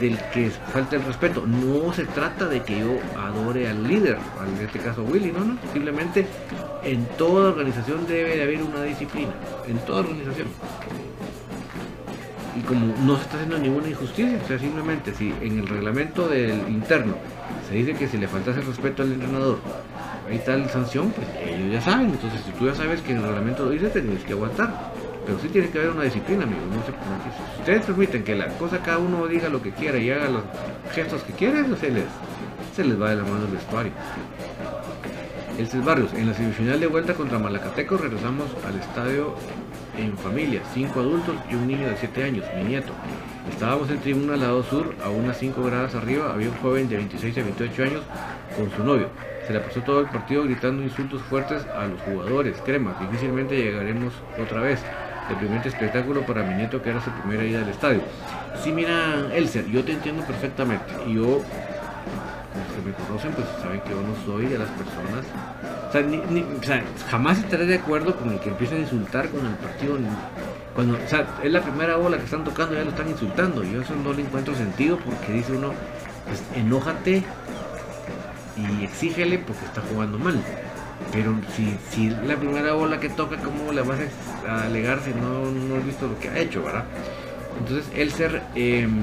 del 0.00 0.18
que 0.32 0.50
falta 0.50 0.96
el 0.96 1.04
respeto. 1.04 1.44
No 1.46 1.92
se 1.92 2.04
trata 2.04 2.46
de 2.46 2.62
que 2.62 2.80
yo 2.80 2.98
adore 3.18 3.68
al 3.68 3.86
líder, 3.86 4.18
en 4.46 4.64
este 4.64 4.78
caso 4.78 5.02
Willy, 5.02 5.32
no, 5.32 5.44
no. 5.44 5.58
Simplemente 5.72 6.26
en 6.84 7.04
toda 7.16 7.50
organización 7.50 8.06
debe 8.06 8.36
de 8.36 8.42
haber 8.42 8.62
una 8.62 8.82
disciplina, 8.82 9.32
en 9.66 9.78
toda 9.78 10.00
organización. 10.00 10.48
Y 12.56 12.60
como 12.62 12.94
no 13.04 13.16
se 13.16 13.22
está 13.22 13.36
haciendo 13.36 13.58
ninguna 13.58 13.88
injusticia, 13.88 14.38
o 14.42 14.46
sea, 14.46 14.58
simplemente 14.58 15.14
si 15.14 15.32
en 15.40 15.60
el 15.60 15.68
reglamento 15.68 16.28
del 16.28 16.68
interno 16.68 17.14
se 17.68 17.74
dice 17.74 17.94
que 17.94 18.08
si 18.08 18.18
le 18.18 18.26
faltase 18.26 18.60
el 18.60 18.66
respeto 18.66 19.02
al 19.02 19.12
entrenador, 19.12 19.58
hay 20.28 20.38
tal 20.40 20.68
sanción, 20.68 21.10
pues 21.10 21.26
ellos 21.46 21.72
ya 21.72 21.80
saben. 21.80 22.10
Entonces, 22.10 22.40
si 22.44 22.52
tú 22.52 22.66
ya 22.66 22.74
sabes 22.74 23.00
que 23.00 23.12
en 23.12 23.18
el 23.18 23.24
reglamento 23.24 23.64
lo 23.64 23.70
dice, 23.70 23.88
tienes 23.88 24.24
que 24.24 24.32
aguantar 24.32 24.92
pero 25.28 25.38
sí 25.40 25.48
tiene 25.48 25.68
que 25.68 25.78
haber 25.78 25.90
una 25.90 26.04
disciplina, 26.04 26.44
amigos. 26.44 26.64
Si 26.86 27.60
ustedes 27.60 27.84
permiten 27.84 28.24
que 28.24 28.34
la 28.34 28.48
cosa 28.56 28.78
cada 28.78 28.96
uno 28.96 29.26
diga 29.26 29.50
lo 29.50 29.60
que 29.60 29.72
quiera 29.72 29.98
y 29.98 30.10
haga 30.10 30.26
los 30.30 30.42
gestos 30.94 31.22
que 31.22 31.34
quiera, 31.34 31.62
se 31.76 31.90
les, 31.90 32.06
se 32.74 32.82
les 32.82 32.98
va 32.98 33.10
de 33.10 33.16
la 33.16 33.24
mano 33.24 33.44
el 33.44 33.52
vestuario. 33.52 33.92
El 35.58 35.82
Barrios, 35.82 36.14
en 36.14 36.28
la 36.28 36.32
semifinal 36.32 36.80
de 36.80 36.86
vuelta 36.86 37.12
contra 37.12 37.38
Malacateco 37.38 37.98
regresamos 37.98 38.46
al 38.66 38.80
estadio 38.80 39.34
en 39.98 40.16
familia, 40.16 40.62
cinco 40.72 41.00
adultos 41.00 41.36
y 41.50 41.56
un 41.56 41.66
niño 41.66 41.90
de 41.90 41.96
7 41.98 42.24
años, 42.24 42.46
mi 42.56 42.64
nieto. 42.64 42.92
Estábamos 43.50 43.90
en 43.90 43.98
tribuna 43.98 44.32
al 44.32 44.40
lado 44.40 44.62
sur, 44.62 44.94
a 45.04 45.10
unas 45.10 45.36
5 45.36 45.62
gradas 45.62 45.94
arriba, 45.94 46.32
había 46.32 46.48
un 46.48 46.56
joven 46.56 46.88
de 46.88 46.96
26 46.96 47.36
a 47.36 47.42
28 47.42 47.82
años 47.82 48.02
con 48.56 48.70
su 48.70 48.82
novio. 48.82 49.10
Se 49.46 49.52
le 49.52 49.60
pasó 49.60 49.82
todo 49.82 50.00
el 50.00 50.06
partido 50.06 50.44
gritando 50.44 50.82
insultos 50.82 51.20
fuertes 51.22 51.66
a 51.66 51.86
los 51.86 52.00
jugadores. 52.02 52.56
Crema, 52.64 52.96
difícilmente 53.00 53.56
llegaremos 53.56 54.14
otra 54.40 54.60
vez 54.60 54.80
el 55.30 55.36
primer 55.36 55.66
espectáculo 55.66 56.22
para 56.22 56.42
mi 56.42 56.54
nieto 56.54 56.82
que 56.82 56.90
era 56.90 57.00
su 57.00 57.10
primera 57.10 57.44
ida 57.44 57.62
al 57.62 57.68
estadio. 57.68 58.00
Sí, 58.62 58.72
mira, 58.72 59.26
Elser, 59.34 59.66
yo 59.66 59.84
te 59.84 59.92
entiendo 59.92 60.24
perfectamente. 60.24 60.92
Y 61.06 61.14
yo, 61.14 61.22
los 61.22 62.74
que 62.74 62.82
me 62.84 62.92
conocen, 63.06 63.32
pues 63.32 63.46
saben 63.62 63.80
que 63.80 63.90
yo 63.90 64.02
no 64.02 64.14
soy 64.26 64.46
de 64.46 64.58
las 64.58 64.68
personas. 64.70 65.24
O 65.88 66.62
sea, 66.62 66.82
jamás 67.10 67.38
estaré 67.38 67.66
de 67.66 67.76
acuerdo 67.76 68.16
con 68.16 68.30
el 68.30 68.40
que 68.40 68.50
empiecen 68.50 68.78
a 68.78 68.80
insultar 68.80 69.28
con 69.28 69.46
el 69.46 69.54
partido. 69.54 69.98
Cuando, 70.74 70.94
o 70.94 71.08
sea, 71.08 71.26
es 71.42 71.50
la 71.50 71.62
primera 71.62 71.96
bola 71.96 72.18
que 72.18 72.24
están 72.24 72.44
tocando, 72.44 72.74
ya 72.74 72.84
lo 72.84 72.90
están 72.90 73.08
insultando. 73.08 73.62
Yo 73.64 73.82
eso 73.82 73.94
no 73.96 74.12
le 74.12 74.22
encuentro 74.22 74.54
sentido 74.54 74.98
porque 74.98 75.32
dice 75.32 75.52
uno, 75.52 75.72
pues 76.26 76.42
enójate 76.54 77.22
y 78.56 78.84
exígele 78.84 79.38
porque 79.38 79.64
está 79.64 79.80
jugando 79.80 80.18
mal. 80.18 80.40
Pero 81.12 81.34
si, 81.56 81.76
si 81.90 82.10
la 82.10 82.36
primera 82.36 82.72
bola 82.74 83.00
que 83.00 83.08
toca, 83.08 83.36
¿cómo 83.36 83.72
le 83.72 83.82
vas 83.82 83.98
a 84.00 84.02
alegar 84.46 85.00
si 85.00 85.10
no, 85.10 85.50
no 85.50 85.76
has 85.76 85.84
visto 85.84 86.06
lo 86.06 86.18
que 86.18 86.28
ha 86.28 86.38
hecho, 86.38 86.62
verdad? 86.62 86.84
Entonces, 87.58 87.90
el 87.94 88.12
ser. 88.12 88.42
Em, 88.54 89.00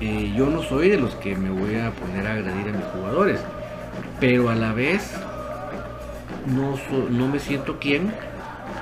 eh, 0.00 0.32
yo 0.36 0.46
no 0.46 0.62
soy 0.62 0.88
de 0.88 0.98
los 0.98 1.14
que 1.16 1.36
me 1.36 1.50
voy 1.50 1.76
a 1.78 1.92
poner 1.92 2.26
a 2.26 2.32
agredir 2.32 2.74
a 2.74 2.76
mis 2.76 2.86
jugadores, 2.86 3.40
pero 4.18 4.50
a 4.50 4.56
la 4.56 4.72
vez 4.72 5.12
no, 6.46 6.76
no 7.08 7.28
me 7.28 7.38
siento 7.38 7.78
quien 7.78 8.12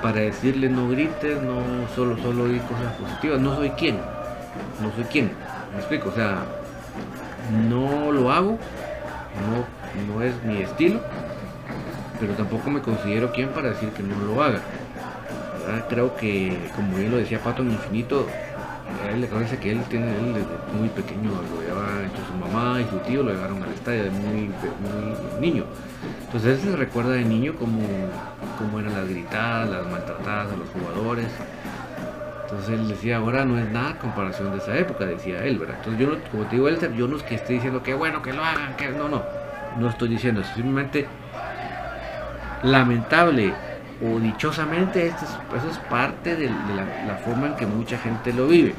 para 0.01 0.21
decirle 0.21 0.67
no 0.69 0.89
grites, 0.89 1.41
no 1.43 1.61
solo 1.95 2.17
solo 2.17 2.47
di 2.47 2.57
cosas 2.59 2.93
positivas, 2.93 3.39
no 3.39 3.55
soy 3.55 3.69
quien, 3.71 3.97
no 4.81 4.91
soy 4.95 5.03
quien, 5.03 5.31
me 5.73 5.77
explico, 5.77 6.09
o 6.09 6.13
sea, 6.13 6.43
no 7.69 8.11
lo 8.11 8.31
hago, 8.31 8.57
no 9.47 9.81
no 10.07 10.21
es 10.23 10.33
mi 10.43 10.61
estilo, 10.61 11.01
pero 12.21 12.33
tampoco 12.33 12.69
me 12.69 12.81
considero 12.81 13.31
quien 13.31 13.49
para 13.49 13.69
decir 13.69 13.89
que 13.89 14.03
no 14.03 14.15
lo 14.19 14.41
haga. 14.43 14.61
Creo 15.89 16.15
que, 16.15 16.55
como 16.75 16.95
bien 16.95 17.11
lo 17.11 17.17
decía 17.17 17.39
Pato 17.39 17.63
en 17.63 17.71
Infinito, 17.71 18.27
a 19.03 19.09
él 19.09 19.21
le 19.21 19.27
parece 19.27 19.57
que 19.57 19.71
él 19.71 19.81
tiene 19.89 20.07
él 20.07 20.33
desde 20.33 20.77
muy 20.77 20.89
pequeño 20.89 21.31
lo 21.31 21.61
llevaba 21.61 22.03
hecho 22.03 22.21
su 22.27 22.33
mamá 22.33 22.79
y 22.79 22.85
su 22.89 22.97
tío 22.99 23.23
lo 23.23 23.31
llevaron 23.31 23.63
al 23.63 23.71
estadio 23.71 24.03
de 24.03 24.09
muy, 24.11 24.51
muy 24.51 25.39
niño. 25.39 25.63
Entonces 26.25 26.59
él 26.59 26.71
se 26.71 26.75
recuerda 26.77 27.11
de 27.11 27.25
niño 27.25 27.55
como, 27.55 27.81
como 28.57 28.79
eran 28.79 28.93
las 28.93 29.09
gritadas, 29.09 29.69
las 29.69 29.87
maltratadas 29.87 30.53
a 30.53 30.55
los 30.55 30.69
jugadores. 30.69 31.27
Entonces 32.43 32.79
él 32.79 32.87
decía, 32.87 33.17
ahora 33.17 33.45
no 33.45 33.57
es 33.57 33.67
nada 33.71 33.97
comparación 33.97 34.51
de 34.51 34.59
esa 34.59 34.77
época, 34.77 35.05
decía 35.05 35.43
él, 35.43 35.57
¿verdad? 35.57 35.77
Entonces 35.79 35.99
yo, 35.99 36.13
no, 36.13 36.21
como 36.29 36.43
te 36.43 36.57
digo, 36.57 36.67
él, 36.67 36.77
yo 36.95 37.07
no 37.07 37.17
es 37.17 37.23
que 37.23 37.35
esté 37.35 37.53
diciendo 37.53 37.81
que 37.81 37.95
bueno 37.95 38.21
que 38.21 38.33
lo 38.33 38.43
hagan, 38.43 38.75
que 38.75 38.89
no, 38.89 39.09
no, 39.09 39.23
no 39.79 39.89
estoy 39.89 40.09
diciendo 40.09 40.43
simplemente 40.43 41.07
lamentable 42.63 43.53
o 44.03 44.19
dichosamente 44.19 45.07
esto 45.07 45.25
es, 45.25 45.31
eso 45.57 45.69
es 45.69 45.77
parte 45.89 46.35
de, 46.35 46.47
la, 46.47 47.19
forma 47.23 47.47
en 47.47 47.55
que 47.55 47.65
mucha 47.65 47.97
gente 47.97 48.33
lo 48.33 48.47
vive. 48.47 48.73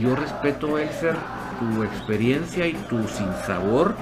Yo 0.00 0.14
respeto, 0.14 0.78
Elser, 0.78 1.16
tu 1.58 1.82
experiencia 1.82 2.66
y 2.66 2.74
tu 2.74 3.06
sinsabor 3.08 3.96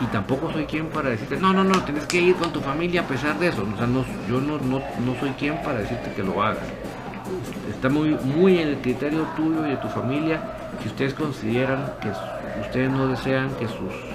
y 0.00 0.06
tampoco 0.06 0.50
soy 0.52 0.66
quien 0.66 0.86
para 0.86 1.10
decirte, 1.10 1.36
no, 1.36 1.52
no, 1.52 1.64
no, 1.64 1.82
tienes 1.82 2.06
que 2.06 2.20
ir 2.20 2.36
con 2.36 2.52
tu 2.52 2.60
familia 2.60 3.02
a 3.02 3.06
pesar 3.06 3.38
de 3.38 3.48
eso. 3.48 3.66
O 3.72 3.76
sea, 3.76 3.86
no, 3.86 4.04
yo 4.28 4.40
no, 4.40 4.58
no, 4.58 4.82
no 5.04 5.20
soy 5.20 5.30
quien 5.30 5.56
para 5.62 5.78
decirte 5.78 6.12
que 6.12 6.22
lo 6.22 6.42
hagas. 6.42 6.64
Está 7.70 7.88
muy, 7.88 8.10
muy 8.10 8.58
en 8.58 8.68
el 8.68 8.76
criterio 8.78 9.26
tuyo 9.36 9.66
y 9.66 9.70
de 9.70 9.76
tu 9.76 9.88
familia 9.88 10.40
si 10.80 10.88
ustedes 10.88 11.14
consideran 11.14 11.92
que 12.00 12.10
ustedes 12.60 12.90
no 12.90 13.08
desean 13.08 13.50
que 13.56 13.66
sus 13.68 14.11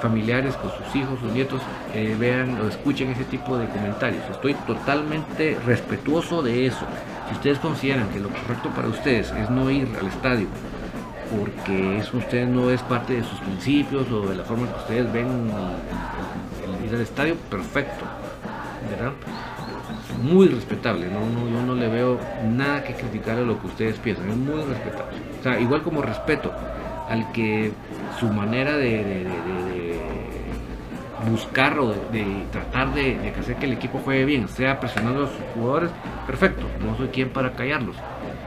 familiares, 0.00 0.56
con 0.56 0.70
sus 0.70 0.96
hijos, 0.96 1.18
sus 1.20 1.32
nietos, 1.32 1.60
eh, 1.94 2.16
vean 2.18 2.60
o 2.60 2.68
escuchen 2.68 3.10
ese 3.10 3.24
tipo 3.24 3.56
de 3.56 3.68
comentarios. 3.68 4.22
Estoy 4.30 4.54
totalmente 4.66 5.56
respetuoso 5.66 6.42
de 6.42 6.66
eso. 6.66 6.84
Si 7.28 7.34
ustedes 7.34 7.58
consideran 7.58 8.08
que 8.08 8.20
lo 8.20 8.28
correcto 8.28 8.70
para 8.70 8.88
ustedes 8.88 9.30
es 9.30 9.50
no 9.50 9.70
ir 9.70 9.88
al 10.00 10.06
estadio 10.06 10.48
porque 11.30 11.98
eso 11.98 12.16
ustedes 12.16 12.48
no 12.48 12.70
es 12.70 12.82
parte 12.82 13.14
de 13.14 13.22
sus 13.22 13.38
principios 13.38 14.10
o 14.10 14.28
de 14.28 14.34
la 14.34 14.44
forma 14.44 14.66
que 14.66 14.78
ustedes 14.80 15.12
ven 15.12 15.48
ir 16.84 16.94
al 16.94 17.00
estadio, 17.00 17.36
perfecto. 17.48 18.04
¿verdad? 18.90 19.12
Muy 20.22 20.48
respetable, 20.48 21.06
¿no? 21.06 21.20
yo 21.48 21.62
no 21.64 21.74
le 21.74 21.88
veo 21.88 22.18
nada 22.44 22.82
que 22.82 22.94
criticar 22.94 23.38
a 23.38 23.42
lo 23.42 23.60
que 23.60 23.68
ustedes 23.68 23.96
piensan, 23.98 24.28
es 24.30 24.36
muy 24.36 24.62
respetable. 24.62 25.18
O 25.38 25.42
sea, 25.42 25.60
igual 25.60 25.82
como 25.82 26.02
respeto 26.02 26.52
al 27.08 27.30
que 27.32 27.72
su 28.18 28.28
manera 28.28 28.76
de, 28.76 29.26
buscar 31.28 31.78
o 31.78 31.92
de, 32.12 32.44
tratar 32.50 32.94
de, 32.94 33.32
hacer 33.38 33.56
que 33.56 33.66
el 33.66 33.72
equipo 33.72 34.00
juegue 34.04 34.24
bien, 34.24 34.48
sea 34.48 34.80
presionando 34.80 35.24
a 35.24 35.26
sus 35.26 35.36
jugadores, 35.54 35.90
perfecto, 36.26 36.66
no 36.84 36.96
soy 36.96 37.08
quien 37.08 37.30
para 37.30 37.52
callarlos. 37.52 37.96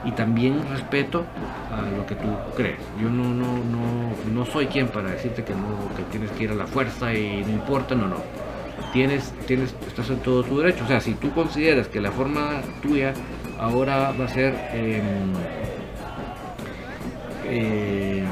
Y 0.06 0.12
también 0.12 0.62
respeto 0.70 1.26
a 1.72 1.82
lo 1.98 2.06
que 2.06 2.16
tú 2.16 2.28
crees. 2.58 2.80
Yo 3.02 3.10
no, 3.10 3.24
no, 3.24 3.54
no, 3.54 4.34
no 4.34 4.46
soy 4.46 4.68
quien 4.68 4.88
para 4.90 5.12
decirte 5.12 5.46
que, 5.46 5.54
no, 5.54 5.96
que 5.96 6.04
tienes 6.12 6.30
que 6.32 6.44
ir 6.44 6.52
a 6.52 6.56
la 6.56 6.68
fuerza 6.68 7.14
y 7.14 7.42
no 7.46 7.52
importa, 7.54 7.96
no, 7.96 8.08
no. 8.08 8.18
Tienes, 8.92 9.34
tienes, 9.48 9.74
estás 9.88 10.10
en 10.10 10.18
todo 10.18 10.44
tu 10.44 10.60
derecho. 10.60 10.84
O 10.84 10.88
sea, 10.88 11.00
si 11.00 11.14
tú 11.14 11.32
consideras 11.32 11.88
que 11.88 12.02
la 12.02 12.12
forma 12.12 12.62
tuya 12.82 13.14
ahora 13.58 14.12
va 14.20 14.26
a 14.26 14.28
ser 14.28 14.54
em, 14.74 15.34
eh, 17.46 18.26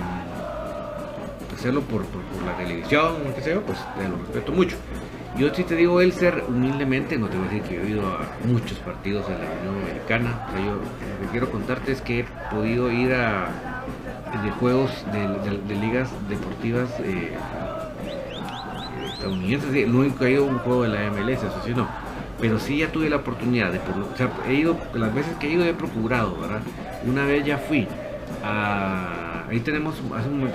hacerlo 1.62 1.82
por, 1.82 2.02
la 2.44 2.58
televisión 2.58 3.18
o 3.30 3.36
qué 3.36 3.42
sé 3.42 3.52
yo, 3.52 3.62
pues 3.62 3.78
te 3.96 4.10
lo 4.10 4.18
respeto 4.18 4.52
mucho. 4.52 4.76
Yo 5.38 5.54
sí 5.54 5.64
te 5.64 5.76
digo, 5.76 6.02
el 6.02 6.12
ser 6.12 6.44
humildemente, 6.48 7.18
no 7.18 7.28
te 7.28 7.38
voy 7.38 7.48
a 7.48 7.52
decir 7.52 7.64
que 7.64 7.82
he 7.82 7.90
ido 7.90 8.02
a 8.08 8.28
muchos 8.46 8.80
partidos 8.80 9.28
de 9.28 9.36
la 9.36 9.46
Unión 9.62 9.84
Americana, 9.84 10.48
pero 10.52 10.66
yo 10.66 10.72
lo 10.74 10.82
que 10.82 11.28
quiero 11.32 11.52
contarte 11.52 11.92
es 11.92 12.02
que 12.02 12.22
he 12.22 12.26
podido 12.52 12.92
ir 12.92 13.14
a 13.14 13.48
de 14.44 14.50
juegos 14.52 14.90
de, 15.12 15.76
ligas 15.76 16.10
deportivas 16.30 16.90
eh, 17.04 17.38
estadounidenses, 19.14 19.88
no 19.88 20.04
he 20.04 20.32
ido 20.32 20.46
a 20.46 20.48
un 20.48 20.58
juego 20.60 20.84
de 20.84 20.90
la 20.90 21.12
MLS, 21.12 21.44
eso 21.44 21.62
sí 21.64 21.74
no, 21.76 21.88
pero 22.40 22.58
sí 22.58 22.78
ya 22.78 22.92
tuve 22.92 23.08
la 23.10 23.18
oportunidad 23.18 23.72
de, 23.72 23.78
o 23.78 24.18
sea, 24.18 24.32
he 24.48 24.56
ido, 24.56 24.78
las 24.96 25.14
veces 25.14 25.36
que 25.38 25.48
he 25.48 25.52
ido 25.52 25.64
he 25.66 25.76
procurado, 25.76 26.38
¿verdad? 26.40 26.62
Una 27.06 27.26
vez 27.26 27.46
ya 27.46 27.58
fui 27.58 27.88
a, 28.44 29.21
ahí 29.52 29.60
tenemos 29.60 30.02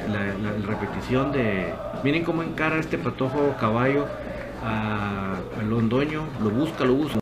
la, 0.09 0.53
repetición 0.67 1.31
de, 1.31 1.75
miren 2.03 2.25
cómo 2.25 2.43
encara 2.43 2.79
este 2.79 2.97
patojo 2.97 3.55
caballo 3.61 4.07
al 4.65 5.69
Londoño, 5.69 6.25
lo 6.43 6.51
busca, 6.51 6.85
lo 6.85 6.95
busca 6.95 7.19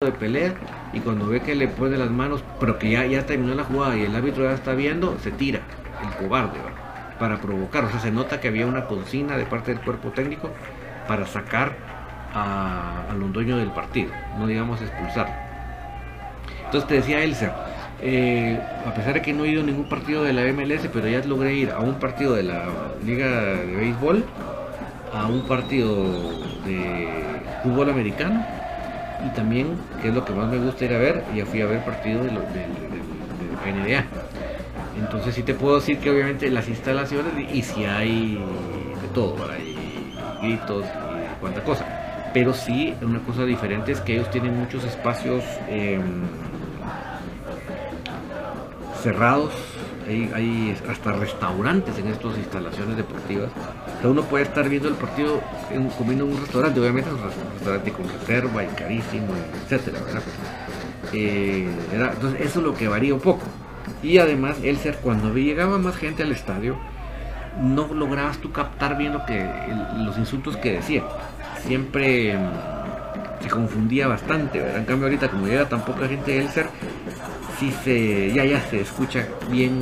de 0.00 0.12
pelea 0.12 0.54
y 0.92 1.00
cuando 1.00 1.26
ve 1.26 1.40
que 1.40 1.54
le 1.54 1.68
pone 1.68 1.98
las 1.98 2.10
manos, 2.10 2.42
pero 2.58 2.78
que 2.78 2.90
ya, 2.90 3.04
ya 3.04 3.26
terminó 3.26 3.54
la 3.54 3.64
jugada 3.64 3.96
y 3.96 4.04
el 4.04 4.16
árbitro 4.16 4.44
ya 4.44 4.52
está 4.52 4.72
viendo, 4.72 5.18
se 5.18 5.30
tira, 5.30 5.60
el 6.02 6.16
cobarde, 6.16 6.58
para 7.18 7.40
provocar. 7.40 7.84
O 7.84 7.90
sea, 7.90 8.00
se 8.00 8.10
nota 8.10 8.40
que 8.40 8.48
había 8.48 8.66
una 8.66 8.86
consigna 8.86 9.36
de 9.36 9.44
parte 9.44 9.74
del 9.74 9.84
cuerpo 9.84 10.10
técnico 10.10 10.50
para 11.06 11.26
sacar 11.26 11.76
al 12.32 13.18
Londoño 13.18 13.58
del 13.58 13.70
partido, 13.70 14.12
no 14.38 14.46
digamos 14.46 14.80
expulsar. 14.80 15.48
Entonces 16.64 16.88
te 16.88 16.94
decía 16.94 17.22
Elsa, 17.22 17.54
eh, 18.00 18.58
a 18.86 18.94
pesar 18.94 19.14
de 19.14 19.22
que 19.22 19.32
no 19.32 19.44
he 19.44 19.48
ido 19.48 19.62
a 19.62 19.64
ningún 19.64 19.88
partido 19.88 20.22
de 20.22 20.32
la 20.32 20.42
MLS, 20.52 20.88
pero 20.92 21.08
ya 21.08 21.20
logré 21.24 21.54
ir 21.54 21.70
a 21.70 21.80
un 21.80 21.94
partido 21.94 22.34
de 22.34 22.44
la 22.44 22.66
Liga 23.04 23.54
de 23.54 23.76
Béisbol, 23.76 24.24
a 25.12 25.26
un 25.26 25.46
partido 25.46 26.04
de 26.64 27.08
fútbol 27.62 27.90
americano 27.90 28.44
y 29.26 29.30
también, 29.30 29.76
que 30.00 30.08
es 30.08 30.14
lo 30.14 30.24
que 30.24 30.32
más 30.32 30.48
me 30.48 30.58
gusta 30.58 30.84
ir 30.84 30.92
a 30.92 30.98
ver, 30.98 31.24
ya 31.34 31.44
fui 31.44 31.60
a 31.60 31.66
ver 31.66 31.84
partido 31.84 32.22
de, 32.22 32.30
de, 32.30 32.36
de, 32.36 33.72
NBA. 33.72 34.04
Entonces 34.98 35.34
sí 35.34 35.42
te 35.42 35.54
puedo 35.54 35.76
decir 35.76 35.98
que 35.98 36.10
obviamente 36.10 36.48
las 36.50 36.68
instalaciones 36.68 37.32
y 37.52 37.62
si 37.62 37.84
hay 37.84 38.34
de 39.02 39.08
todo, 39.12 39.36
hay 39.50 39.76
gritos 40.40 40.84
y 40.84 41.40
cuánta 41.40 41.62
cosa. 41.62 41.84
Pero 42.32 42.52
sí, 42.52 42.94
una 43.02 43.20
cosa 43.20 43.44
diferente 43.44 43.92
es 43.92 44.00
que 44.00 44.14
ellos 44.14 44.30
tienen 44.30 44.56
muchos 44.56 44.84
espacios 44.84 45.42
em, 45.68 46.02
cerrados, 49.00 49.52
hay, 50.06 50.76
hasta 50.88 51.12
restaurantes 51.12 51.98
en 51.98 52.08
estas 52.08 52.36
instalaciones 52.38 52.96
deportivas. 52.96 53.50
O 54.02 54.08
uno 54.08 54.22
puede 54.22 54.44
estar 54.44 54.68
viendo 54.68 54.88
el 54.88 54.94
partido 54.94 55.40
comiendo 55.96 56.24
en 56.24 56.32
un 56.32 56.40
restaurante, 56.40 56.80
obviamente 56.80 57.10
un 57.10 57.20
restaurante 57.54 57.92
con 57.92 58.08
reserva 58.08 58.64
y 58.64 58.66
carísimo, 58.68 59.28
etcétera, 59.64 59.98
eh, 61.12 61.66
entonces 61.92 62.40
eso 62.40 62.58
es 62.60 62.64
lo 62.64 62.74
que 62.74 62.88
varía 62.88 63.14
un 63.14 63.20
poco. 63.20 63.42
Y 64.02 64.18
además, 64.18 64.58
el 64.62 64.76
ser 64.78 64.96
cuando 64.96 65.32
llegaba 65.34 65.78
más 65.78 65.96
gente 65.96 66.22
al 66.22 66.32
estadio, 66.32 66.76
no 67.60 67.92
lograbas 67.92 68.38
tú 68.38 68.52
captar 68.52 68.96
bien 68.96 69.12
lo 69.12 69.24
que 69.24 69.48
los 69.96 70.16
insultos 70.18 70.56
que 70.56 70.74
decía. 70.74 71.02
Siempre 71.66 72.36
mm, 72.36 73.42
se 73.42 73.48
confundía 73.48 74.06
bastante, 74.06 74.58
En 74.76 74.84
cambio 74.84 75.06
ahorita 75.06 75.28
como 75.28 75.46
llega 75.46 75.68
tan 75.68 75.84
poca 75.84 76.06
gente 76.06 76.38
el 76.38 76.48
ser 76.50 76.68
sí 77.58 77.72
se, 77.84 78.32
ya, 78.32 78.44
ya 78.44 78.60
se 78.60 78.80
escucha 78.80 79.26
bien 79.50 79.80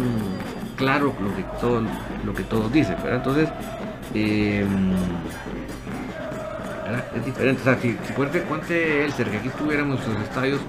claro 0.76 1.14
lo 1.20 1.34
que 1.34 1.42
todo 1.60 1.82
lo 2.24 2.34
que 2.34 2.42
todos 2.44 2.72
dicen, 2.72 2.96
Entonces, 3.06 3.48
em, 4.14 4.92
es 7.16 7.24
diferente. 7.24 7.60
O 7.62 7.64
sea, 7.64 7.78
si, 7.80 7.96
si 8.06 8.12
cuente, 8.12 8.42
cuente 8.42 9.04
el 9.04 9.12
ser 9.12 9.30
que 9.30 9.38
aquí 9.38 9.48
tuviéramos 9.50 10.06
los 10.06 10.18
estadios, 10.18 10.60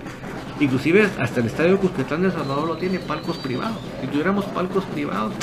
inclusive 0.60 1.10
hasta 1.20 1.40
el 1.40 1.48
estadio 1.48 1.80
Cusquetán 1.80 2.24
de 2.24 2.32
Salvador 2.32 2.68
lo 2.68 2.78
tiene 2.78 3.00
palcos 3.00 3.38
privados. 3.38 3.78
Si 4.02 4.08
tuviéramos 4.08 4.46
palcos 4.46 4.84
privados, 4.86 5.34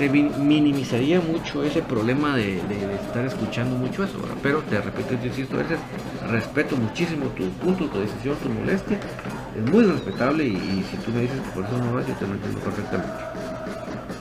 se 0.00 0.08
minimizaría 0.08 1.20
mucho 1.20 1.62
ese 1.62 1.82
problema 1.82 2.34
de, 2.34 2.56
estar 2.56 3.22
escuchando 3.26 3.76
mucho 3.76 4.02
eso, 4.02 4.16
pero 4.42 4.60
te 4.60 4.80
repito, 4.80 5.10
yo 5.10 5.26
insisto, 5.26 5.58
veces 5.58 5.78
respeto 6.30 6.74
muchísimo 6.74 7.26
tu 7.36 7.46
punto, 7.62 7.84
tu 7.84 8.00
decisión, 8.00 8.34
tu 8.42 8.48
molestia, 8.48 8.98
es 9.54 9.70
muy 9.70 9.84
respetable 9.84 10.46
y, 10.46 10.86
si 10.90 10.96
tú 11.04 11.10
me 11.12 11.20
dices 11.20 11.38
que 11.40 11.50
por 11.50 11.66
eso 11.66 11.76
no 11.76 11.92
vas, 11.92 12.06
yo 12.06 12.14
te 12.14 12.26
lo 12.26 12.32
entiendo 12.32 12.60
perfectamente. 12.60 13.12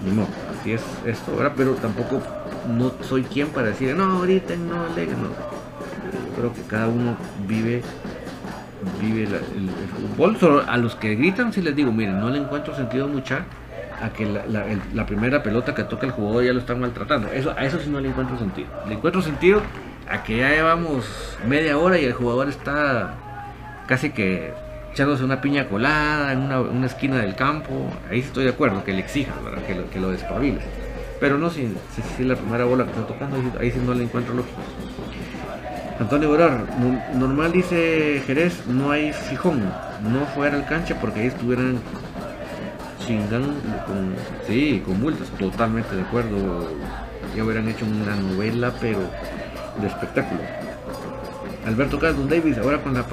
Ni 0.04 0.12
modo, 0.12 0.28
así 0.60 0.74
es 0.74 0.82
esto, 1.06 1.32
pero 1.56 1.76
tampoco 1.76 2.22
no 2.68 2.92
soy 3.02 3.24
quien 3.24 3.48
para 3.48 3.68
decir, 3.68 3.96
no, 3.96 4.04
ahorita 4.04 4.58
no, 4.58 4.84
alegre, 4.84 5.16
no. 5.16 5.30
Creo 6.36 6.54
que 6.54 6.62
cada 6.64 6.90
uno 6.90 7.16
vive 7.48 7.84
vive 9.02 9.24
el, 9.24 10.18
fútbol. 10.18 10.66
A 10.68 10.76
los 10.76 10.96
que 10.96 11.16
gritan, 11.16 11.54
si 11.54 11.62
les 11.62 11.74
digo, 11.74 11.94
miren, 11.94 12.20
no 12.20 12.30
le 12.30 12.40
encuentro 12.40 12.76
sentido 12.76 13.08
mucha 13.08 13.46
a 14.02 14.10
que 14.12 14.26
la, 14.26 15.06
primera 15.06 15.44
pelota 15.44 15.76
que 15.76 15.84
toca 15.84 16.06
el 16.06 16.12
jugador 16.12 16.44
ya 16.44 16.54
lo 16.54 16.60
están 16.60 16.80
maltratando. 16.80 17.28
Eso, 17.32 17.54
a 17.58 17.66
eso 17.66 17.80
sí 17.80 17.90
no 17.90 18.00
le 18.00 18.10
encuentro 18.10 18.38
sentido. 18.38 18.70
Le 18.88 18.96
encuentro 18.96 19.22
sentido 19.22 19.62
a 20.10 20.24
que 20.24 20.38
ya 20.38 20.50
llevamos 20.50 21.38
media 21.48 21.78
hora 21.78 21.98
y 22.00 22.06
el 22.06 22.14
jugador 22.14 22.50
está 22.50 23.16
casi 23.88 24.12
que 24.12 24.54
echándose 24.92 25.24
una 25.24 25.42
piña 25.42 25.68
colada 25.68 26.34
en 26.34 26.40
una, 26.52 26.86
esquina 26.86 27.18
del 27.18 27.36
campo. 27.36 27.92
Ahí 28.10 28.20
estoy 28.20 28.46
de 28.46 28.52
acuerdo, 28.52 28.84
que 28.84 28.94
le 28.94 29.00
exijas, 29.00 29.36
Que 29.68 29.76
lo, 29.76 29.90
que 29.90 30.00
lo 30.00 30.12
despabiles. 30.12 30.64
Pero 31.20 31.38
no 31.38 31.50
si, 31.50 31.74
si, 32.16 32.24
la 32.24 32.36
primera 32.36 32.64
bola 32.66 32.86
que 32.86 32.92
está 32.92 33.06
tocando, 33.06 33.38
ahí 33.60 33.72
sí 33.72 33.80
no 33.86 33.94
le 33.94 34.04
encuentro 34.04 34.34
lógico. 34.34 34.62
Antonio 36.00 36.30
Borar, 36.30 36.64
normal 37.14 37.52
dice 37.52 38.24
Jerez, 38.26 38.66
no 38.68 38.92
hay 38.92 39.12
fijón, 39.12 39.60
no 39.60 40.26
fuera 40.34 40.56
al 40.56 40.66
cancha 40.66 40.96
porque 41.02 41.20
ahí 41.20 41.28
estuvieran 41.28 41.80
con, 43.18 44.16
sí, 44.46 44.84
con 44.86 45.02
multas, 45.02 45.28
totalmente 45.40 45.96
de 45.96 46.02
acuerdo. 46.04 46.70
Ya 47.36 47.44
hubieran 47.44 47.68
hecho 47.68 47.86
una 47.86 48.16
novela, 48.16 48.72
pero 48.80 49.00
de 49.82 49.88
espectáculo. 49.88 50.42
Alberto 51.66 52.00
Carlos 52.00 52.30
Davis, 52.30 52.58
ahora 52.58 52.82
con 52.82 52.94
la 52.94 53.06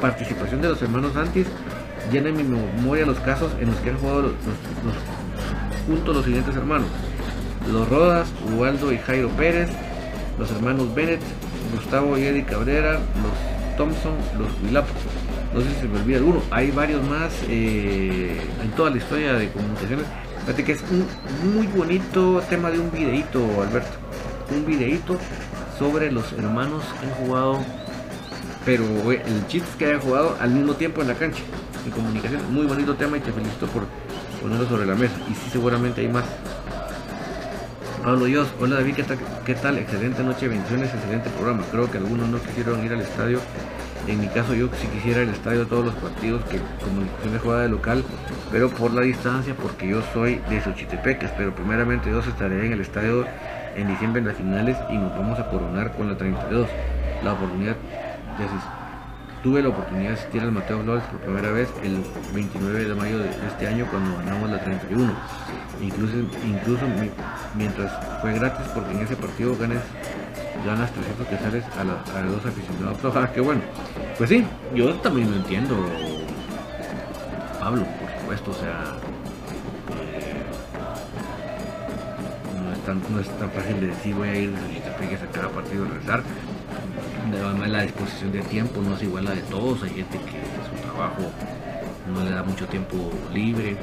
participación, 0.00 0.60
de 0.60 0.68
los 0.68 0.82
hermanos 0.82 1.14
Santis, 1.14 1.46
llena 2.12 2.28
en 2.28 2.36
mi 2.36 2.42
memoria 2.42 3.06
los 3.06 3.18
casos 3.20 3.50
en 3.60 3.68
los 3.68 3.76
que 3.76 3.90
han 3.90 3.98
jugado 3.98 4.22
los, 4.22 4.32
juntos 5.86 6.16
los 6.16 6.24
siguientes 6.24 6.54
hermanos. 6.56 6.88
Los 7.72 7.88
Rodas, 7.88 8.28
Ubaldo 8.54 8.92
y 8.92 8.98
Jairo 8.98 9.28
Pérez, 9.30 9.70
los 10.38 10.50
hermanos 10.50 10.94
Bennett, 10.94 11.20
Gustavo 11.74 12.16
y 12.18 12.24
Eddie 12.24 12.44
Cabrera, 12.44 12.92
los 12.92 13.76
Thompson, 13.76 14.14
los 14.38 14.62
Vilapos. 14.62 14.92
No 15.54 15.60
sé 15.60 15.68
si 15.70 15.80
se 15.80 15.88
me 15.88 15.98
olvida 15.98 16.18
alguno. 16.18 16.42
Hay 16.50 16.70
varios 16.70 17.06
más 17.08 17.32
eh, 17.48 18.40
en 18.62 18.70
toda 18.72 18.90
la 18.90 18.98
historia 18.98 19.34
de 19.34 19.50
comunicaciones. 19.50 20.06
Fíjate 20.40 20.64
que 20.64 20.72
es 20.72 20.82
un 20.90 21.06
muy 21.54 21.66
bonito 21.66 22.42
tema 22.48 22.70
de 22.70 22.78
un 22.78 22.90
videíto, 22.90 23.40
Alberto. 23.62 23.96
Un 24.50 24.66
videíto 24.66 25.16
sobre 25.78 26.10
los 26.10 26.32
hermanos 26.32 26.82
que 27.00 27.06
han 27.06 27.12
jugado, 27.12 27.58
pero 28.64 28.84
el 29.12 29.46
chiste 29.46 29.68
que 29.78 29.86
hayan 29.86 30.00
jugado 30.00 30.36
al 30.40 30.50
mismo 30.50 30.74
tiempo 30.74 31.02
en 31.02 31.08
la 31.08 31.14
cancha, 31.14 31.42
en 31.84 31.90
comunicación. 31.90 32.52
Muy 32.52 32.66
bonito 32.66 32.94
tema 32.94 33.16
y 33.16 33.20
te 33.20 33.32
felicito 33.32 33.66
por 33.66 33.84
ponerlo 34.42 34.68
sobre 34.68 34.86
la 34.86 34.94
mesa. 34.94 35.14
Y 35.30 35.34
sí, 35.34 35.50
seguramente 35.52 36.00
hay 36.00 36.08
más. 36.08 36.24
Pablo 38.02 38.24
Dios, 38.24 38.48
hola 38.60 38.76
David, 38.76 38.94
¿qué 38.94 39.02
tal? 39.02 39.18
¿qué 39.44 39.54
tal? 39.54 39.76
Excelente 39.76 40.22
noche, 40.22 40.48
bendiciones, 40.48 40.92
excelente 40.94 41.28
programa. 41.30 41.62
Creo 41.70 41.90
que 41.90 41.98
algunos 41.98 42.28
no 42.28 42.40
quisieron 42.40 42.84
ir 42.84 42.92
al 42.92 43.02
estadio. 43.02 43.40
En 44.08 44.20
mi 44.20 44.28
caso 44.28 44.54
yo 44.54 44.68
sí 44.72 44.86
quisiera 44.88 45.20
el 45.20 45.28
estadio 45.28 45.66
todos 45.66 45.84
los 45.84 45.94
partidos 45.96 46.42
que 46.44 46.58
comunicación 46.82 47.34
de 47.34 47.38
jugada 47.40 47.62
de 47.62 47.68
local, 47.68 48.02
pero 48.50 48.70
por 48.70 48.94
la 48.94 49.02
distancia, 49.02 49.54
porque 49.54 49.86
yo 49.86 50.00
soy 50.14 50.40
de 50.48 50.62
Xochitepeques, 50.62 51.30
pero 51.36 51.54
primeramente 51.54 52.08
Dios 52.08 52.26
estaré 52.26 52.64
en 52.64 52.72
el 52.72 52.80
estadio 52.80 53.26
en 53.76 53.86
diciembre 53.86 54.20
en 54.20 54.28
las 54.28 54.36
finales 54.38 54.78
y 54.88 54.96
nos 54.96 55.12
vamos 55.12 55.38
a 55.38 55.50
coronar 55.50 55.94
con 55.94 56.08
la 56.08 56.16
32. 56.16 56.66
La 57.22 57.34
oportunidad 57.34 57.74
de 57.74 58.46
tuve 59.42 59.62
la 59.62 59.68
oportunidad 59.68 60.08
de 60.08 60.14
asistir 60.14 60.42
al 60.42 60.52
Mateo 60.52 60.82
Flores 60.82 61.04
por 61.04 61.20
primera 61.20 61.52
vez 61.52 61.68
el 61.82 62.02
29 62.34 62.84
de 62.86 62.94
mayo 62.94 63.18
de 63.18 63.28
este 63.28 63.66
año 63.66 63.86
cuando 63.90 64.16
ganamos 64.16 64.50
la 64.50 64.58
31. 64.64 65.12
Incluso, 65.82 66.14
incluso 66.46 66.82
mientras 67.54 67.92
fue 68.22 68.32
gratis 68.32 68.66
porque 68.74 68.92
en 68.92 69.00
ese 69.00 69.16
partido 69.16 69.54
ganas, 70.64 70.66
ganas 70.66 70.92
300 70.92 71.26
que 71.26 71.38
sales 71.38 71.64
a, 71.76 71.84
los 72.22 72.32
dos 72.32 72.46
aficionados. 72.46 72.98
Ojalá 73.04 73.32
que 73.32 73.40
bueno. 73.40 73.60
Pues 74.16 74.30
sí, 74.30 74.44
yo 74.74 74.94
también 74.96 75.30
lo 75.30 75.36
entiendo. 75.36 75.76
Pablo, 77.60 77.84
por 78.00 78.20
supuesto, 78.20 78.50
o 78.50 78.54
sea, 78.54 78.94
no 83.10 83.20
es 83.20 83.28
tan 83.38 83.50
fácil 83.50 83.80
de 83.80 83.88
decir 83.88 84.14
voy 84.14 84.28
a 84.28 84.36
ir 84.36 84.54
a 84.54 85.32
cada 85.32 85.48
partido 85.48 85.84
a 85.84 85.88
rezar. 85.88 86.22
Además 87.32 87.68
la 87.68 87.82
disposición 87.82 88.32
de 88.32 88.40
tiempo 88.42 88.80
no 88.80 88.96
es 88.96 89.02
igual 89.02 89.26
a 89.26 89.30
la 89.30 89.36
de 89.36 89.42
todos, 89.42 89.82
hay 89.82 89.90
gente 89.90 90.18
que 90.18 90.40
su 90.64 90.82
trabajo 90.82 91.22
no 92.12 92.24
le 92.24 92.30
da 92.30 92.42
mucho 92.42 92.66
tiempo 92.66 93.10
libre, 93.32 93.76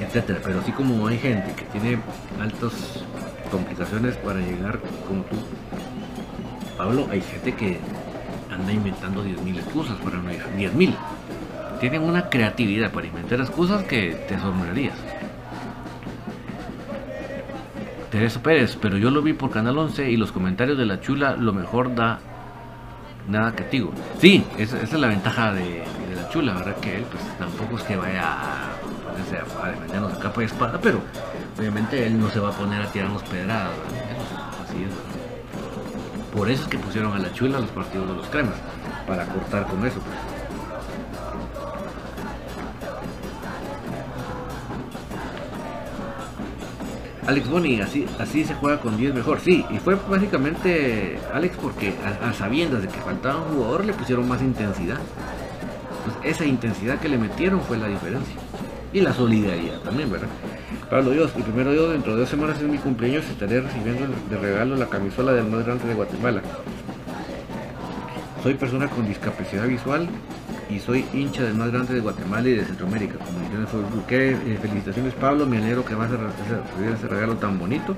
etcétera. 0.00 0.40
Pero 0.42 0.60
así 0.60 0.72
como 0.72 1.06
hay 1.06 1.18
gente 1.18 1.54
que 1.54 1.64
tiene 1.66 1.98
altas 2.40 3.04
complicaciones 3.52 4.16
para 4.16 4.40
llegar 4.40 4.80
como 5.06 5.22
tú, 5.24 5.36
Pablo, 6.76 7.06
hay 7.10 7.20
gente 7.20 7.54
que 7.54 7.78
anda 8.50 8.72
inventando 8.72 9.24
10.000 9.24 9.58
excusas 9.58 9.96
para 9.98 10.16
no 10.16 10.30
llegar. 10.30 10.48
10.000. 10.56 10.94
Tienen 11.80 12.02
una 12.02 12.28
creatividad 12.28 12.90
para 12.90 13.06
inventar 13.06 13.40
excusas 13.40 13.84
que 13.84 14.14
te 14.26 14.34
asombrarías. 14.34 14.96
Teresa 18.10 18.42
Pérez, 18.42 18.76
pero 18.80 18.98
yo 18.98 19.10
lo 19.10 19.22
vi 19.22 19.32
por 19.32 19.50
Canal 19.50 19.78
11 19.78 20.10
y 20.10 20.16
los 20.16 20.32
comentarios 20.32 20.76
de 20.76 20.86
la 20.86 21.00
chula 21.00 21.36
lo 21.36 21.52
mejor 21.52 21.94
da 21.94 22.20
nada 23.28 23.54
digo. 23.70 23.92
Sí, 24.18 24.44
esa, 24.58 24.80
es 24.80 24.92
la 24.92 25.08
ventaja 25.08 25.52
de, 25.52 25.82
la 26.14 26.28
chula, 26.28 26.54
¿verdad? 26.54 26.76
Que 26.76 26.96
él 26.96 27.04
pues 27.10 27.22
tampoco 27.38 27.76
es 27.76 27.82
que 27.84 27.96
vaya 27.96 28.22
a 28.22 28.72
ponerse 29.04 29.36
a, 29.36 29.68
defendernos 29.70 30.12
a 30.12 30.18
capa 30.18 30.42
y 30.42 30.46
espada, 30.46 30.78
pero 30.82 31.00
obviamente 31.62 32.04
él 32.04 32.18
no 32.18 32.28
se 32.28 32.40
va 32.40 32.48
a 32.48 32.52
poner 32.52 32.82
a 32.82 32.90
tirarnos 32.90 33.22
pedradas, 33.22 33.70
Así 34.64 34.82
es. 34.82 36.36
Por 36.36 36.50
eso 36.50 36.64
es 36.64 36.68
que 36.68 36.76
pusieron 36.76 37.12
a 37.12 37.20
la 37.20 37.32
chula 37.32 37.60
los 37.60 37.70
partidos 37.70 38.08
de 38.08 38.14
los 38.16 38.26
cremas, 38.26 38.56
para 39.06 39.26
cortar 39.26 39.68
con 39.68 39.86
eso. 39.86 40.00
Pues. 40.00 40.16
Alex 47.28 47.48
Boni, 47.48 47.80
así, 47.80 48.06
así 48.18 48.44
se 48.44 48.54
juega 48.54 48.80
con 48.80 48.96
10 48.96 49.14
mejor. 49.14 49.38
Sí, 49.38 49.64
y 49.70 49.78
fue 49.78 49.94
básicamente 50.08 51.20
Alex 51.32 51.56
porque 51.62 51.94
a, 52.20 52.32
sabiendas 52.32 52.82
de 52.82 52.88
que 52.88 52.98
faltaba 53.00 53.40
un 53.40 53.54
jugador 53.54 53.84
le 53.84 53.92
pusieron 53.92 54.26
más 54.26 54.42
intensidad. 54.42 54.98
Pues 56.04 56.34
esa 56.34 56.44
intensidad 56.44 56.98
que 56.98 57.08
le 57.08 57.18
metieron 57.18 57.60
fue 57.60 57.78
la 57.78 57.86
diferencia. 57.86 58.34
Y 58.92 59.00
la 59.00 59.12
solidaridad 59.12 59.78
también, 59.82 60.10
¿verdad? 60.10 60.28
Pablo 60.92 61.12
Dios, 61.12 61.32
y 61.38 61.42
primero 61.42 61.72
Dios, 61.72 61.90
dentro 61.90 62.12
de 62.12 62.20
dos 62.20 62.28
semanas 62.28 62.60
es 62.60 62.68
mi 62.68 62.76
cumpleaños, 62.76 63.24
estaré 63.24 63.62
recibiendo 63.62 64.14
de 64.28 64.36
regalo 64.36 64.76
la 64.76 64.84
camisola 64.90 65.32
del 65.32 65.46
más 65.46 65.64
grande 65.64 65.88
de 65.88 65.94
Guatemala. 65.94 66.42
Soy 68.42 68.52
persona 68.52 68.88
con 68.88 69.08
discapacidad 69.08 69.66
visual 69.66 70.06
y 70.68 70.80
soy 70.80 71.06
hincha 71.14 71.44
del 71.44 71.54
más 71.54 71.72
grande 71.72 71.94
de 71.94 72.00
Guatemala 72.00 72.46
y 72.46 72.56
de 72.56 72.66
Centroamérica. 72.66 73.14
Como 73.24 74.06
¿Qué, 74.06 74.32
eh, 74.32 74.58
felicitaciones 74.60 75.14
Pablo, 75.14 75.46
me 75.46 75.56
alegro 75.56 75.82
que 75.82 75.94
vas 75.94 76.10
a 76.12 76.16
recibir 76.18 76.94
ese 76.94 77.08
regalo 77.08 77.36
tan 77.36 77.58
bonito, 77.58 77.96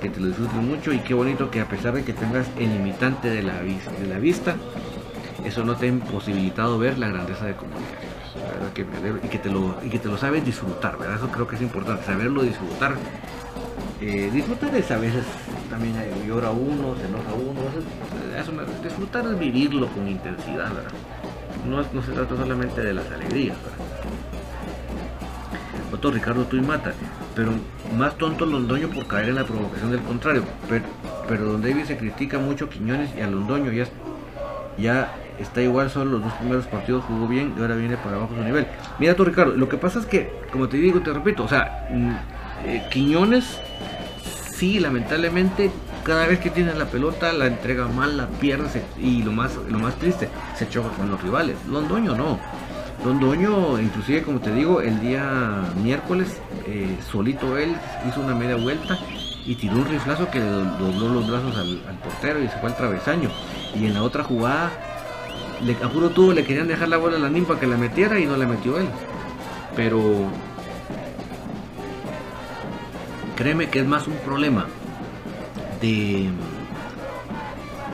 que 0.00 0.08
te 0.08 0.20
lo 0.20 0.28
disfrutes 0.28 0.62
mucho 0.62 0.92
y 0.92 1.00
qué 1.00 1.14
bonito 1.14 1.50
que 1.50 1.60
a 1.60 1.68
pesar 1.68 1.94
de 1.94 2.04
que 2.04 2.12
tengas 2.12 2.46
el 2.56 2.68
limitante 2.68 3.30
de 3.30 3.42
la, 3.42 3.54
de 3.62 4.06
la 4.08 4.20
vista, 4.20 4.54
eso 5.44 5.64
no 5.64 5.74
te 5.74 5.86
ha 5.86 5.88
imposibilitado 5.88 6.78
ver 6.78 6.98
la 6.98 7.08
grandeza 7.08 7.46
de 7.46 7.54
comunicaciones. 8.58 9.24
y, 9.24 9.28
que 9.28 9.38
te 9.38 9.50
lo, 9.50 9.76
y 9.82 9.88
que 9.88 9.98
te 9.98 10.08
lo 10.08 10.16
sabes 10.16 10.44
disfrutar, 10.44 10.98
¿verdad? 10.98 11.16
Eso 11.16 11.28
creo 11.28 11.46
que 11.46 11.56
es 11.56 11.62
importante, 11.62 12.04
saberlo 12.04 12.42
disfrutar. 12.42 12.96
Eh, 14.00 14.30
disfrutar 14.32 14.74
es 14.74 14.90
a 14.90 14.96
veces 14.96 15.24
también 15.68 15.94
llora 16.26 16.50
uno, 16.50 16.94
se 16.96 17.06
enoja 17.06 17.32
uno, 17.34 17.60
eso, 18.38 18.52
disfrutar 18.82 19.26
es 19.26 19.38
vivirlo 19.38 19.88
con 19.88 20.06
intensidad, 20.06 20.72
¿verdad? 20.72 20.92
no, 21.66 22.02
se 22.02 22.12
trata 22.12 22.36
solamente 22.36 22.80
de 22.82 22.94
las 22.94 23.10
alegrías. 23.10 23.56
Otro 25.92 26.10
Ricardo 26.10 26.46
y 26.52 26.60
Mata, 26.60 26.92
pero 27.34 27.52
más 27.96 28.16
tonto 28.16 28.44
Londoño 28.44 28.88
por 28.88 29.06
caer 29.06 29.30
en 29.30 29.36
la 29.36 29.44
provocación 29.44 29.90
del 29.90 30.00
contrario. 30.00 30.44
Pero, 30.68 30.84
pero 31.26 31.60
se 31.86 31.96
critica 31.96 32.38
mucho 32.38 32.68
Quiñones 32.68 33.10
y 33.16 33.20
a 33.20 33.26
Londoño 33.26 33.72
ya, 33.72 33.86
ya 34.76 35.14
está 35.40 35.62
igual, 35.62 35.90
solo 35.90 36.12
los 36.12 36.22
dos 36.22 36.32
primeros 36.34 36.66
partidos 36.66 37.04
jugó 37.04 37.26
bien 37.26 37.54
y 37.56 37.60
ahora 37.60 37.74
viene 37.74 37.96
para 37.96 38.16
abajo 38.16 38.34
su 38.36 38.42
nivel. 38.42 38.66
Mira 38.98 39.14
tú 39.14 39.24
Ricardo, 39.24 39.54
lo 39.54 39.68
que 39.68 39.76
pasa 39.76 39.98
es 39.98 40.06
que, 40.06 40.32
como 40.52 40.68
te 40.68 40.76
digo, 40.76 41.00
te 41.00 41.12
repito, 41.12 41.44
o 41.44 41.48
sea, 41.48 41.88
mm, 41.90 42.12
eh, 42.66 42.86
Quiñones 42.90 43.58
sí, 44.58 44.80
lamentablemente 44.80 45.70
cada 46.02 46.26
vez 46.26 46.40
que 46.40 46.50
tiene 46.50 46.74
la 46.74 46.86
pelota 46.86 47.32
la 47.32 47.46
entrega 47.46 47.86
mal, 47.86 48.16
la 48.16 48.26
pierde 48.26 48.82
y 48.98 49.22
lo 49.22 49.30
más, 49.30 49.54
lo 49.68 49.78
más 49.78 49.94
triste, 49.96 50.28
se 50.56 50.68
choca 50.68 50.88
con 50.96 51.10
los 51.10 51.22
rivales. 51.22 51.56
Londoño 51.68 52.16
no. 52.16 52.40
Londoño, 53.04 53.78
inclusive 53.78 54.22
como 54.22 54.40
te 54.40 54.52
digo, 54.52 54.80
el 54.80 55.00
día 55.00 55.62
miércoles, 55.82 56.40
eh, 56.66 56.96
solito 57.12 57.56
él 57.56 57.76
hizo 58.08 58.20
una 58.20 58.34
media 58.34 58.56
vuelta 58.56 58.98
y 59.46 59.54
tiró 59.54 59.76
un 59.76 59.84
riflazo 59.86 60.28
que 60.30 60.40
le 60.40 60.46
dobló 60.46 61.08
los 61.08 61.30
brazos 61.30 61.56
al, 61.56 61.78
portero 62.02 62.42
y 62.42 62.48
se 62.48 62.58
fue 62.58 62.70
al 62.70 62.76
travesaño. 62.76 63.30
Y 63.74 63.86
en 63.86 63.94
la 63.94 64.02
otra 64.02 64.24
jugada, 64.24 64.70
le, 65.62 65.72
a 65.82 65.88
puro 65.88 66.10
tubo 66.10 66.32
le 66.32 66.44
querían 66.44 66.68
dejar 66.68 66.88
la 66.88 66.96
bola 66.96 67.16
a 67.16 67.20
la 67.20 67.30
ninfa 67.30 67.58
que 67.58 67.66
la 67.66 67.76
metiera 67.76 68.18
y 68.18 68.26
no 68.26 68.36
la 68.36 68.46
metió 68.46 68.78
él. 68.78 68.88
Pero 69.76 70.00
créeme 73.36 73.68
que 73.68 73.80
es 73.80 73.86
más 73.86 74.06
un 74.06 74.16
problema 74.16 74.66
de, 75.80 76.28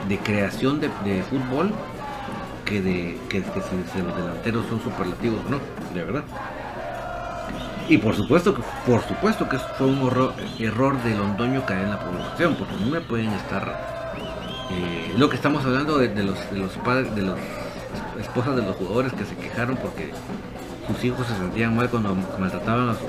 de 0.09 0.17
creación 0.19 0.79
de, 0.79 0.89
fútbol 1.23 1.71
que 2.65 2.81
de 2.81 3.17
que, 3.29 3.41
si, 3.41 4.01
los 4.01 4.15
delanteros 4.15 4.65
son 4.67 4.81
superlativos 4.81 5.39
no, 5.49 5.59
de 5.93 6.03
verdad. 6.03 6.23
Y 7.87 7.99
por 7.99 8.15
supuesto 8.15 8.55
que 8.55 8.63
por 8.87 9.01
supuesto 9.03 9.47
que 9.47 9.59
fue 9.59 9.85
un 9.85 9.99
error, 10.59 11.03
de 11.03 11.15
Londoño 11.15 11.63
caer 11.65 11.83
en 11.83 11.91
la 11.91 11.99
provocación, 11.99 12.55
porque 12.55 12.73
no 12.83 12.87
me 12.87 13.01
pueden 13.01 13.31
estar 13.33 13.94
eh, 14.71 15.13
lo 15.17 15.29
que 15.29 15.35
estamos 15.35 15.63
hablando 15.65 15.97
de, 15.97 16.07
los 16.23 16.51
de 16.51 16.57
los 16.57 16.71
padres 16.77 17.13
de 17.15 17.21
los 17.21 17.37
esposas 18.19 18.55
de 18.55 18.63
los 18.63 18.75
jugadores 18.75 19.13
que 19.13 19.25
se 19.25 19.35
quejaron 19.35 19.77
porque 19.77 20.11
sus 20.87 21.03
hijos 21.03 21.27
se 21.27 21.35
sentían 21.35 21.75
mal 21.75 21.89
cuando 21.89 22.15
maltrataban 22.39 22.89
a, 22.89 22.93
sus 22.93 23.03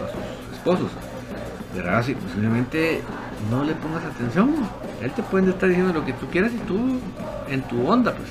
esposos. 0.54 0.90
¿Verdad? 1.74 2.02
Sí, 2.02 2.14
posiblemente 2.14 3.02
no 3.50 3.64
le 3.64 3.74
pongas 3.74 4.04
atención. 4.04 4.54
Él 5.02 5.10
te 5.12 5.22
puede 5.22 5.50
estar 5.50 5.68
diciendo 5.68 5.92
lo 5.92 6.04
que 6.04 6.14
tú 6.14 6.26
quieras 6.26 6.52
y 6.52 6.58
tú 6.66 6.98
en 7.48 7.62
tu 7.62 7.86
onda, 7.86 8.14
pues 8.14 8.30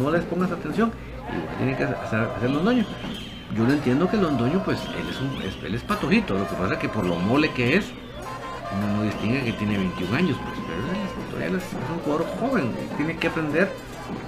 no 0.00 0.10
les 0.10 0.24
pongas 0.24 0.50
atención. 0.52 0.92
Y 1.28 1.56
tiene 1.58 1.76
que 1.76 1.84
hacer, 1.84 2.28
hacer 2.36 2.50
Londoño. 2.50 2.84
Yo 3.56 3.64
lo 3.64 3.72
entiendo 3.72 4.08
que 4.08 4.16
Londoño, 4.16 4.62
pues 4.64 4.80
él 4.80 5.06
es, 5.10 5.20
un, 5.20 5.74
es 5.74 5.82
patojito. 5.82 6.34
Lo 6.38 6.48
que 6.48 6.54
pasa 6.54 6.74
es 6.74 6.78
que 6.78 6.88
por 6.88 7.04
lo 7.04 7.16
mole 7.16 7.50
que 7.52 7.76
es, 7.76 7.86
no 8.80 9.02
distingue 9.02 9.44
que 9.44 9.52
tiene 9.52 9.76
21 9.76 10.16
años, 10.16 10.36
pues, 10.42 10.58
todavía 11.44 11.58
es, 11.58 11.90
un 11.90 11.98
jugador 12.00 12.26
joven. 12.38 12.72
Tiene 12.96 13.16
que 13.16 13.28
aprender, 13.28 13.70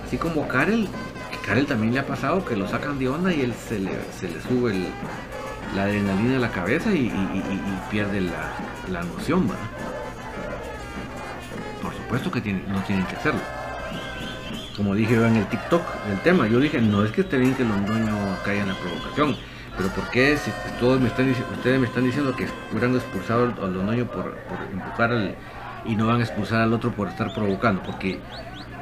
así 0.04 0.16
como 0.16 0.46
Karel, 0.48 0.88
que 1.30 1.38
Karel 1.46 1.66
también 1.66 1.94
le 1.94 2.00
ha 2.00 2.06
pasado 2.06 2.44
que 2.44 2.56
lo 2.56 2.68
sacan 2.68 2.98
de 2.98 3.08
onda 3.08 3.32
y 3.32 3.42
él 3.42 3.54
se 3.54 3.78
le, 3.78 3.90
se 4.18 4.28
le 4.28 4.40
sube 4.42 4.74
la 5.74 5.84
adrenalina 5.84 6.36
a 6.36 6.40
la 6.40 6.50
cabeza 6.50 6.92
y, 6.92 7.12
pierde 7.90 8.20
la, 8.20 9.02
noción, 9.02 9.48
¿verdad? 9.48 9.62
Por 11.82 11.94
supuesto 11.94 12.30
que 12.30 12.52
no 12.52 12.80
tienen 12.82 13.06
que 13.06 13.16
hacerlo. 13.16 13.40
Como 14.76 14.94
dije 14.94 15.14
en 15.14 15.36
el 15.36 15.46
TikTok, 15.46 15.82
el 16.10 16.20
tema, 16.20 16.46
yo 16.46 16.60
dije, 16.60 16.80
no 16.80 17.04
es 17.04 17.10
que 17.10 17.22
esté 17.22 17.38
bien 17.38 17.54
que 17.54 17.64
Londoño 17.64 18.14
caiga 18.44 18.62
en 18.62 18.68
la 18.68 18.74
provocación, 18.74 19.36
pero 19.74 19.88
¿por 19.88 20.10
qué 20.10 20.36
si 20.36 20.50
todos 20.78 21.00
me 21.00 21.08
están, 21.08 21.30
ustedes 21.30 21.80
me 21.80 21.86
están 21.86 22.04
diciendo 22.04 22.36
que 22.36 22.46
hubieran 22.70 22.94
expulsado 22.94 23.44
al 23.44 23.72
Londoño 23.72 24.04
por, 24.06 24.36
por 24.36 24.58
empujar 24.70 25.12
al, 25.12 25.34
y 25.84 25.96
no 25.96 26.06
van 26.06 26.20
a 26.20 26.24
expulsar 26.24 26.60
al 26.60 26.72
otro 26.72 26.92
por 26.92 27.08
estar 27.08 27.34
provocando? 27.34 27.82
Porque 27.82 28.18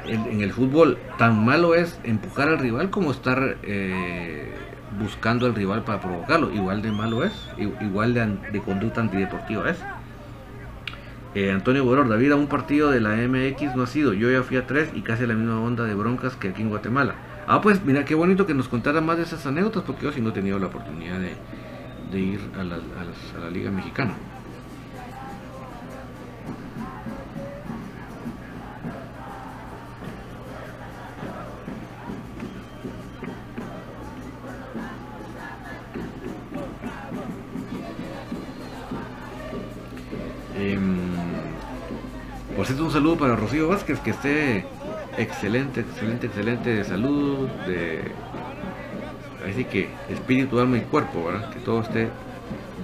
en, 0.07 0.41
el 0.41 0.51
fútbol 0.51 0.97
tan 1.17 1.43
malo 1.45 1.75
es 1.75 1.99
empujar 2.03 2.49
al 2.49 2.59
rival 2.59 2.89
como 2.89 3.11
estar 3.11 3.57
eh, 3.63 4.53
buscando 4.99 5.45
al 5.45 5.55
rival 5.55 5.83
para 5.83 5.99
provocarlo. 6.01 6.51
Igual 6.53 6.81
de 6.81 6.91
malo 6.91 7.23
es, 7.23 7.33
igual 7.57 8.13
de, 8.13 8.61
conducta 8.61 9.01
antideportiva 9.01 9.69
es. 9.69 9.77
Eh, 11.33 11.51
Antonio 11.51 11.83
Boror, 11.83 12.07
David, 12.07 12.31
a 12.31 12.35
un 12.35 12.47
partido 12.47 12.91
de 12.91 13.01
la 13.01 13.15
MX 13.15 13.75
no 13.75 13.83
ha 13.83 13.87
sido. 13.87 14.13
Yo 14.13 14.31
ya 14.31 14.41
fui 14.43 14.57
a 14.57 14.65
tres 14.65 14.89
y 14.93 15.01
casi 15.01 15.25
la 15.25 15.33
misma 15.33 15.59
onda 15.59 15.83
de 15.83 15.93
broncas 15.93 16.35
que 16.35 16.49
aquí 16.49 16.61
en 16.61 16.69
Guatemala. 16.69 17.15
Ah, 17.47 17.61
pues 17.61 17.83
mira, 17.83 18.05
qué 18.05 18.15
bonito 18.15 18.45
que 18.45 18.53
nos 18.53 18.69
contara 18.69 19.01
más 19.01 19.17
de 19.17 19.23
esas 19.23 19.45
anécdotas 19.45 19.83
porque 19.83 20.03
yo 20.03 20.11
sí 20.11 20.21
no 20.21 20.29
he 20.29 20.33
tenido 20.33 20.57
la 20.59 20.67
oportunidad 20.67 21.19
de, 21.19 22.19
ir 22.19 22.39
a 22.57 22.63
la 22.63 23.49
Liga 23.49 23.69
Mexicana. 23.69 24.13
Por 42.55 42.65
cierto, 42.65 42.85
un 42.85 42.91
saludo 42.91 43.17
para 43.17 43.35
Rocío 43.35 43.67
Vázquez, 43.67 43.99
que 43.99 44.11
esté 44.11 44.65
excelente, 45.17 45.81
excelente, 45.81 46.27
excelente 46.27 46.69
de 46.69 46.83
salud, 46.85 47.49
de 47.67 48.11
así 49.49 49.65
que 49.65 49.89
espíritu, 50.09 50.59
alma 50.59 50.77
y 50.77 50.81
cuerpo, 50.81 51.25
¿verdad? 51.25 51.49
Que 51.49 51.59
todo 51.59 51.81
esté 51.81 52.09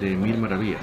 de 0.02 0.16
mil 0.18 0.38
maravillas. 0.38 0.82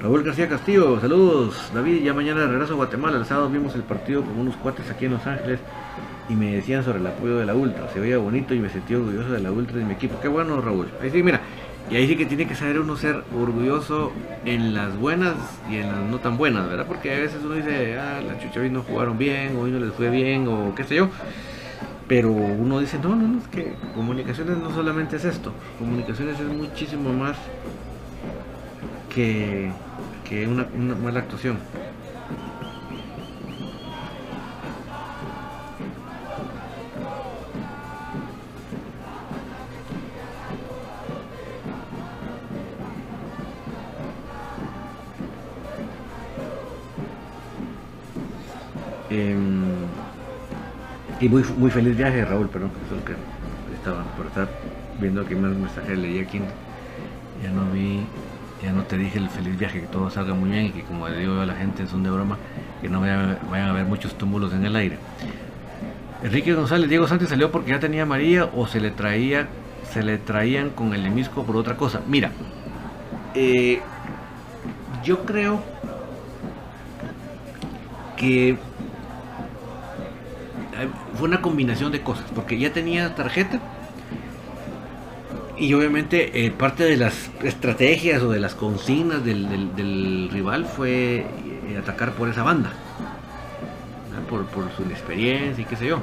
Raúl 0.00 0.22
García 0.22 0.48
Castillo, 0.48 1.00
saludos. 1.00 1.72
David, 1.74 2.04
ya 2.04 2.14
mañana 2.14 2.46
regreso 2.46 2.74
a 2.74 2.76
Guatemala. 2.76 3.18
El 3.18 3.24
sábado 3.24 3.48
vimos 3.50 3.74
el 3.74 3.82
partido 3.82 4.22
con 4.22 4.38
unos 4.38 4.54
cuates 4.56 4.88
aquí 4.90 5.06
en 5.06 5.12
Los 5.12 5.26
Ángeles 5.26 5.58
y 6.28 6.34
me 6.36 6.54
decían 6.54 6.84
sobre 6.84 7.00
el 7.00 7.06
apoyo 7.08 7.36
de 7.38 7.44
la 7.44 7.54
Ultra. 7.54 7.88
Se 7.92 7.98
veía 7.98 8.16
bonito 8.18 8.54
y 8.54 8.60
me 8.60 8.68
sentí 8.68 8.94
orgulloso 8.94 9.32
de 9.32 9.40
la 9.40 9.50
Ultra 9.50 9.78
de 9.78 9.84
mi 9.84 9.94
equipo. 9.94 10.20
Qué 10.20 10.28
bueno, 10.28 10.60
Raúl. 10.60 10.86
Ahí 11.02 11.10
sí, 11.10 11.20
mira. 11.20 11.40
Y 11.90 11.96
ahí 11.96 12.06
sí 12.06 12.16
que 12.16 12.26
tiene 12.26 12.46
que 12.46 12.54
saber 12.54 12.78
uno 12.78 12.96
ser 12.96 13.24
orgulloso 13.36 14.12
en 14.44 14.72
las 14.72 14.96
buenas 14.96 15.34
y 15.68 15.76
en 15.76 15.90
las 15.90 16.00
no 16.02 16.18
tan 16.18 16.36
buenas, 16.36 16.68
¿verdad? 16.68 16.86
Porque 16.86 17.12
a 17.12 17.18
veces 17.18 17.40
uno 17.44 17.54
dice, 17.54 17.98
ah, 17.98 18.20
las 18.20 18.38
chucha 18.40 18.60
no 18.68 18.82
jugaron 18.82 19.18
bien, 19.18 19.56
hoy 19.56 19.72
no 19.72 19.80
les 19.80 19.92
fue 19.94 20.10
bien, 20.10 20.46
o 20.46 20.74
qué 20.76 20.84
sé 20.84 20.94
yo. 20.94 21.08
Pero 22.06 22.30
uno 22.30 22.78
dice, 22.78 22.98
no, 23.02 23.16
no, 23.16 23.26
no, 23.26 23.38
es 23.38 23.48
que 23.48 23.74
comunicaciones 23.94 24.58
no 24.58 24.70
solamente 24.70 25.16
es 25.16 25.24
esto. 25.24 25.52
Comunicaciones 25.78 26.38
es 26.38 26.46
muchísimo 26.46 27.12
más 27.12 27.36
que, 29.14 29.72
que 30.28 30.46
una, 30.46 30.66
una 30.74 30.94
mala 30.94 31.20
actuación. 31.20 31.58
Em, 49.10 49.64
y 51.20 51.28
muy, 51.28 51.42
muy 51.56 51.70
feliz 51.70 51.96
viaje, 51.96 52.24
Raúl, 52.24 52.48
perdón, 52.48 52.70
que 53.06 53.14
estaba 53.74 54.04
por 54.16 54.26
estar 54.26 54.48
viendo 55.00 55.24
que 55.24 55.34
más 55.34 55.52
mensajes 55.52 55.98
leí 55.98 56.20
aquí. 56.20 56.40
Ya 57.42 57.50
no 57.50 57.70
vi, 57.72 58.04
ya 58.62 58.72
no 58.72 58.82
te 58.82 58.98
dije 58.98 59.18
el 59.18 59.28
feliz 59.28 59.58
viaje, 59.58 59.80
que 59.80 59.86
todo 59.86 60.10
salga 60.10 60.34
muy 60.34 60.50
bien 60.50 60.66
y 60.66 60.70
que 60.70 60.82
como 60.82 61.08
le 61.08 61.18
digo 61.18 61.40
a 61.40 61.46
la 61.46 61.54
gente, 61.54 61.86
son 61.86 62.02
de 62.02 62.10
broma, 62.10 62.36
que 62.80 62.88
no 62.88 63.00
vayan, 63.00 63.38
a 63.52 63.70
haber 63.70 63.84
muchos 63.84 64.16
túmulos 64.16 64.52
en 64.52 64.64
el 64.64 64.74
aire. 64.76 64.98
Enrique 66.22 66.52
González, 66.52 66.88
Diego 66.88 67.06
Sánchez 67.06 67.28
salió 67.28 67.52
porque 67.52 67.70
ya 67.70 67.80
tenía 67.80 68.04
María 68.04 68.46
o 68.46 68.66
se 68.66 68.80
le 68.80 68.90
traía, 68.90 69.48
se 69.90 70.02
le 70.02 70.18
traían 70.18 70.70
con 70.70 70.92
el 70.94 71.06
emisco 71.06 71.44
por 71.44 71.56
otra 71.56 71.76
cosa. 71.76 72.00
Mira, 72.08 72.32
eh, 73.34 73.80
yo 75.04 75.24
creo 75.24 75.62
que 78.16 78.56
fue 81.16 81.28
una 81.28 81.40
combinación 81.40 81.92
de 81.92 82.02
cosas, 82.02 82.26
porque 82.34 82.58
ya 82.58 82.72
tenía 82.72 83.14
tarjeta 83.14 83.60
y 85.58 85.74
obviamente 85.74 86.44
eh, 86.44 86.50
parte 86.50 86.84
de 86.84 86.96
las 86.96 87.30
estrategias 87.42 88.22
o 88.22 88.30
de 88.30 88.40
las 88.40 88.54
consignas 88.54 89.24
del, 89.24 90.28
rival 90.30 90.66
fue 90.66 91.18
eh, 91.18 91.78
atacar 91.80 92.12
por 92.12 92.28
esa 92.28 92.42
banda, 92.42 92.72
por, 94.28 94.46
su 94.76 94.82
inexperiencia 94.82 95.62
y 95.62 95.64
qué 95.64 95.76
sé 95.76 95.86
yo. 95.86 96.00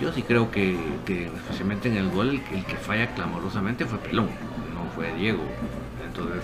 Yo 0.00 0.12
sí 0.12 0.22
creo 0.22 0.50
que, 0.50 0.76
especialmente 1.06 1.88
en 1.88 1.96
el 1.96 2.10
gol 2.10 2.40
el, 2.52 2.64
que 2.64 2.76
falla 2.76 3.14
clamorosamente 3.14 3.86
fue 3.86 3.98
Pelón, 3.98 4.26
no 4.26 4.90
fue 4.94 5.14
Diego. 5.14 5.44
Entonces 6.04 6.42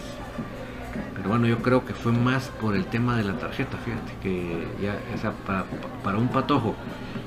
pero 1.15 1.31
bueno, 1.31 1.47
yo 1.47 1.59
creo 1.59 1.85
que 1.85 1.95
fue 1.95 2.13
más 2.13 2.49
por 2.61 2.75
el 2.75 2.87
tema 2.87 3.17
de 3.17 3.25
la 3.25 3.35
tarjeta, 3.35 3.77
fíjate, 3.77 4.13
que 4.23 4.67
ya 4.81 4.97
esa, 5.15 5.33
para, 5.33 6.17
un 6.17 6.29
patojo 6.29 6.75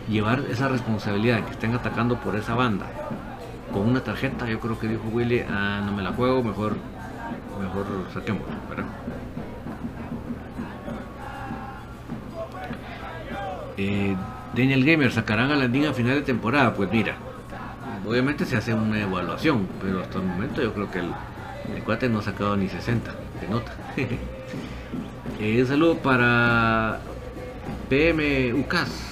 llevar 0.09 0.43
esa 0.49 0.67
responsabilidad 0.67 1.43
que 1.45 1.51
estén 1.51 1.73
atacando 1.73 2.17
por 2.19 2.35
esa 2.35 2.55
banda 2.55 2.87
con 3.71 3.87
una 3.87 4.03
tarjeta, 4.03 4.47
yo 4.47 4.59
creo 4.59 4.77
que 4.79 4.87
dijo 4.87 5.03
Willy, 5.11 5.43
ah, 5.49 5.81
no 5.85 5.91
me 5.91 6.03
la 6.03 6.11
juego, 6.11 6.43
mejor, 6.43 6.75
mejor 7.59 7.85
saquemos, 8.13 8.43
¿verdad? 8.69 8.85
Eh, 13.77 14.15
Daniel 14.55 14.85
Gamer, 14.85 15.11
¿sacarán 15.11 15.51
a 15.51 15.55
la 15.55 15.89
a 15.89 15.93
final 15.93 16.15
de 16.15 16.21
temporada? 16.21 16.73
Pues 16.73 16.91
mira, 16.91 17.15
obviamente 18.05 18.45
se 18.45 18.57
hace 18.57 18.73
una 18.73 19.01
evaluación, 19.01 19.67
pero 19.81 20.01
hasta 20.01 20.19
el 20.19 20.25
momento 20.25 20.61
yo 20.61 20.73
creo 20.73 20.91
que 20.91 20.99
el, 20.99 21.11
el 21.75 21.83
cuate 21.83 22.09
no 22.09 22.19
ha 22.19 22.23
sacado 22.23 22.57
ni 22.57 22.67
60 22.67 23.11
de 23.41 23.47
nota. 23.47 23.71
eh, 25.39 25.61
un 25.61 25.67
saludo 25.67 25.97
para 25.97 26.99
PM 27.89 28.53
UCAS. 28.53 29.10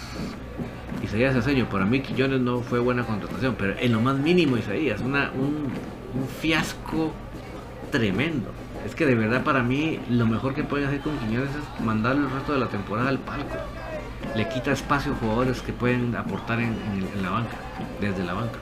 Isaías 1.09 1.35
Aceño, 1.35 1.67
para 1.67 1.85
mí 1.85 2.01
Quillones 2.01 2.39
no 2.39 2.61
fue 2.61 2.77
buena 2.77 3.03
contratación, 3.03 3.55
pero 3.57 3.73
en 3.79 3.91
lo 3.91 3.99
más 3.99 4.17
mínimo 4.17 4.57
Isaías, 4.57 5.01
una, 5.01 5.31
un, 5.31 5.69
un 6.13 6.27
fiasco 6.39 7.11
tremendo. 7.91 8.51
Es 8.85 8.93
que 8.93 9.07
de 9.07 9.15
verdad 9.15 9.43
para 9.43 9.63
mí 9.63 9.99
lo 10.07 10.27
mejor 10.27 10.53
que 10.53 10.63
pueden 10.63 10.87
hacer 10.87 11.01
con 11.01 11.17
Quiñones 11.17 11.49
es 11.49 11.83
mandarle 11.83 12.27
el 12.27 12.29
resto 12.29 12.53
de 12.53 12.59
la 12.59 12.67
temporada 12.67 13.09
al 13.09 13.17
palco. 13.17 13.57
Le 14.35 14.47
quita 14.49 14.71
espacio 14.71 15.13
a 15.13 15.15
jugadores 15.15 15.61
que 15.61 15.73
pueden 15.73 16.15
aportar 16.15 16.59
en 16.59 16.75
la 17.23 17.31
banca, 17.31 17.57
desde 17.99 18.23
la 18.23 18.35
banca. 18.35 18.59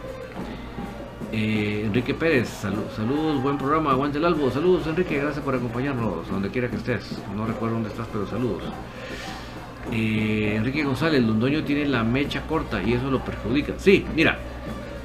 Eh, 1.33 1.83
Enrique 1.85 2.13
Pérez, 2.13 2.47
saludos, 2.47 3.43
buen 3.43 3.57
programa, 3.57 3.91
aguante 3.91 4.19
el 4.19 4.23
albo, 4.23 4.49
saludos 4.49 4.87
Enrique, 4.87 5.17
gracias 5.17 5.43
por 5.43 5.53
acompañarnos, 5.53 6.29
donde 6.29 6.49
quiera 6.49 6.69
que 6.69 6.77
estés, 6.77 7.21
no 7.35 7.45
recuerdo 7.45 7.75
dónde 7.75 7.89
estás, 7.89 8.07
pero 8.09 8.25
saludos. 8.25 8.63
Eh, 9.91 10.53
Enrique 10.55 10.83
González, 10.83 11.23
Londoño 11.23 11.63
tiene 11.63 11.85
la 11.85 12.03
mecha 12.03 12.41
corta 12.41 12.81
y 12.83 12.93
eso 12.93 13.09
lo 13.09 13.23
perjudica. 13.23 13.73
Sí, 13.77 14.05
mira, 14.15 14.37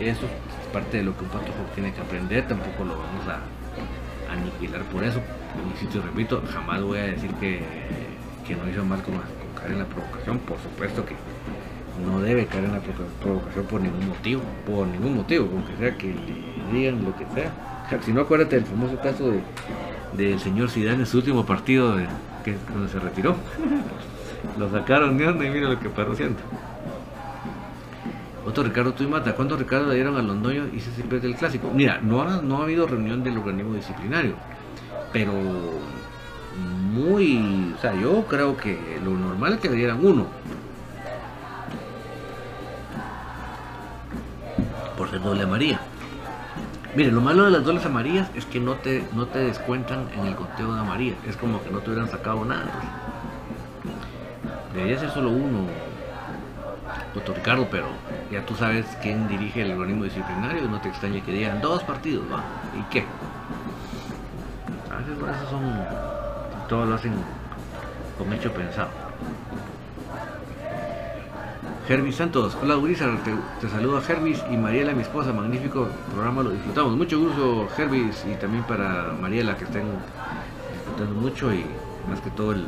eso 0.00 0.26
es 0.26 0.66
parte 0.72 0.98
de 0.98 1.04
lo 1.04 1.16
que 1.16 1.24
un 1.24 1.30
pato 1.30 1.52
tiene 1.74 1.92
que 1.92 2.00
aprender, 2.00 2.46
tampoco 2.48 2.84
lo 2.84 2.98
vamos 2.98 3.26
a 3.28 3.40
aniquilar 4.32 4.82
por 4.84 5.04
eso. 5.04 5.20
Insisto 5.72 6.02
repito, 6.02 6.42
jamás 6.52 6.82
voy 6.82 6.98
a 6.98 7.04
decir 7.04 7.30
que, 7.34 7.60
no 8.52 8.68
hizo 8.68 8.84
mal 8.84 9.02
con, 9.02 9.14
con 9.14 9.22
caer 9.56 9.72
en 9.72 9.78
la 9.78 9.86
provocación, 9.86 10.38
por 10.40 10.58
supuesto 10.58 11.06
que 11.06 11.14
no 12.04 12.20
debe 12.20 12.44
caer 12.46 12.64
en 12.64 12.72
la 12.72 12.80
provocación 13.20 13.64
por 13.66 13.80
ningún 13.80 14.08
motivo, 14.08 14.42
por 14.66 14.86
ningún 14.86 15.16
motivo, 15.16 15.48
aunque 15.52 15.74
sea 15.76 15.96
que 15.96 16.08
le 16.08 16.78
digan 16.78 17.04
lo 17.04 17.16
que 17.16 17.24
sea. 17.34 17.52
Si 18.02 18.10
no, 18.10 18.22
acuérdate 18.22 18.56
del 18.56 18.64
famoso 18.64 18.98
caso 19.00 19.30
de 19.30 19.40
del 20.16 20.38
señor 20.40 20.70
Zidane 20.70 21.00
en 21.00 21.06
su 21.06 21.18
último 21.18 21.44
partido 21.44 21.96
de, 21.96 22.06
que, 22.44 22.56
donde 22.72 22.90
se 22.90 22.98
retiró. 22.98 23.36
Lo 24.58 24.70
sacaron 24.70 25.16
de 25.18 25.26
onda 25.26 25.44
y 25.46 25.50
mira 25.50 25.68
lo 25.68 25.78
que 25.78 25.88
pasó 25.88 26.12
haciendo. 26.12 26.40
Otro 28.44 28.64
Ricardo 28.64 28.92
Tuimata, 28.92 29.34
¿cuántos 29.34 29.58
Ricardo 29.58 29.86
le 29.88 29.94
dieron 29.94 30.16
a 30.16 30.22
Londoño 30.22 30.66
y 30.72 30.80
se 30.80 30.90
pierde 31.04 31.28
el 31.28 31.36
clásico? 31.36 31.70
Mira, 31.72 32.00
no 32.02 32.22
ha, 32.22 32.42
no 32.42 32.58
ha 32.58 32.64
habido 32.64 32.86
reunión 32.86 33.22
del 33.22 33.38
organismo 33.38 33.74
disciplinario, 33.74 34.34
pero 35.12 35.32
muy, 36.92 37.72
o 37.76 37.80
sea, 37.80 37.94
yo 37.94 38.24
creo 38.28 38.56
que 38.56 38.78
lo 39.04 39.12
normal 39.12 39.54
es 39.54 39.60
que 39.60 39.70
le 39.70 39.76
dieran 39.76 40.04
uno. 40.04 40.26
Por 44.96 45.08
ser 45.08 45.22
doble 45.22 45.44
amarilla. 45.44 45.80
Mire, 46.94 47.10
lo 47.10 47.22
malo 47.22 47.44
de 47.44 47.52
las 47.52 47.64
dobles 47.64 47.86
amarillas 47.86 48.28
es 48.34 48.44
que 48.44 48.60
no 48.60 48.74
te, 48.74 49.02
no 49.14 49.26
te 49.26 49.38
descuentan 49.38 50.08
en 50.14 50.26
el 50.26 50.34
conteo 50.34 50.74
de 50.74 50.80
amarillas. 50.80 51.16
Es 51.26 51.36
como 51.36 51.62
que 51.62 51.70
no 51.70 51.78
te 51.78 51.90
hubieran 51.90 52.10
sacado 52.10 52.44
nada. 52.44 53.01
Debería 54.74 54.98
ser 54.98 55.10
solo 55.10 55.30
uno, 55.30 55.66
doctor 57.14 57.36
Ricardo, 57.36 57.68
pero 57.70 57.86
ya 58.30 58.44
tú 58.46 58.54
sabes 58.54 58.86
quién 59.02 59.28
dirige 59.28 59.62
el 59.62 59.72
organismo 59.72 60.04
disciplinario 60.04 60.62
no 60.68 60.80
te 60.80 60.88
extraña 60.88 61.22
que 61.22 61.32
digan 61.32 61.60
dos 61.60 61.82
partidos, 61.82 62.24
¿va? 62.32 62.42
¿Y 62.78 62.82
qué? 62.90 63.04
A 64.90 64.96
veces 64.96 65.16
eso 65.18 65.50
son. 65.50 65.62
Todos 66.68 66.88
lo 66.88 66.94
hacen 66.94 67.12
con 68.16 68.32
hecho 68.32 68.50
pensado. 68.52 68.88
Hervis 71.88 72.16
Santos, 72.16 72.56
hola 72.62 72.76
Urizar, 72.78 73.10
te, 73.24 73.32
te 73.60 73.68
saluda 73.68 74.00
Hervis 74.08 74.42
y 74.50 74.56
Mariela, 74.56 74.92
mi 74.92 75.02
esposa, 75.02 75.32
magnífico 75.32 75.88
programa, 76.12 76.42
lo 76.42 76.50
disfrutamos. 76.50 76.96
Mucho 76.96 77.18
gusto 77.18 77.68
Hervis 77.76 78.24
y 78.24 78.34
también 78.36 78.64
para 78.64 79.12
Mariela 79.20 79.56
que 79.56 79.64
estén 79.64 79.84
disfrutando 80.72 81.20
mucho 81.20 81.52
y 81.52 81.66
más 82.08 82.20
que 82.20 82.30
todo 82.30 82.52
el, 82.52 82.64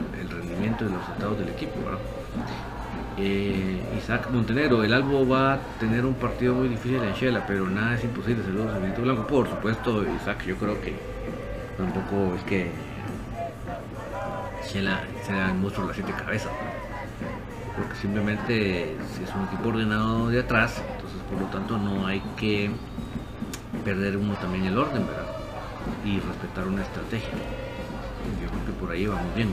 rendimiento 0.55 0.85
y 0.85 0.89
los 0.89 1.01
resultados 1.01 1.39
del 1.39 1.49
equipo. 1.49 1.75
Eh, 3.17 3.81
Isaac 3.97 4.29
Montenegro, 4.31 4.83
el 4.83 4.93
Albo 4.93 5.27
va 5.27 5.55
a 5.55 5.59
tener 5.79 6.05
un 6.05 6.15
partido 6.15 6.55
muy 6.55 6.69
difícil 6.69 7.03
en 7.03 7.13
Shela, 7.13 7.47
pero 7.47 7.69
nada 7.69 7.95
es 7.95 8.05
imposible, 8.05 8.43
saludos 8.43 8.75
a 8.75 8.79
Benito 8.79 9.03
Blanco. 9.03 9.27
Por 9.27 9.49
supuesto, 9.49 10.05
Isaac, 10.21 10.45
yo 10.47 10.57
creo 10.57 10.81
que 10.81 10.95
tampoco 11.77 12.35
es 12.37 12.43
que 12.45 12.71
Shela 14.67 15.01
sea 15.25 15.51
el 15.51 15.59
monstruo 15.59 15.87
de 15.87 15.93
las 15.93 15.97
siete 15.97 16.13
cabezas 16.25 16.51
porque 17.77 17.95
simplemente 17.97 18.93
es 18.93 19.35
un 19.35 19.47
equipo 19.47 19.71
ordenado 19.71 20.29
de 20.29 20.41
atrás, 20.41 20.81
entonces 20.95 21.21
por 21.29 21.41
lo 21.41 21.47
tanto 21.47 21.77
no 21.77 22.07
hay 22.07 22.23
que 22.37 22.71
perder 23.85 24.17
uno 24.17 24.35
también 24.35 24.67
el 24.67 24.79
orden, 24.79 25.07
¿verdad? 25.07 25.27
Y 26.05 26.21
respetar 26.21 26.69
una 26.69 26.83
estrategia. 26.83 27.31
Yo 28.41 28.49
creo 28.49 28.65
que 28.67 28.73
por 28.73 28.91
ahí 28.93 29.07
vamos 29.07 29.35
bien. 29.35 29.53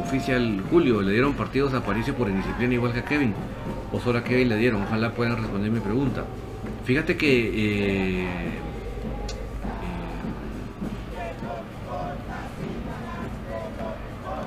Oficial 0.00 0.62
Julio, 0.70 1.02
le 1.02 1.12
dieron 1.12 1.34
partidos 1.34 1.74
a 1.74 1.84
Paricio 1.84 2.14
por 2.14 2.28
indisciplina 2.28 2.74
igual 2.74 2.92
que 2.92 3.00
a 3.00 3.04
Kevin. 3.04 3.34
O 3.92 4.00
solo 4.00 4.18
a 4.18 4.24
Kevin 4.24 4.48
le 4.48 4.56
dieron, 4.56 4.82
ojalá 4.82 5.12
puedan 5.12 5.36
responder 5.36 5.70
mi 5.70 5.80
pregunta. 5.80 6.24
Fíjate 6.84 7.16
que 7.16 7.50
eh, 7.54 8.28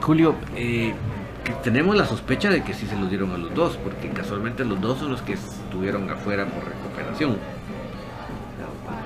Julio, 0.01 0.35
eh, 0.57 0.93
tenemos 1.63 1.95
la 1.95 2.05
sospecha 2.05 2.49
de 2.49 2.61
que 2.61 2.73
sí 2.73 2.85
se 2.87 2.97
los 2.97 3.09
dieron 3.09 3.31
a 3.31 3.37
los 3.37 3.53
dos, 3.55 3.77
porque 3.77 4.09
casualmente 4.09 4.65
los 4.65 4.81
dos 4.81 4.99
son 4.99 5.11
los 5.11 5.21
que 5.21 5.33
estuvieron 5.33 6.09
afuera 6.09 6.45
por 6.45 6.65
recuperación. 6.65 7.37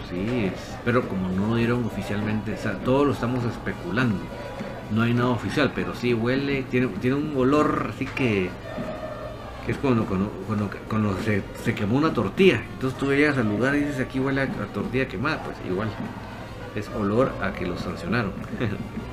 sí, 0.10 0.52
pero 0.84 1.08
como 1.08 1.30
no 1.30 1.56
dieron 1.56 1.86
oficialmente, 1.86 2.54
o 2.54 2.58
sea, 2.58 2.80
todos 2.80 3.06
lo 3.06 3.14
estamos 3.14 3.44
especulando. 3.46 4.18
No 4.94 5.02
hay 5.02 5.14
nada 5.14 5.30
oficial, 5.30 5.72
pero 5.76 5.94
sí 5.96 6.14
huele, 6.14 6.64
tiene, 6.64 6.88
tiene 6.88 7.18
un 7.18 7.36
olor 7.36 7.92
así 7.94 8.06
que, 8.06 8.50
que 9.66 9.72
es 9.72 9.78
cuando, 9.78 10.06
cuando, 10.06 11.18
se, 11.24 11.44
se, 11.64 11.76
quemó 11.76 11.98
una 11.98 12.14
tortilla. 12.14 12.64
Entonces 12.74 12.98
tú 12.98 13.12
llegas 13.12 13.38
al 13.38 13.50
lugar 13.50 13.76
y 13.76 13.80
dices 13.82 14.00
aquí 14.00 14.20
huele 14.20 14.42
a, 14.42 14.44
a 14.46 14.68
tortilla 14.74 15.08
quemada, 15.08 15.44
pues 15.44 15.58
igual 15.66 15.90
es 16.76 16.90
olor 16.90 17.34
a 17.42 17.54
que 17.54 17.66
los 17.66 17.82
sancionaron. 17.82 18.34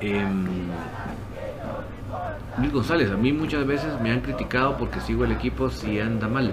Eh, 0.00 0.24
Luis 2.58 2.72
González, 2.72 3.10
a 3.10 3.16
mí 3.16 3.32
muchas 3.32 3.64
veces 3.66 4.00
me 4.00 4.10
han 4.10 4.20
criticado 4.20 4.76
porque 4.76 5.00
sigo 5.00 5.24
el 5.24 5.32
equipo 5.32 5.70
si 5.70 6.00
anda 6.00 6.26
mal. 6.26 6.52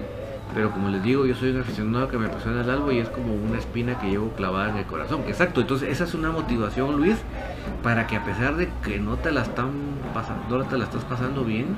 Pero 0.53 0.71
como 0.71 0.89
les 0.89 1.01
digo, 1.03 1.25
yo 1.25 1.33
soy 1.33 1.49
un 1.49 1.61
aficionado 1.61 2.07
que 2.07 2.17
me 2.17 2.27
apasiona 2.27 2.61
el 2.61 2.69
algo 2.69 2.91
y 2.91 2.99
es 2.99 3.09
como 3.09 3.33
una 3.33 3.57
espina 3.57 3.99
que 3.99 4.09
llevo 4.09 4.29
clavada 4.29 4.69
en 4.69 4.77
el 4.77 4.85
corazón. 4.85 5.23
Exacto, 5.27 5.61
entonces 5.61 5.89
esa 5.89 6.03
es 6.03 6.13
una 6.13 6.31
motivación, 6.31 6.97
Luis, 6.97 7.17
para 7.81 8.05
que 8.05 8.15
a 8.15 8.23
pesar 8.23 8.55
de 8.55 8.69
que 8.83 8.99
no 8.99 9.17
te 9.17 9.31
la 9.31 9.41
están 9.41 9.71
pasando, 10.13 10.59
no 10.59 10.65
te 10.65 10.77
la 10.77 10.83
estás 10.83 11.03
pasando 11.03 11.43
bien, 11.43 11.75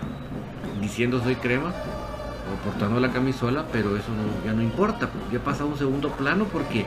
diciendo 0.82 1.22
soy 1.24 1.36
crema, 1.36 1.70
o 1.70 2.66
portando 2.66 3.00
la 3.00 3.12
camisola, 3.12 3.66
pero 3.72 3.96
eso 3.96 4.10
ya 4.46 4.54
no 4.54 4.62
importa, 4.62 5.10
ya 5.32 5.40
pasa 5.40 5.64
a 5.64 5.66
un 5.66 5.78
segundo 5.78 6.10
plano 6.12 6.46
porque 6.52 6.86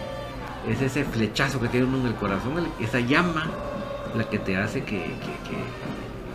es 0.68 0.82
ese 0.82 1.04
flechazo 1.04 1.58
que 1.58 1.68
tiene 1.68 1.86
uno 1.86 1.98
en 1.98 2.06
el 2.06 2.14
corazón, 2.14 2.52
esa 2.78 3.00
llama 3.00 3.46
la 4.14 4.24
que 4.24 4.38
te 4.38 4.56
hace 4.56 4.84
que, 4.84 5.14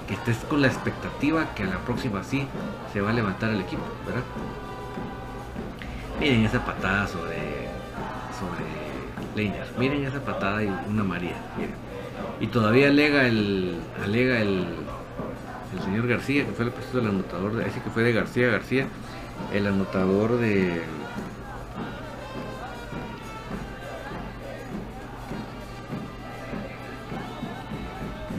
estés 0.09 0.37
con 0.49 0.61
la 0.61 0.67
expectativa 0.67 1.53
que 1.55 1.63
a 1.63 1.67
la 1.67 1.79
próxima 1.79 2.23
sí 2.23 2.47
se 2.93 3.01
va 3.01 3.09
a 3.09 3.13
levantar 3.13 3.51
el 3.51 3.61
equipo, 3.61 3.83
¿verdad? 4.05 4.23
Miren 6.19 6.45
esa 6.45 6.63
patada 6.63 7.07
sobre, 7.07 7.67
sobre 8.39 8.63
Leiner, 9.35 9.67
miren 9.77 10.05
esa 10.05 10.21
patada 10.21 10.63
y 10.63 10.67
una 10.87 11.03
María, 11.03 11.35
Y 12.39 12.47
todavía 12.47 12.87
alega 12.87 13.27
el, 13.27 13.75
alega 14.03 14.39
el, 14.39 14.65
el 15.73 15.83
señor 15.83 16.07
García, 16.07 16.45
que 16.45 16.51
fue 16.51 16.65
el 16.65 16.71
puesto 16.71 16.97
del 16.97 17.07
anotador, 17.07 17.55
de, 17.55 17.67
ese 17.67 17.81
que 17.81 17.89
fue 17.89 18.03
de 18.03 18.13
García 18.13 18.47
García, 18.47 18.87
el 19.53 19.67
anotador 19.67 20.37
de 20.37 20.81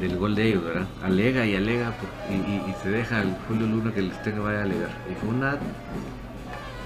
el 0.07 0.16
gol 0.16 0.34
de 0.34 0.48
ellos, 0.48 0.64
¿verdad? 0.64 0.86
Alega 1.02 1.44
y 1.46 1.54
alega 1.54 1.92
y, 2.30 2.72
se 2.82 2.90
deja 2.90 3.20
al 3.20 3.36
Julio 3.48 3.66
Luna 3.66 3.92
que 3.92 4.02
les 4.02 4.22
tenga 4.22 4.40
vaya 4.40 4.61
a 4.61 4.62
alegar. 4.62 4.90
Y 5.11 5.14
fue 5.14 5.30
una 5.30 5.59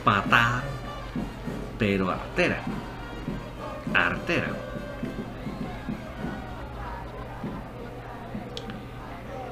patada, 0.04 0.62
pero 1.78 2.10
artera. 2.10 2.60
Artera. 3.94 4.48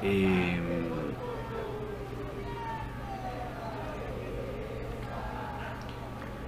Eh, 0.01 0.59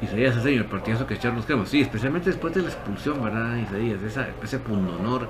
Isaías 0.02 0.36
ese 0.36 0.56
el 0.56 0.66
partidazo 0.66 1.06
que 1.06 1.14
echar 1.14 1.34
los 1.34 1.46
cremas. 1.46 1.70
Sí, 1.70 1.82
especialmente 1.82 2.32
después 2.32 2.54
de 2.56 2.64
la 2.64 2.70
expulsión, 2.70 3.24
¿verdad, 3.24 3.56
Isaías? 3.58 4.02
Esa, 4.02 4.28
ese 4.42 4.58
pundonor 4.58 5.30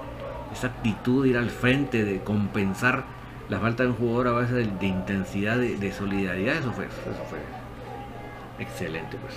esa 0.52 0.68
actitud 0.68 1.24
de 1.24 1.30
ir 1.30 1.38
al 1.38 1.50
frente, 1.50 2.04
de 2.04 2.22
compensar 2.24 3.06
la 3.50 3.60
falta 3.60 3.84
de 3.84 3.90
un 3.90 3.96
jugador 3.96 4.28
a 4.28 4.32
base 4.32 4.54
de, 4.54 4.88
intensidad, 4.88 5.58
de, 5.58 5.92
solidaridad, 5.92 6.56
eso 6.56 6.72
fue, 6.72 6.86
eso 6.86 7.26
fue 7.30 7.40
excelente 8.60 9.18
pues. 9.18 9.36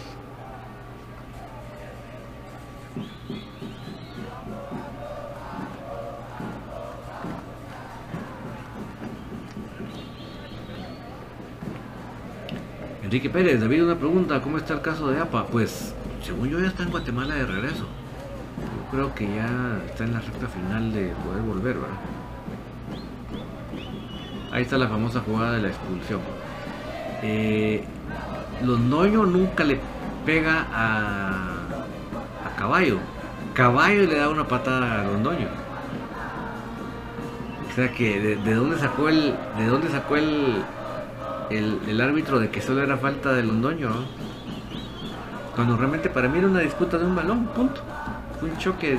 Enrique 13.02 13.30
Pérez, 13.30 13.60
David, 13.60 13.84
una 13.84 13.96
pregunta, 13.96 14.40
¿cómo 14.40 14.58
está 14.58 14.74
el 14.74 14.80
caso 14.80 15.08
de 15.08 15.20
APA? 15.20 15.46
Pues, 15.46 15.94
según 16.24 16.48
yo 16.48 16.60
ya 16.60 16.68
está 16.68 16.82
en 16.82 16.90
Guatemala 16.90 17.34
de 17.34 17.46
regreso 17.46 17.86
creo 18.94 19.12
que 19.12 19.26
ya 19.26 19.80
está 19.86 20.04
en 20.04 20.12
la 20.12 20.20
recta 20.20 20.46
final 20.46 20.92
de 20.92 21.12
poder 21.24 21.42
volver, 21.42 21.74
¿verdad? 21.74 21.98
Ahí 24.52 24.62
está 24.62 24.78
la 24.78 24.86
famosa 24.86 25.20
jugada 25.20 25.54
de 25.54 25.62
la 25.62 25.68
expulsión. 25.68 26.20
Eh, 27.22 27.84
Londoño 28.62 29.26
nunca 29.26 29.64
le 29.64 29.80
pega 30.24 30.66
a, 30.72 31.48
a 32.46 32.56
Caballo. 32.56 32.98
Caballo 33.52 34.06
le 34.06 34.16
da 34.16 34.28
una 34.28 34.46
patada 34.46 35.00
a 35.00 35.04
Londoño. 35.04 35.48
O 37.68 37.74
sea 37.74 37.92
que 37.92 38.20
de, 38.20 38.54
dónde 38.54 38.78
sacó 38.78 39.08
el. 39.08 39.34
de 39.58 39.66
dónde 39.66 39.88
sacó 39.88 40.14
el, 40.14 40.62
el, 41.50 42.00
árbitro 42.00 42.38
de 42.38 42.48
que 42.48 42.60
solo 42.60 42.80
era 42.80 42.96
falta 42.96 43.32
de 43.32 43.42
Londoño. 43.42 43.90
Cuando 45.56 45.76
realmente 45.76 46.08
para 46.10 46.28
mí 46.28 46.38
era 46.38 46.46
una 46.46 46.60
disputa 46.60 46.96
de 46.96 47.06
un 47.06 47.16
balón, 47.16 47.46
punto 47.46 47.80
un 48.42 48.56
choque 48.58 48.98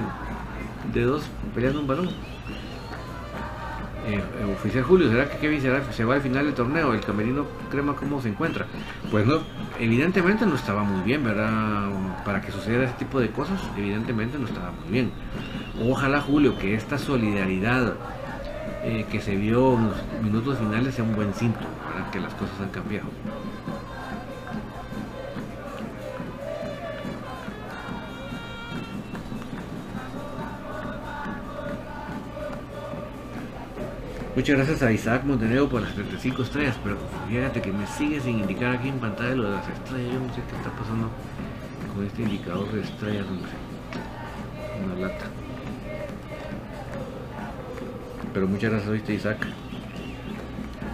de 0.94 1.02
dos 1.04 1.24
peleando 1.54 1.80
un 1.80 1.88
balón. 1.88 2.10
Eh, 4.08 4.20
eh, 4.20 4.54
oficial 4.54 4.84
Julio, 4.84 5.10
¿será 5.10 5.28
que 5.28 5.38
Kevin 5.38 5.60
se 5.62 6.04
va 6.06 6.14
al 6.14 6.22
final 6.22 6.46
del 6.46 6.54
torneo? 6.54 6.94
¿El 6.94 7.02
camerino 7.02 7.48
crema 7.72 7.96
cómo 7.96 8.22
se 8.22 8.30
encuentra? 8.30 8.68
Pues 9.10 9.26
no, 9.26 9.40
evidentemente 9.80 10.46
no 10.46 10.56
estaba 10.56 10.84
muy 10.84 11.02
bien, 11.02 11.24
¿verdad? 11.24 11.90
Para 12.24 12.40
que 12.40 12.52
sucediera 12.52 12.86
ese 12.86 12.94
tipo 12.94 13.20
de 13.20 13.32
cosas, 13.32 13.60
evidentemente 13.76 14.38
no 14.38 14.46
estaba 14.46 14.72
muy 14.72 14.92
bien. 14.92 15.12
Ojalá 15.82 16.22
Julio, 16.22 16.56
que 16.60 16.76
esta 16.76 17.00
solidaridad 17.00 17.96
eh, 18.84 19.08
que 19.12 19.20
se 19.20 19.36
vio 19.36 19.74
en 19.74 19.88
los 19.88 19.96
minutos 20.22 20.60
finales 20.60 20.94
sea 20.94 21.04
un 21.04 21.16
buen 21.16 21.34
síntoma, 21.34 21.66
para 21.92 22.12
que 22.12 22.20
las 22.20 22.34
cosas 22.36 22.62
han 22.62 22.70
cambiado. 22.70 23.08
Muchas 34.36 34.58
gracias 34.58 34.84
a 34.84 34.92
Isaac 34.92 35.24
Montenegro 35.24 35.70
por 35.70 35.82
las 35.82 35.94
35 35.94 36.44
estrellas, 36.44 36.76
pero 36.84 36.98
fíjate 37.30 37.62
que 37.62 37.72
me 37.72 37.88
sigue 37.88 38.20
sin 38.20 38.40
indicar 38.40 38.76
aquí 38.76 38.90
en 38.90 39.00
pantalla 39.00 39.34
lo 39.34 39.44
de 39.44 39.52
las 39.52 39.70
estrellas. 39.70 40.12
Yo 40.12 40.20
no 40.20 40.34
sé 40.34 40.42
qué 40.50 40.58
está 40.58 40.72
pasando 40.72 41.10
con 41.96 42.06
este 42.06 42.22
indicador 42.24 42.70
de 42.74 42.82
estrellas, 42.82 43.26
Una 44.84 45.08
lata. 45.08 45.26
Pero 48.34 48.46
muchas 48.46 48.72
gracias, 48.72 48.92
oíste 48.92 49.14
Isaac. 49.14 49.48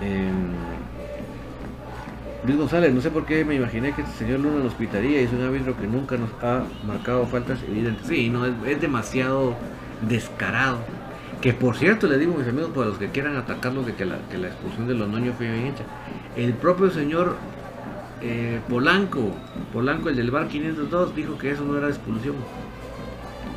Em, 0.03 0.51
Luis 2.45 2.57
González, 2.59 2.93
no 2.93 3.01
sé 3.01 3.09
por 3.09 3.25
qué 3.25 3.43
me 3.43 3.55
imaginé 3.55 3.91
que 3.93 4.03
este 4.03 4.19
señor 4.19 4.41
Luna 4.41 4.63
nos 4.63 4.75
pitaría 4.75 5.19
y 5.19 5.23
es 5.23 5.33
un 5.33 5.41
árbitro 5.41 5.75
que 5.75 5.87
nunca 5.87 6.15
nos 6.15 6.29
ha 6.43 6.63
marcado 6.85 7.25
faltas 7.25 7.63
evidentes. 7.63 8.05
Sí, 8.05 8.29
no, 8.29 8.45
es 8.45 8.79
demasiado 8.79 9.55
descarado 10.07 10.77
que 11.41 11.53
por 11.53 11.75
cierto, 11.75 12.07
le 12.07 12.17
digo 12.17 12.35
a 12.35 12.37
mis 12.37 12.47
amigos, 12.47 12.71
para 12.71 12.87
los 12.87 12.97
que 12.97 13.09
quieran 13.09 13.35
atacarlo, 13.35 13.81
de 13.83 13.95
que 13.95 14.05
la, 14.05 14.15
expulsión 14.15 14.87
de 14.87 14.93
Londoño 14.93 15.33
fue 15.33 15.51
bien 15.51 15.67
hecha. 15.67 15.83
El 16.35 16.53
propio 16.53 16.91
señor 16.91 17.35
eh, 18.21 18.61
Polanco, 18.69 19.31
Polanco, 19.73 20.09
el 20.09 20.15
del 20.15 20.29
bar 20.29 20.47
502, 20.47 21.15
dijo 21.15 21.37
que 21.37 21.51
eso 21.51 21.63
no 21.65 21.77
era 21.77 21.87
expulsión. 21.87 22.35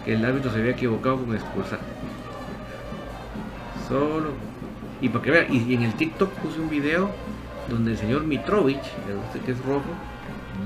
Que 0.05 0.15
el 0.15 0.25
árbitro 0.25 0.51
se 0.51 0.59
había 0.59 0.73
equivocado 0.73 1.19
con 1.19 1.35
expulsar. 1.35 1.79
Solo. 3.87 4.31
Y 5.01 5.11
para 5.11 5.23
que 5.23 5.31
vean, 5.31 5.47
y 5.53 5.75
en 5.75 5.83
el 5.83 5.95
TikTok 5.95 6.31
puse 6.31 6.61
un 6.61 6.71
video 6.71 7.11
donde 7.69 7.93
el 7.93 7.99
señor 7.99 8.25
Mitrovich, 8.25 8.83
que 9.45 9.53
es 9.53 9.59
rojo, 9.65 9.91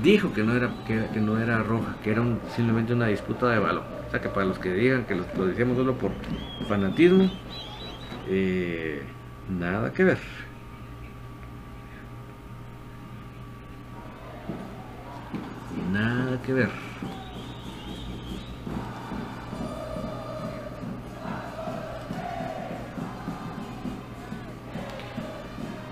dijo 0.01 0.31
que 0.33 0.43
no 0.43 0.55
era, 0.55 0.69
que, 0.87 1.19
no 1.19 1.37
era 1.39 1.63
roja, 1.63 1.95
que 2.03 2.11
era 2.11 2.23
simplemente 2.55 2.93
una 2.93 3.07
disputa 3.07 3.49
de 3.49 3.59
balón. 3.59 3.98
O 4.09 4.11
sea 4.11 4.21
que 4.21 4.29
para 4.29 4.47
los 4.47 4.57
que 4.57 4.73
digan 4.73 5.05
que 5.05 5.13
lo 5.13 5.45
decíamos 5.45 5.77
solo 5.77 5.95
por 5.95 6.11
fanatismo, 6.67 7.29
eh, 8.27 9.03
nada 9.47 9.93
que 9.93 10.03
ver. 10.03 10.17
Nada 15.91 16.41
que 16.41 16.53
ver. 16.53 16.69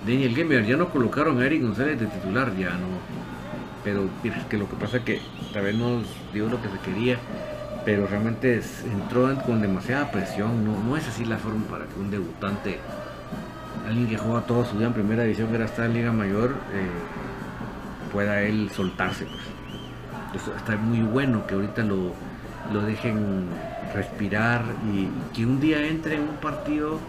Daniel 0.08 0.34
Gamer, 0.34 0.66
ya 0.66 0.76
no 0.76 0.90
colocaron 0.90 1.40
a 1.40 1.46
Eric 1.46 1.62
González 1.62 2.00
de 2.00 2.08
titular, 2.08 2.56
ya 2.56 2.72
no. 2.72 2.88
Pero 3.84 4.10
que 4.50 4.58
lo 4.58 4.68
que 4.68 4.76
pasa 4.76 4.98
es 4.98 5.04
que 5.04 5.22
tal 5.54 5.66
vez 5.66 5.76
no 5.76 6.02
dio 6.34 6.50
lo 6.50 6.60
que 6.60 6.70
se 6.70 6.80
quería 6.80 7.20
pero 7.88 8.06
realmente 8.06 8.62
entró 8.92 9.34
con 9.46 9.62
demasiada 9.62 10.12
presión, 10.12 10.66
no, 10.66 10.98
es 10.98 11.08
así 11.08 11.24
la 11.24 11.38
forma 11.38 11.66
para 11.68 11.86
que 11.86 11.98
un 11.98 12.12
debutante, 12.12 12.80
alguien 13.88 14.10
que 14.10 14.18
juega 14.18 14.42
toda 14.42 14.66
su 14.66 14.76
vida 14.76 14.88
en 14.88 14.94
primera 14.94 15.24
división, 15.24 15.48
que 15.48 15.56
era 15.56 15.64
estar 15.64 15.86
en 15.86 15.94
Liga 15.94 16.12
Mayor, 16.12 16.50
eh, 16.50 18.12
pueda 18.12 18.42
él 18.42 18.70
soltarse. 18.76 19.24
Pues. 19.24 20.44
Eso 20.44 20.54
está 20.54 20.76
muy 20.76 21.00
bueno 21.00 21.48
que 21.48 21.56
ahorita 21.56 21.84
lo, 21.84 22.12
dejen 22.86 23.46
respirar 23.96 24.64
y 24.94 25.08
que 25.34 25.46
un 25.46 25.62
día 25.62 25.88
entre 25.88 26.16
en 26.16 26.24
un 26.24 26.36
partido 26.42 27.00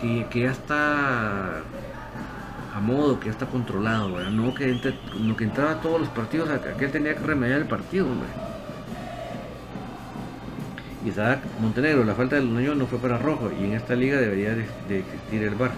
que, 0.00 0.26
ya 0.34 0.50
está 0.50 1.58
a 2.74 2.80
modo, 2.82 3.20
que 3.20 3.26
ya 3.26 3.30
está 3.30 3.46
controlado, 3.46 4.18
no 4.30 4.52
que, 4.52 4.68
entre, 4.68 4.98
no 5.20 5.36
que 5.36 5.44
entraba 5.44 5.70
a 5.70 5.80
todos 5.80 6.00
los 6.00 6.08
partidos, 6.08 6.48
que 6.76 6.86
él 6.86 6.90
tenía 6.90 7.14
que 7.14 7.20
remediar 7.20 7.60
el 7.60 7.68
partido. 7.68 8.08
Isaac 11.04 11.40
Montenegro, 11.60 12.04
la 12.04 12.14
falta 12.14 12.36
del 12.36 12.52
Nuño 12.52 12.74
no 12.74 12.86
fue 12.86 12.98
para 12.98 13.18
rojo 13.18 13.50
y 13.58 13.64
en 13.64 13.72
esta 13.72 13.94
liga 13.94 14.18
debería 14.18 14.54
de, 14.54 14.98
existir 14.98 15.42
el 15.42 15.54
bar. 15.54 15.70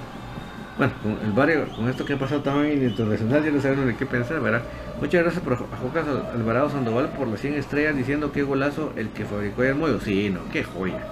Bueno, 0.78 0.92
con 1.02 1.18
el 1.24 1.32
barrio, 1.32 1.68
con 1.76 1.88
esto 1.88 2.04
que 2.04 2.14
ha 2.14 2.18
pasado 2.18 2.40
también 2.40 2.78
en 2.78 2.88
internacional, 2.88 3.44
ya 3.44 3.50
no 3.50 3.60
saben 3.60 3.86
de 3.86 3.96
qué 3.96 4.06
pensar, 4.06 4.40
¿verdad? 4.40 4.62
Muchas 5.00 5.22
gracias 5.22 5.44
por, 5.44 5.52
a 5.52 5.76
Jocas 5.76 6.06
Alvarado 6.34 6.70
Sandoval 6.70 7.10
por 7.10 7.28
las 7.28 7.40
100 7.40 7.54
estrellas 7.54 7.96
diciendo 7.96 8.32
qué 8.32 8.42
golazo 8.42 8.92
el 8.96 9.10
que 9.10 9.24
fabricó 9.24 9.62
el 9.62 9.74
Moyo. 9.74 10.00
Sí, 10.00 10.30
no, 10.30 10.40
qué 10.50 10.64
joya. 10.64 11.04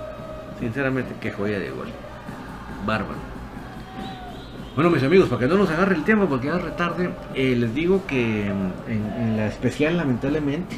Sinceramente, 0.58 1.14
qué 1.20 1.30
joya 1.30 1.58
de 1.58 1.70
gol. 1.70 1.88
Bárbaro. 2.86 3.30
Bueno, 4.74 4.90
mis 4.90 5.02
amigos, 5.02 5.28
para 5.28 5.40
que 5.40 5.46
no 5.46 5.56
nos 5.56 5.70
agarre 5.70 5.94
el 5.94 6.04
tiempo, 6.04 6.26
porque 6.26 6.46
ya 6.46 6.58
retarde, 6.58 7.10
eh, 7.34 7.54
les 7.56 7.74
digo 7.74 8.06
que 8.06 8.46
en 8.46 9.36
la 9.36 9.46
especial, 9.46 9.96
lamentablemente, 9.96 10.76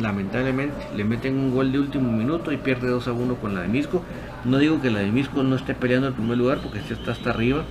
lamentablemente 0.00 0.76
le 0.96 1.04
meten 1.04 1.36
un 1.36 1.54
gol 1.54 1.72
de 1.72 1.78
último 1.78 2.10
minuto 2.10 2.52
y 2.52 2.56
pierde 2.56 2.88
2 2.88 3.08
a 3.08 3.12
1 3.12 3.34
con 3.36 3.54
la 3.54 3.62
de 3.62 3.68
Misco. 3.68 4.02
No 4.44 4.58
digo 4.58 4.80
que 4.80 4.90
la 4.90 5.00
de 5.00 5.12
Misco 5.12 5.42
no 5.42 5.56
esté 5.56 5.74
peleando 5.74 6.08
el 6.08 6.14
primer 6.14 6.38
lugar 6.38 6.58
porque 6.62 6.80
sí 6.80 6.92
está 6.92 7.12
hasta 7.12 7.30
arriba, 7.30 7.62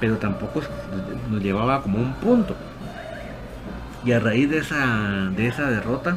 pero 0.00 0.18
tampoco 0.18 0.60
nos 1.30 1.42
llevaba 1.42 1.82
como 1.82 1.98
un 1.98 2.12
punto. 2.14 2.54
Y 4.04 4.12
a 4.12 4.20
raíz 4.20 4.48
de 4.50 4.58
esa, 4.58 5.30
de 5.34 5.48
esa 5.48 5.68
derrota, 5.68 6.16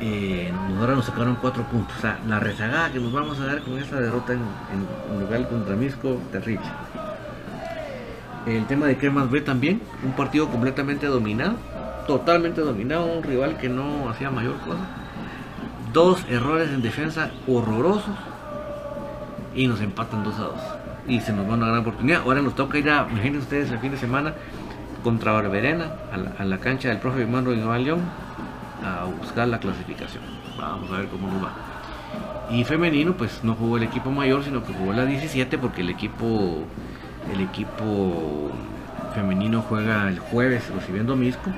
eh, 0.00 0.50
ahora 0.78 0.94
nos 0.94 1.04
sacaron 1.04 1.36
4 1.40 1.64
puntos. 1.64 1.96
O 1.98 2.00
sea, 2.00 2.18
la 2.26 2.40
rezagada 2.40 2.90
que 2.92 3.00
nos 3.00 3.12
vamos 3.12 3.38
a 3.40 3.46
dar 3.46 3.60
con 3.60 3.78
esa 3.78 4.00
derrota 4.00 4.32
en, 4.32 4.40
en, 4.40 5.20
lugar 5.20 5.48
contra 5.48 5.76
Misco, 5.76 6.18
terrible. 6.30 6.66
El 8.46 8.66
tema 8.66 8.86
de 8.86 8.96
Cremas 8.96 9.30
B 9.30 9.40
también, 9.40 9.80
un 10.02 10.12
partido 10.12 10.48
completamente 10.48 11.06
dominado 11.06 11.56
totalmente 12.06 12.60
dominado, 12.60 13.06
un 13.06 13.22
rival 13.22 13.56
que 13.58 13.68
no 13.68 14.08
hacía 14.08 14.30
mayor 14.30 14.58
cosa. 14.58 14.80
Dos 15.92 16.24
errores 16.28 16.70
en 16.70 16.82
defensa 16.82 17.30
horrorosos 17.46 18.16
y 19.54 19.66
nos 19.66 19.80
empatan 19.80 20.24
2 20.24 20.34
a 20.38 20.42
2. 20.42 20.54
Y 21.08 21.20
se 21.20 21.32
nos 21.32 21.48
va 21.48 21.54
una 21.54 21.66
gran 21.66 21.80
oportunidad. 21.80 22.22
Ahora 22.22 22.42
nos 22.42 22.54
toca 22.54 22.78
ir 22.78 22.88
a, 22.88 23.06
imagínense 23.10 23.38
ustedes, 23.40 23.70
el 23.70 23.78
fin 23.78 23.92
de 23.92 23.98
semana 23.98 24.34
contra 25.02 25.32
Barberena, 25.32 25.92
a 26.38 26.44
la, 26.44 26.58
cancha 26.58 26.88
del 26.88 26.98
profe 26.98 27.26
Manuel 27.26 27.84
León, 27.84 28.00
a 28.84 29.04
buscar 29.04 29.48
la 29.48 29.58
clasificación. 29.58 30.22
Vamos 30.58 30.90
a 30.92 30.98
ver 30.98 31.08
cómo 31.08 31.28
nos 31.28 31.44
va. 31.44 31.52
Y 32.50 32.64
femenino, 32.64 33.14
pues 33.14 33.42
no 33.42 33.54
jugó 33.54 33.78
el 33.78 33.82
equipo 33.82 34.10
mayor, 34.10 34.44
sino 34.44 34.62
que 34.62 34.72
jugó 34.72 34.92
la 34.92 35.04
17 35.04 35.58
porque 35.58 35.80
el 35.80 35.90
equipo, 35.90 36.64
el 37.32 37.40
equipo 37.40 38.50
femenino 39.14 39.62
juega 39.62 40.08
el 40.08 40.18
jueves 40.18 40.70
recibiendo 40.70 41.16
Misco 41.16 41.50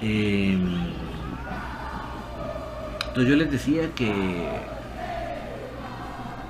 Em, 0.00 0.92
entonces 3.08 3.30
yo 3.30 3.36
les 3.36 3.50
decía 3.50 3.90
que, 3.94 4.12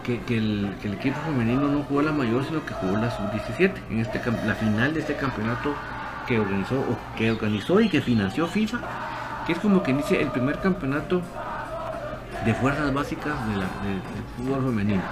que, 0.05 0.37
el, 0.37 0.75
equipo 0.85 1.19
femenino 1.21 1.69
no 1.69 1.83
jugó 1.83 2.03
la 2.03 2.13
mayor, 2.13 2.45
sino 2.45 2.65
que 2.65 2.75
jugó 2.75 2.97
la 2.97 3.11
sub-17, 3.11 3.73
en 3.91 4.01
este, 4.01 4.21
la 4.47 4.55
final 4.55 4.95
de 4.95 5.01
este 5.01 5.15
campeonato 5.17 5.75
que 6.27 6.39
organizó, 6.39 6.85
que 7.17 7.31
organizó 7.31 7.81
y 7.81 7.89
que 7.89 8.01
financió 8.03 8.47
FIFA, 8.47 8.81
que 9.47 9.53
es 9.53 9.59
como 9.59 9.83
que 9.83 9.95
dice 9.95 10.21
el 10.21 10.29
primer 10.29 10.61
campeonato 10.61 11.23
de 12.45 12.55
fuerzas 12.55 12.93
básicas 12.93 13.35
de 13.49 13.55
del 13.55 14.03
fútbol 14.37 14.65
femenino. 14.67 15.03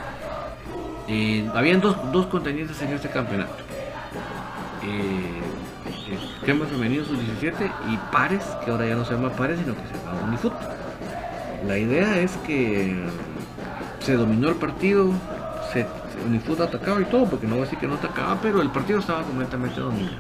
Eh, 1.09 1.49
habían 1.55 1.81
dos, 1.81 1.97
dos 2.13 2.27
contendientes 2.27 2.81
en 2.83 2.93
este 2.93 3.09
campeonato. 3.09 3.55
Eh, 4.83 5.46
Crema 6.47 6.65
Femenino 6.65 7.05
Sub-17 7.05 7.73
y 7.91 7.97
Pares, 8.13 8.45
que 8.65 8.71
ahora 8.71 8.87
ya 8.87 8.95
no 8.95 9.05
se 9.05 9.15
llama 9.15 9.31
Pares, 9.31 9.59
sino 9.59 9.75
que 9.75 9.81
se 9.89 9.95
llama 9.95 10.29
Unifut. 10.29 10.53
La 11.67 11.77
idea 11.77 12.21
es 12.21 12.37
que 12.47 13.05
se 13.99 14.15
dominó 14.15 14.51
el 14.51 14.55
partido, 14.55 15.11
se, 15.73 15.85
Unifut 16.25 16.61
atacaba 16.61 17.01
y 17.01 17.07
todo, 17.07 17.27
porque 17.27 17.49
no 17.49 17.57
voy 17.57 17.63
a 17.63 17.65
decir 17.65 17.81
que 17.81 17.89
no 17.89 17.95
atacaba, 17.95 18.39
pero 18.41 18.63
el 18.63 18.71
partido 18.71 19.01
estaba 19.01 19.25
completamente 19.25 19.81
dominado. 19.81 20.19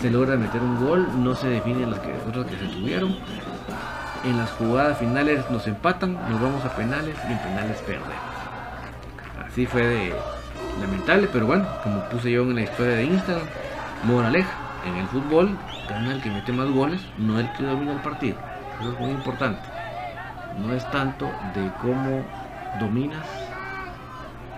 Se 0.00 0.08
logra 0.08 0.36
meter 0.36 0.60
un 0.60 0.76
gol, 0.76 1.08
no 1.24 1.34
se 1.34 1.48
definen 1.48 1.90
las 1.90 1.98
que, 1.98 2.12
otras 2.28 2.46
que 2.46 2.56
se 2.56 2.66
tuvieron. 2.66 3.16
En 4.24 4.36
las 4.36 4.52
jugadas 4.52 4.96
finales 4.98 5.44
nos 5.50 5.66
empatan, 5.66 6.12
nos 6.30 6.40
vamos 6.40 6.64
a 6.64 6.68
penales 6.76 7.16
y 7.28 7.32
en 7.32 7.38
penales 7.38 7.78
perdemos. 7.78 8.06
Así 9.44 9.66
fue 9.66 9.84
de 9.84 10.14
lamentable, 10.80 11.28
pero 11.32 11.46
bueno, 11.46 11.66
como 11.82 12.08
puse 12.10 12.30
yo 12.30 12.42
en 12.42 12.54
la 12.54 12.62
historia 12.62 12.94
de 12.94 13.04
Instagram, 13.06 13.46
moraleja 14.04 14.67
en 14.84 14.96
el 14.96 15.06
fútbol 15.08 15.56
gana 15.88 16.12
el 16.12 16.22
que 16.22 16.30
mete 16.30 16.52
más 16.52 16.70
goles, 16.70 17.00
no 17.18 17.38
el 17.38 17.50
que 17.52 17.64
domina 17.64 17.92
el 17.92 18.00
partido. 18.00 18.36
Eso 18.80 18.92
es 18.92 19.00
muy 19.00 19.10
importante. 19.10 19.60
No 20.58 20.72
es 20.72 20.88
tanto 20.90 21.26
de 21.54 21.70
cómo 21.80 22.24
dominas, 22.80 23.26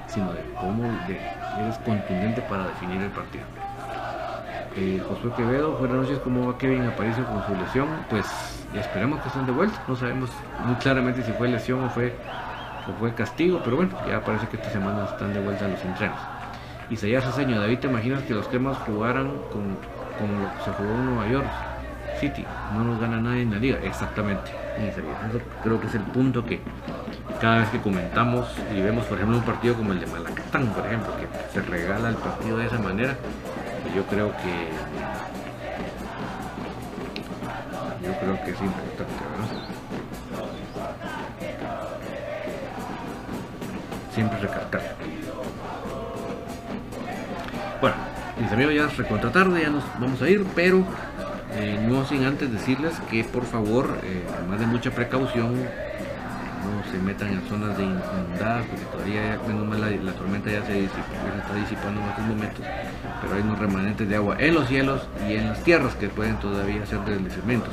sino 0.06 0.32
de 0.32 0.42
cómo 0.60 0.84
eres 1.58 1.78
contundente 1.78 2.42
para 2.42 2.66
definir 2.66 3.00
el 3.02 3.10
partido. 3.10 3.44
Eh, 4.76 5.02
Josué 5.08 5.32
Quevedo, 5.36 5.72
buenas 5.72 5.98
noches, 5.98 6.18
¿cómo 6.20 6.46
va 6.46 6.58
Kevin 6.58 6.86
Aparicio 6.86 7.24
con 7.26 7.44
su 7.46 7.54
lesión? 7.56 7.88
Pues 8.08 8.26
esperemos 8.74 9.20
que 9.20 9.28
estén 9.28 9.46
de 9.46 9.52
vuelta, 9.52 9.82
no 9.88 9.96
sabemos 9.96 10.30
muy 10.64 10.76
claramente 10.76 11.22
si 11.22 11.32
fue 11.32 11.48
lesión 11.48 11.84
o 11.84 11.90
fue 11.90 12.14
o 12.88 12.92
fue 12.98 13.12
castigo, 13.14 13.60
pero 13.64 13.76
bueno, 13.76 13.92
ya 14.08 14.20
parece 14.20 14.46
que 14.48 14.56
esta 14.56 14.70
semana 14.70 15.04
están 15.04 15.32
de 15.32 15.40
vuelta 15.40 15.66
los 15.66 15.84
entrenos. 15.84 16.18
Isaías 16.88 17.24
Aseño, 17.24 17.60
David, 17.60 17.78
¿te 17.78 17.86
imaginas 17.88 18.22
que 18.22 18.34
los 18.34 18.48
temas 18.50 18.76
jugaran 18.78 19.32
con, 19.52 19.76
con 20.20 20.42
lo 20.42 20.54
que 20.54 20.64
se 20.64 20.70
jugó 20.72 20.94
en 20.94 21.06
Nueva 21.06 21.26
York? 21.28 21.46
City, 22.20 22.44
no 22.74 22.84
nos 22.84 23.00
gana 23.00 23.18
nadie 23.18 23.42
en 23.42 23.50
la 23.50 23.56
liga, 23.56 23.78
exactamente. 23.82 24.50
Eso 24.78 25.00
creo 25.62 25.80
que 25.80 25.86
es 25.86 25.94
el 25.94 26.02
punto 26.02 26.44
que 26.44 26.60
cada 27.40 27.58
vez 27.58 27.68
que 27.70 27.80
comentamos 27.80 28.46
y 28.76 28.82
vemos, 28.82 29.06
por 29.06 29.16
ejemplo, 29.16 29.38
un 29.38 29.44
partido 29.44 29.74
como 29.74 29.92
el 29.92 30.00
de 30.00 30.06
Malacatán, 30.06 30.66
por 30.66 30.86
ejemplo, 30.86 31.12
que 31.16 31.26
se 31.52 31.62
regala 31.62 32.10
el 32.10 32.16
partido 32.16 32.58
de 32.58 32.66
esa 32.66 32.78
manera, 32.78 33.16
pues 33.82 33.94
yo 33.94 34.04
creo 34.04 34.32
que 34.36 34.68
yo 38.06 38.12
creo 38.18 38.44
que 38.44 38.50
es 38.50 38.60
importante, 38.60 39.24
¿verdad? 39.30 39.48
Siempre 44.12 44.38
recalcar. 44.40 44.82
Bueno, 47.80 47.96
mis 48.40 48.50
amigos 48.52 48.74
ya 48.74 48.86
es 48.86 48.96
recontra 48.96 49.30
tarde, 49.30 49.60
ya 49.62 49.70
nos 49.70 49.84
vamos 50.00 50.20
a 50.22 50.28
ir, 50.28 50.44
pero 50.54 50.84
eh, 51.54 51.78
no 51.86 52.04
sin 52.06 52.24
antes 52.24 52.50
decirles 52.50 52.94
que 53.10 53.22
por 53.24 53.44
favor, 53.44 53.98
eh, 54.02 54.24
además 54.38 54.60
de 54.60 54.66
mucha 54.66 54.90
precaución, 54.90 55.54
no 55.54 56.90
se 56.90 56.98
metan 56.98 57.28
en 57.28 57.42
zonas 57.48 57.76
de 57.76 57.84
inundadas, 57.84 58.66
porque 58.66 58.84
todavía, 58.84 59.38
menos 59.46 59.66
mal, 59.66 59.80
la, 59.80 60.12
tormenta 60.12 60.50
ya 60.50 60.64
se, 60.64 60.84
está 60.84 61.54
disipando 61.54 62.00
en 62.00 62.08
estos 62.08 62.24
momentos, 62.24 62.64
pero 63.20 63.34
hay 63.34 63.42
unos 63.42 63.58
remanentes 63.58 64.08
de 64.08 64.16
agua 64.16 64.36
en 64.38 64.54
los 64.54 64.68
cielos 64.68 65.02
y 65.28 65.34
en 65.34 65.48
las 65.48 65.62
tierras 65.62 65.94
que 65.94 66.08
pueden 66.08 66.36
todavía 66.36 66.84
ser 66.86 67.00
deslizamientos. 67.00 67.70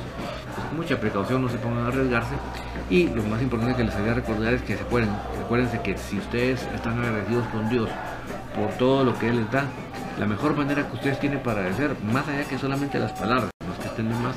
Pues 0.55 0.73
mucha 0.73 0.99
precaución, 0.99 1.41
no 1.41 1.49
se 1.49 1.57
pongan 1.57 1.85
a 1.85 1.87
arriesgarse. 1.87 2.35
Y 2.89 3.07
lo 3.09 3.23
más 3.23 3.41
importante 3.41 3.75
que 3.75 3.83
les 3.83 3.93
quería 3.93 4.13
recordar 4.13 4.53
es 4.53 4.61
que 4.61 4.77
se 4.77 4.83
pueden, 4.85 5.09
recuérdense 5.37 5.81
que 5.81 5.97
si 5.97 6.17
ustedes 6.17 6.63
están 6.73 6.99
agradecidos 6.99 7.45
con 7.47 7.69
Dios 7.69 7.89
por 8.55 8.69
todo 8.77 9.03
lo 9.03 9.17
que 9.19 9.29
Él 9.29 9.37
les 9.37 9.51
da, 9.51 9.65
la 10.19 10.25
mejor 10.25 10.55
manera 10.55 10.87
que 10.87 10.95
ustedes 10.95 11.19
tienen 11.19 11.39
para 11.39 11.61
agradecer, 11.61 11.95
más 12.03 12.27
allá 12.27 12.43
que 12.45 12.57
solamente 12.57 12.99
las 12.99 13.11
palabras, 13.13 13.51
los 13.67 13.77
que 13.77 13.87
estén 13.87 14.09
más, 14.21 14.35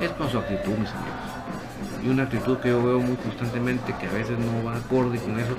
es 0.00 0.10
con 0.10 0.28
su 0.28 0.38
actitud, 0.38 0.76
mis 0.76 0.90
amigos 0.90 1.40
y 2.04 2.08
una 2.08 2.24
actitud 2.24 2.58
que 2.58 2.68
yo 2.68 2.82
veo 2.82 2.98
muy 2.98 3.16
constantemente 3.16 3.94
que 3.98 4.06
a 4.06 4.12
veces 4.12 4.38
no 4.38 4.64
va 4.64 4.76
acorde 4.76 5.18
con 5.18 5.38
eso 5.38 5.54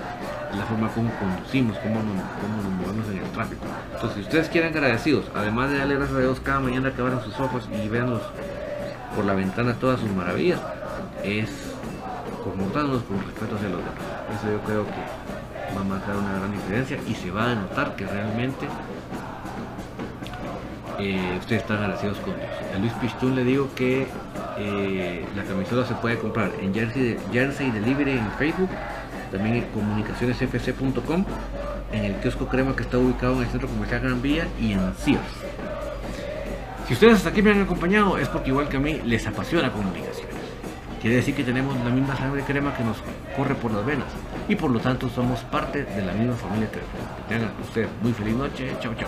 es 0.52 0.58
la 0.58 0.66
forma 0.66 0.90
como 0.90 1.10
conducimos, 1.18 1.78
cómo 1.78 1.96
nos, 1.96 2.86
movemos 2.86 3.08
en 3.10 3.20
el 3.20 3.32
tráfico. 3.32 3.66
Entonces, 3.94 4.16
si 4.16 4.22
ustedes 4.24 4.50
quieren 4.50 4.74
agradecidos, 4.74 5.26
además 5.34 5.70
de 5.70 5.78
darle 5.78 5.96
gracias 5.96 6.18
a 6.18 6.22
Dios 6.22 6.40
cada 6.42 6.60
mañana 6.60 6.92
que 6.92 7.02
abran 7.02 7.24
sus 7.24 7.40
ojos 7.40 7.70
y 7.72 7.88
vean 7.88 8.20
por 9.16 9.26
la 9.26 9.34
ventana 9.34 9.76
todas 9.76 10.00
sus 10.02 10.12
maravillas, 10.12 10.60
es 11.24 11.50
comportándonos 12.44 13.04
con 13.04 13.24
respeto 13.24 13.56
hacia 13.56 13.70
los 13.70 13.80
demás. 13.80 13.96
Eso 14.38 14.52
yo 14.52 14.60
creo 14.62 14.86
que 14.86 15.74
va 15.76 15.82
a 15.82 15.84
marcar 15.86 16.16
una 16.18 16.34
gran 16.34 16.52
diferencia 16.52 16.98
y 17.08 17.16
se 17.16 17.32
va 17.32 17.52
a 17.52 17.56
notar 17.56 17.96
que 17.96 18.06
realmente 18.06 18.68
eh, 21.02 21.38
ustedes 21.40 21.62
están 21.62 21.78
agradecidos 21.78 22.18
con 22.20 22.36
Dios. 22.36 22.50
A 22.76 22.80
Luis 22.80 22.92
Pistún 22.94 23.36
le 23.36 23.44
digo 23.44 23.70
que 23.76 24.08
eh, 24.58 25.26
la 25.36 25.44
camisola 25.44 25.86
se 25.86 25.94
puede 25.96 26.18
comprar 26.18 26.52
en 26.62 26.74
Jersey, 26.74 27.18
Jersey 27.32 27.72
Delivery 27.72 28.12
en 28.12 28.32
Facebook, 28.34 28.70
también 29.32 29.56
en 29.56 29.64
comunicacionesfc.com, 29.70 31.26
en 31.92 32.06
el 32.06 32.16
kiosco 32.16 32.48
crema 32.48 32.76
que 32.76 32.84
está 32.84 32.98
ubicado 32.98 33.36
en 33.38 33.44
el 33.44 33.48
centro 33.48 33.68
comercial 33.68 34.02
Gran 34.02 34.22
Vía 34.22 34.48
y 34.60 34.74
en 34.74 34.94
Sears. 34.96 35.22
Si 36.88 36.94
ustedes 36.94 37.16
hasta 37.16 37.30
aquí 37.30 37.42
me 37.42 37.52
han 37.52 37.62
acompañado 37.62 38.18
es 38.18 38.28
porque 38.28 38.50
igual 38.50 38.68
que 38.68 38.78
a 38.78 38.80
mí 38.80 39.00
les 39.06 39.26
apasiona 39.26 39.72
comunicación. 39.72 40.28
Quiere 41.02 41.16
decir 41.16 41.34
que 41.34 41.44
tenemos 41.44 41.76
la 41.84 41.90
misma 41.90 42.16
sangre 42.16 42.44
crema 42.44 42.76
que 42.76 42.84
nos 42.84 42.98
corre 43.36 43.56
por 43.56 43.72
las 43.72 43.84
venas 43.84 44.08
y 44.48 44.56
por 44.56 44.70
lo 44.70 44.80
tanto 44.80 45.10
somos 45.10 45.40
parte 45.46 45.84
de 45.84 46.06
la 46.06 46.14
misma 46.14 46.36
familia. 46.36 46.70
Que 46.70 46.80
tengan 47.28 47.52
ustedes 47.62 47.90
muy 48.04 48.14
feliz 48.14 48.36
noche. 48.36 48.76
Chao, 48.80 48.94
chao. 48.94 49.08